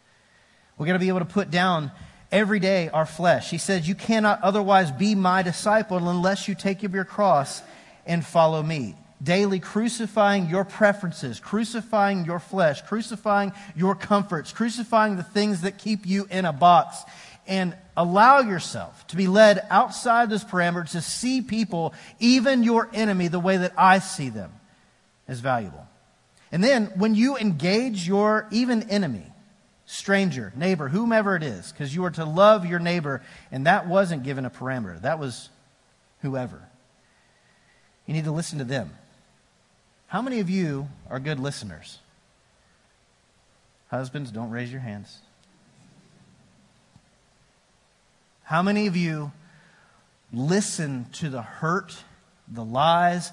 We've 0.77 0.87
got 0.87 0.93
to 0.93 0.99
be 0.99 1.09
able 1.09 1.19
to 1.19 1.25
put 1.25 1.51
down 1.51 1.91
every 2.35 2.59
day 2.59 2.89
our 2.89 3.05
flesh. 3.05 3.49
He 3.49 3.57
says, 3.57 3.87
You 3.87 3.95
cannot 3.95 4.41
otherwise 4.43 4.91
be 4.91 5.15
my 5.15 5.41
disciple 5.41 5.97
unless 6.09 6.47
you 6.47 6.53
take 6.53 6.83
up 6.83 6.93
your 6.93 7.05
cross 7.05 7.61
and 8.05 8.23
follow 8.23 8.61
me 8.61 8.95
daily 9.23 9.59
crucifying 9.59 10.49
your 10.49 10.65
preferences, 10.65 11.39
crucifying 11.39 12.25
your 12.25 12.37
flesh, 12.37 12.81
crucifying 12.81 13.53
your 13.75 13.95
comforts, 13.95 14.51
crucifying 14.51 15.15
the 15.15 15.23
things 15.23 15.61
that 15.61 15.77
keep 15.77 16.05
you 16.05 16.27
in 16.29 16.45
a 16.45 16.51
box, 16.51 17.01
and 17.47 17.75
allow 17.95 18.41
yourself 18.41 19.07
to 19.07 19.15
be 19.15 19.27
led 19.27 19.65
outside 19.69 20.29
those 20.29 20.43
parameters 20.43 20.91
to 20.91 21.01
see 21.01 21.41
people, 21.41 21.93
even 22.19 22.61
your 22.61 22.89
enemy, 22.93 23.29
the 23.29 23.39
way 23.39 23.55
that 23.57 23.73
I 23.77 23.99
see 23.99 24.29
them 24.29 24.51
as 25.27 25.39
valuable. 25.39 25.87
And 26.51 26.63
then 26.63 26.87
when 26.95 27.15
you 27.15 27.37
engage 27.37 28.05
your 28.05 28.47
even 28.51 28.89
enemy, 28.89 29.25
stranger, 29.85 30.51
neighbor, 30.55 30.89
whomever 30.89 31.35
it 31.35 31.43
is, 31.43 31.71
because 31.71 31.93
you 31.93 32.03
are 32.05 32.11
to 32.11 32.25
love 32.25 32.65
your 32.65 32.79
neighbor, 32.79 33.21
and 33.51 33.65
that 33.67 33.87
wasn't 33.87 34.23
given 34.23 34.45
a 34.45 34.49
parameter, 34.49 34.99
that 35.01 35.19
was 35.19 35.49
whoever. 36.21 36.61
You 38.05 38.13
need 38.13 38.25
to 38.25 38.31
listen 38.31 38.59
to 38.59 38.65
them. 38.65 38.91
How 40.07 40.21
many 40.21 40.39
of 40.39 40.49
you 40.49 40.87
are 41.09 41.19
good 41.19 41.39
listeners? 41.39 41.99
Husbands, 43.89 44.31
don't 44.31 44.49
raise 44.49 44.71
your 44.71 44.81
hands. 44.81 45.19
How 48.43 48.61
many 48.61 48.87
of 48.87 48.95
you 48.95 49.31
listen 50.31 51.07
to 51.13 51.29
the 51.29 51.41
hurt, 51.41 52.03
the 52.47 52.63
lies, 52.63 53.31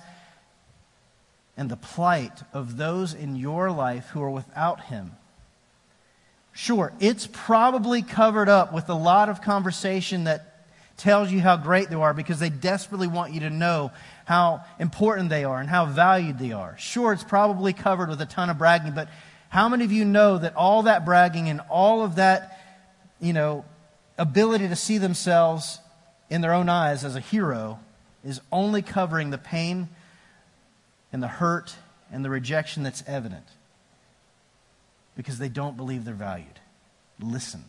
and 1.57 1.71
the 1.71 1.77
plight 1.77 2.43
of 2.53 2.77
those 2.77 3.13
in 3.13 3.37
your 3.37 3.71
life 3.71 4.09
who 4.09 4.23
are 4.23 4.31
without 4.31 4.85
Him? 4.85 5.13
Sure, 6.53 6.93
it's 7.01 7.27
probably 7.27 8.03
covered 8.03 8.49
up 8.49 8.73
with 8.75 8.89
a 8.91 8.95
lot 8.95 9.29
of 9.29 9.41
conversation 9.41 10.25
that 10.25 10.67
tells 10.99 11.33
you 11.33 11.41
how 11.41 11.57
great 11.57 11.89
they 11.89 11.97
are 11.97 12.13
because 12.13 12.39
they 12.39 12.51
desperately 12.51 13.09
want 13.09 13.33
you 13.33 13.41
to 13.41 13.51
know 13.51 13.91
how 14.27 14.63
important 14.79 15.31
they 15.31 15.45
are 15.45 15.59
and 15.59 15.69
how 15.69 15.87
valued 15.87 16.39
they 16.39 16.53
are. 16.53 16.77
Sure, 16.79 17.13
it's 17.13 17.25
probably 17.25 17.73
covered 17.73 18.09
with 18.09 18.21
a 18.21 18.27
ton 18.27 18.51
of 18.51 18.59
bragging, 18.59 18.93
but 18.95 19.09
how 19.49 19.69
many 19.69 19.85
of 19.85 19.93
you 19.93 20.05
know 20.05 20.39
that 20.39 20.55
all 20.55 20.83
that 20.85 21.05
bragging 21.05 21.49
and 21.49 21.61
all 21.71 22.05
of 22.05 22.17
that, 22.17 22.61
you 23.19 23.33
know, 23.33 23.65
ability 24.19 24.69
to 24.69 24.77
see 24.77 24.99
themselves 24.99 25.79
in 26.29 26.43
their 26.43 26.53
own 26.53 26.69
eyes 26.69 27.03
as 27.03 27.17
a 27.17 27.21
hero 27.21 27.81
is 28.25 28.41
only 28.53 28.83
covering 28.83 29.31
the 29.31 29.39
pain 29.39 29.89
and 31.13 31.23
the 31.23 31.29
hurt 31.29 31.75
and 32.13 32.25
the 32.25 32.31
rejection 32.31 32.83
that's 32.83 33.03
evident 33.07 33.47
because 35.17 35.39
they 35.39 35.49
don't 35.49 35.77
believe 35.77 36.05
they're 36.05 36.15
valued. 36.15 36.61
Listen. 37.21 37.65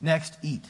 Next, 0.00 0.36
eat. 0.42 0.64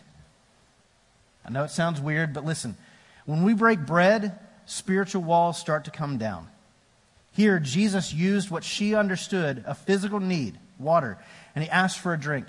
I 1.44 1.50
know 1.50 1.64
it 1.64 1.70
sounds 1.70 2.00
weird, 2.00 2.32
but 2.32 2.44
listen. 2.44 2.76
When 3.24 3.42
we 3.42 3.54
break 3.54 3.80
bread, 3.80 4.38
spiritual 4.66 5.22
walls 5.22 5.58
start 5.58 5.84
to 5.84 5.90
come 5.90 6.18
down. 6.18 6.48
Here, 7.32 7.58
Jesus 7.58 8.14
used 8.14 8.50
what 8.50 8.64
she 8.64 8.94
understood 8.94 9.62
a 9.66 9.74
physical 9.74 10.20
need, 10.20 10.58
water, 10.78 11.18
and 11.54 11.62
he 11.62 11.70
asked 11.70 11.98
for 11.98 12.14
a 12.14 12.18
drink. 12.18 12.46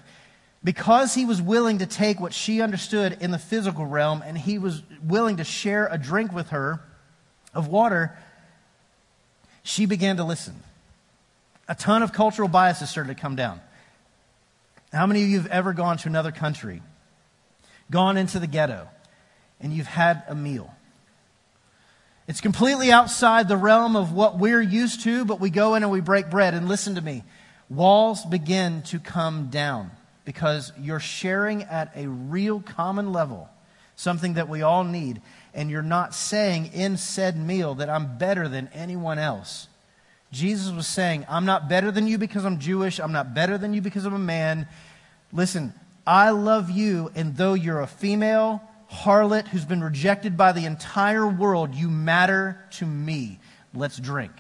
Because 0.63 1.13
he 1.13 1.26
was 1.26 1.41
willing 1.41 1.80
to 1.80 1.86
take 1.86 2.20
what 2.20 2.34
she 2.34 2.61
understood 2.61 3.18
in 3.22 3.32
the 3.32 3.38
physical 3.38 3.86
realm 3.86 4.24
and 4.26 4.38
he 4.38 4.57
was 4.57 4.82
willing 5.03 5.38
to 5.38 5.43
share 5.43 5.88
a 5.91 5.97
drink 5.97 6.32
with 6.32 6.49
her 6.49 6.82
of 7.53 7.68
water, 7.68 8.18
she 9.63 9.86
began 9.86 10.18
to 10.18 10.24
listen. 10.24 10.55
A 11.68 11.76
ton 11.76 12.03
of 12.03 12.13
cultural 12.13 12.47
biases 12.47 12.89
started 12.89 13.15
to 13.15 13.22
come 13.22 13.36
down. 13.36 13.61
How 14.93 15.05
many 15.05 15.24
of 15.24 15.30
you 15.30 15.38
have 15.38 15.51
ever 15.51 15.74
gone 15.74 15.97
to 15.97 16.09
another 16.09 16.32
country, 16.32 16.82
gone 17.91 18.18
into 18.18 18.39
the 18.39 18.47
ghetto, 18.47 18.88
and 19.59 19.74
you've 19.74 19.88
had 19.88 20.24
a 20.28 20.36
meal? 20.36 20.74
It's 22.28 22.41
completely 22.41 22.91
outside 22.91 23.47
the 23.47 23.57
realm 23.57 23.95
of 23.95 24.11
what 24.11 24.38
we're 24.38 24.61
used 24.61 25.01
to, 25.03 25.24
but 25.24 25.39
we 25.39 25.49
go 25.49 25.76
in 25.76 25.84
and 25.84 25.91
we 25.91 26.01
break 26.01 26.30
bread. 26.30 26.53
And 26.53 26.68
listen 26.68 26.95
to 26.95 27.01
me 27.01 27.24
walls 27.70 28.26
begin 28.26 28.82
to 28.82 28.99
come 28.99 29.49
down 29.49 29.91
because 30.26 30.72
you're 30.80 30.99
sharing 30.99 31.63
at 31.63 31.91
a 31.95 32.07
real 32.07 32.59
common 32.61 33.11
level 33.11 33.49
something 33.95 34.36
that 34.36 34.47
we 34.47 34.61
all 34.61 34.84
need. 34.84 35.22
And 35.53 35.70
you're 35.70 35.82
not 35.82 36.13
saying 36.13 36.72
in 36.74 36.97
said 36.97 37.38
meal 37.38 37.76
that 37.76 37.89
I'm 37.89 38.18
better 38.18 38.47
than 38.47 38.70
anyone 38.74 39.20
else. 39.20 39.68
Jesus 40.32 40.72
was 40.72 40.88
saying, 40.88 41.26
I'm 41.30 41.46
not 41.46 41.70
better 41.70 41.92
than 41.92 42.08
you 42.08 42.18
because 42.18 42.46
I'm 42.46 42.60
Jewish. 42.60 43.00
I'm 43.00 43.12
not 43.12 43.34
better 43.34 43.58
than 43.58 43.74
you 43.74 43.82
because 43.82 44.06
I'm 44.06 44.14
a 44.14 44.20
man. 44.20 44.68
Listen, 45.32 45.74
I 46.06 46.30
love 46.32 46.70
you, 46.70 47.12
and 47.16 47.36
though 47.36 47.54
you're 47.54 47.82
a 47.82 47.88
female, 47.88 48.62
harlot 48.92 49.48
who's 49.48 49.66
been 49.66 49.84
rejected 49.84 50.38
by 50.38 50.52
the 50.52 50.66
entire 50.66 51.28
world, 51.28 51.76
you 51.76 51.90
matter 51.90 52.64
to 52.72 52.86
me. 52.86 53.40
Let's 53.74 53.98
drink. 53.98 54.32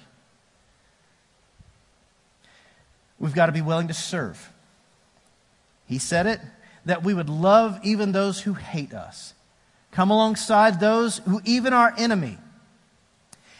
We've 3.19 3.33
got 3.33 3.47
to 3.47 3.51
be 3.51 3.61
willing 3.61 3.87
to 3.87 3.93
serve. 3.93 4.51
He 5.87 5.97
said 5.97 6.27
it 6.27 6.39
that 6.85 7.03
we 7.03 7.13
would 7.13 7.29
love 7.29 7.79
even 7.83 8.11
those 8.11 8.41
who 8.41 8.53
hate 8.53 8.93
us, 8.93 9.33
come 9.91 10.09
alongside 10.09 10.79
those 10.79 11.17
who 11.19 11.41
even 11.43 11.73
are 11.73 11.93
enemy, 11.97 12.37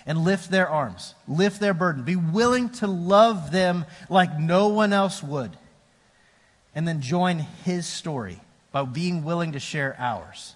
and 0.08 0.24
lift 0.24 0.50
their 0.50 0.70
arms, 0.70 1.14
lift 1.28 1.60
their 1.60 1.74
burden. 1.74 2.04
Be 2.04 2.16
willing 2.16 2.70
to 2.70 2.88
love 2.88 3.52
them 3.52 3.86
like 4.10 4.40
no 4.40 4.70
one 4.70 4.94
else 4.94 5.22
would. 5.22 5.52
And 6.74 6.88
then 6.88 7.02
join 7.02 7.40
his 7.40 7.86
story 7.86 8.40
by 8.72 8.84
being 8.84 9.24
willing 9.24 9.52
to 9.52 9.60
share 9.60 9.96
ours. 10.00 10.56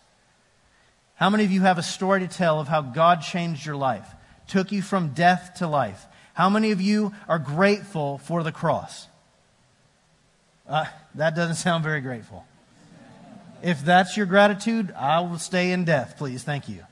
How 1.15 1.29
many 1.29 1.43
of 1.43 1.51
you 1.51 1.61
have 1.61 1.77
a 1.77 1.83
story 1.83 2.21
to 2.21 2.27
tell 2.27 2.59
of 2.59 2.69
how 2.69 2.81
God 2.81 3.21
changed 3.21 3.65
your 3.65 3.75
life, 3.75 4.07
took 4.47 4.71
you 4.71 4.81
from 4.81 5.09
death 5.09 5.55
to 5.57 5.67
life? 5.67 6.05
How 6.33 6.49
many 6.49 6.71
of 6.71 6.79
you 6.79 7.13
are 7.27 7.37
grateful 7.37 8.19
for 8.19 8.43
the 8.43 8.51
cross? 8.53 9.07
Uh, 10.67 10.85
that 11.15 11.35
doesn't 11.35 11.55
sound 11.55 11.83
very 11.83 11.99
grateful. 11.99 12.45
If 13.61 13.83
that's 13.83 14.15
your 14.15 14.25
gratitude, 14.25 14.93
I 14.97 15.19
will 15.19 15.37
stay 15.37 15.71
in 15.71 15.83
death, 15.83 16.15
please. 16.17 16.43
Thank 16.43 16.69
you. 16.69 16.85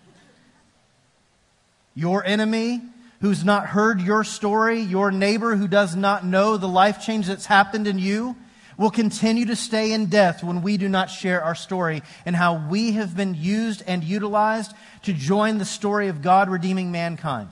Your 2.00 2.26
enemy 2.26 2.82
who's 3.22 3.44
not 3.44 3.68
heard 3.68 4.02
your 4.02 4.24
story, 4.24 4.80
your 4.80 5.12
neighbor 5.12 5.56
who 5.56 5.68
does 5.68 5.96
not 5.96 6.26
know 6.26 6.56
the 6.58 6.68
life 6.68 7.02
change 7.02 7.28
that's 7.28 7.46
happened 7.46 7.86
in 7.86 8.00
you, 8.00 8.36
will 8.78 8.90
continue 8.90 9.46
to 9.46 9.58
stay 9.58 9.92
in 9.92 10.06
death 10.06 10.42
when 10.42 10.62
we 10.62 10.78
do 10.78 10.88
not 10.88 11.10
share 11.10 11.44
our 11.44 11.54
story 11.56 12.02
and 12.26 12.34
how 12.34 12.66
we 12.70 12.94
have 12.94 13.16
been 13.16 13.36
used 13.36 13.84
and 13.86 14.06
utilized 14.06 14.74
to 15.04 15.12
join 15.12 15.58
the 15.58 15.66
story 15.66 16.08
of 16.08 16.22
God 16.22 16.50
redeeming 16.50 16.90
mankind. 16.90 17.50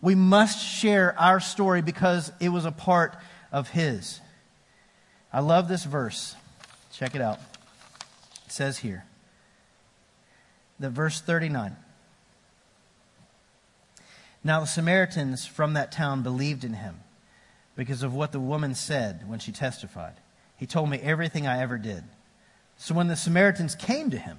We 0.00 0.14
must 0.14 0.64
share 0.64 1.18
our 1.20 1.40
story 1.40 1.82
because 1.82 2.32
it 2.40 2.48
was 2.48 2.64
a 2.64 2.72
part 2.72 3.16
of 3.52 3.68
His. 3.68 4.20
I 5.30 5.40
love 5.40 5.68
this 5.68 5.84
verse. 5.84 6.34
Check 6.92 7.14
it 7.14 7.20
out. 7.20 7.38
It 8.46 8.52
says 8.52 8.78
here, 8.78 9.04
the 10.80 10.88
verse 10.88 11.20
39. 11.20 11.76
Now 14.44 14.60
the 14.60 14.66
Samaritans 14.66 15.46
from 15.46 15.72
that 15.72 15.90
town 15.90 16.22
believed 16.22 16.64
in 16.64 16.74
him 16.74 17.00
because 17.74 18.02
of 18.02 18.14
what 18.14 18.30
the 18.30 18.38
woman 18.38 18.74
said 18.74 19.26
when 19.26 19.38
she 19.38 19.50
testified. 19.50 20.14
He 20.56 20.66
told 20.66 20.90
me 20.90 20.98
everything 20.98 21.46
I 21.46 21.60
ever 21.60 21.78
did. 21.78 22.04
So 22.76 22.94
when 22.94 23.08
the 23.08 23.16
Samaritans 23.16 23.74
came 23.74 24.10
to 24.10 24.18
him, 24.18 24.38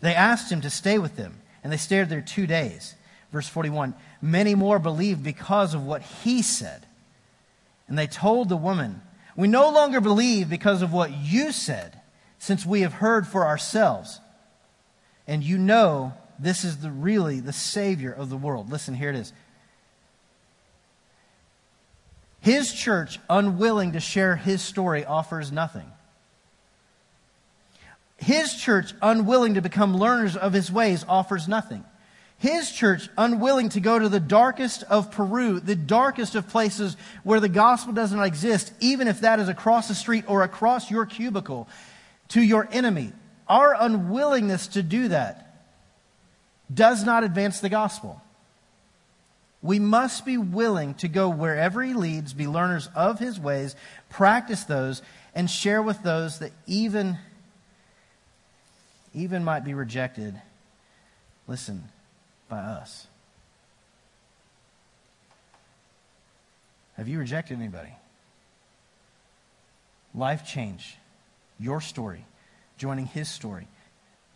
they 0.00 0.14
asked 0.14 0.50
him 0.50 0.60
to 0.62 0.70
stay 0.70 0.98
with 0.98 1.16
them, 1.16 1.40
and 1.62 1.72
they 1.72 1.76
stayed 1.76 2.08
there 2.08 2.20
two 2.20 2.46
days. 2.46 2.94
Verse 3.32 3.48
41 3.48 3.94
Many 4.20 4.54
more 4.54 4.78
believed 4.78 5.22
because 5.22 5.74
of 5.74 5.84
what 5.84 6.02
he 6.02 6.42
said. 6.42 6.86
And 7.86 7.98
they 7.98 8.06
told 8.06 8.48
the 8.48 8.56
woman, 8.56 9.02
We 9.36 9.46
no 9.46 9.70
longer 9.70 10.00
believe 10.00 10.48
because 10.48 10.82
of 10.82 10.92
what 10.92 11.12
you 11.12 11.52
said, 11.52 12.00
since 12.38 12.66
we 12.66 12.80
have 12.80 12.94
heard 12.94 13.26
for 13.26 13.46
ourselves. 13.46 14.20
And 15.26 15.44
you 15.44 15.58
know 15.58 16.14
this 16.40 16.64
is 16.64 16.78
the, 16.78 16.90
really 16.90 17.40
the 17.40 17.52
Savior 17.52 18.12
of 18.12 18.30
the 18.30 18.36
world. 18.36 18.70
Listen, 18.70 18.94
here 18.94 19.10
it 19.10 19.16
is. 19.16 19.32
His 22.40 22.72
church, 22.72 23.18
unwilling 23.28 23.92
to 23.92 24.00
share 24.00 24.36
his 24.36 24.62
story, 24.62 25.04
offers 25.04 25.52
nothing. 25.52 25.86
His 28.16 28.54
church, 28.54 28.94
unwilling 29.02 29.54
to 29.54 29.60
become 29.60 29.96
learners 29.96 30.36
of 30.36 30.54
his 30.54 30.72
ways, 30.72 31.04
offers 31.06 31.46
nothing. 31.46 31.84
His 32.38 32.72
church, 32.72 33.10
unwilling 33.18 33.68
to 33.70 33.80
go 33.80 33.98
to 33.98 34.08
the 34.08 34.20
darkest 34.20 34.82
of 34.84 35.10
Peru, 35.10 35.60
the 35.60 35.76
darkest 35.76 36.34
of 36.34 36.48
places 36.48 36.96
where 37.22 37.40
the 37.40 37.50
gospel 37.50 37.92
does 37.92 38.12
not 38.12 38.26
exist, 38.26 38.72
even 38.80 39.08
if 39.08 39.20
that 39.20 39.40
is 39.40 39.50
across 39.50 39.88
the 39.88 39.94
street 39.94 40.24
or 40.26 40.42
across 40.42 40.90
your 40.90 41.04
cubicle, 41.04 41.68
to 42.28 42.40
your 42.40 42.66
enemy. 42.72 43.12
Our 43.46 43.76
unwillingness 43.78 44.68
to 44.68 44.82
do 44.82 45.08
that 45.08 45.49
does 46.72 47.04
not 47.04 47.24
advance 47.24 47.60
the 47.60 47.68
gospel. 47.68 48.20
We 49.62 49.78
must 49.78 50.24
be 50.24 50.38
willing 50.38 50.94
to 50.94 51.08
go 51.08 51.28
wherever 51.28 51.82
he 51.82 51.92
leads, 51.92 52.32
be 52.32 52.46
learners 52.46 52.88
of 52.94 53.18
his 53.18 53.38
ways, 53.38 53.76
practice 54.08 54.64
those, 54.64 55.02
and 55.34 55.50
share 55.50 55.82
with 55.82 56.02
those 56.02 56.38
that 56.38 56.52
even, 56.66 57.18
even 59.14 59.44
might 59.44 59.64
be 59.64 59.74
rejected. 59.74 60.40
Listen, 61.46 61.84
by 62.48 62.58
us. 62.58 63.06
Have 66.96 67.08
you 67.08 67.18
rejected 67.18 67.58
anybody? 67.58 67.92
Life 70.14 70.46
change, 70.46 70.96
your 71.58 71.80
story, 71.80 72.24
joining 72.78 73.06
his 73.06 73.28
story, 73.28 73.68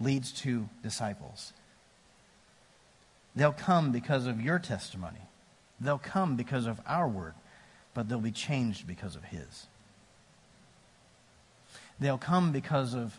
leads 0.01 0.33
to 0.33 0.69
disciples. 0.83 1.53
They'll 3.37 3.53
come 3.53 3.91
because 3.91 4.27
of 4.27 4.41
your 4.41 4.59
testimony. 4.59 5.21
They'll 5.81 5.99
come 5.99 6.37
because 6.37 6.67
of 6.67 6.81
our 6.87 7.09
word, 7.09 7.35
but 7.93 8.09
they'll 8.09 8.21
be 8.21 8.31
changed 8.31 8.87
because 8.87 9.17
of 9.17 9.25
His. 9.25 9.67
They'll 11.99 12.19
come 12.19 12.53
because 12.53 12.95
of 12.95 13.19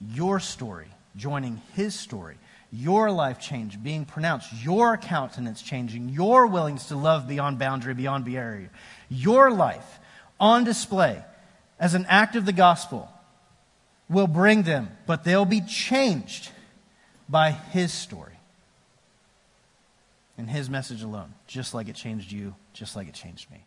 your 0.00 0.40
story, 0.40 0.88
joining 1.16 1.60
His 1.74 1.94
story, 1.94 2.36
your 2.72 3.10
life 3.12 3.38
change 3.38 3.80
being 3.82 4.04
pronounced, 4.04 4.52
your 4.64 4.96
countenance 4.96 5.62
changing, 5.62 6.08
your 6.08 6.46
willingness 6.46 6.88
to 6.88 6.96
love 6.96 7.28
beyond 7.28 7.58
boundary, 7.58 7.94
beyond 7.94 8.24
barrier, 8.24 8.70
your 9.08 9.52
life 9.52 10.00
on 10.40 10.64
display 10.64 11.22
as 11.78 11.94
an 11.94 12.06
act 12.08 12.34
of 12.34 12.44
the 12.44 12.52
gospel 12.52 13.08
will 14.08 14.26
bring 14.26 14.62
them, 14.64 14.88
but 15.06 15.22
they'll 15.22 15.44
be 15.44 15.60
changed 15.60 16.50
by 17.28 17.52
His 17.52 17.92
story 17.92 18.33
and 20.36 20.50
his 20.50 20.68
message 20.68 21.02
alone, 21.02 21.34
just 21.46 21.74
like 21.74 21.88
it 21.88 21.94
changed 21.94 22.32
you, 22.32 22.54
just 22.72 22.96
like 22.96 23.08
it 23.08 23.14
changed 23.14 23.50
me. 23.50 23.66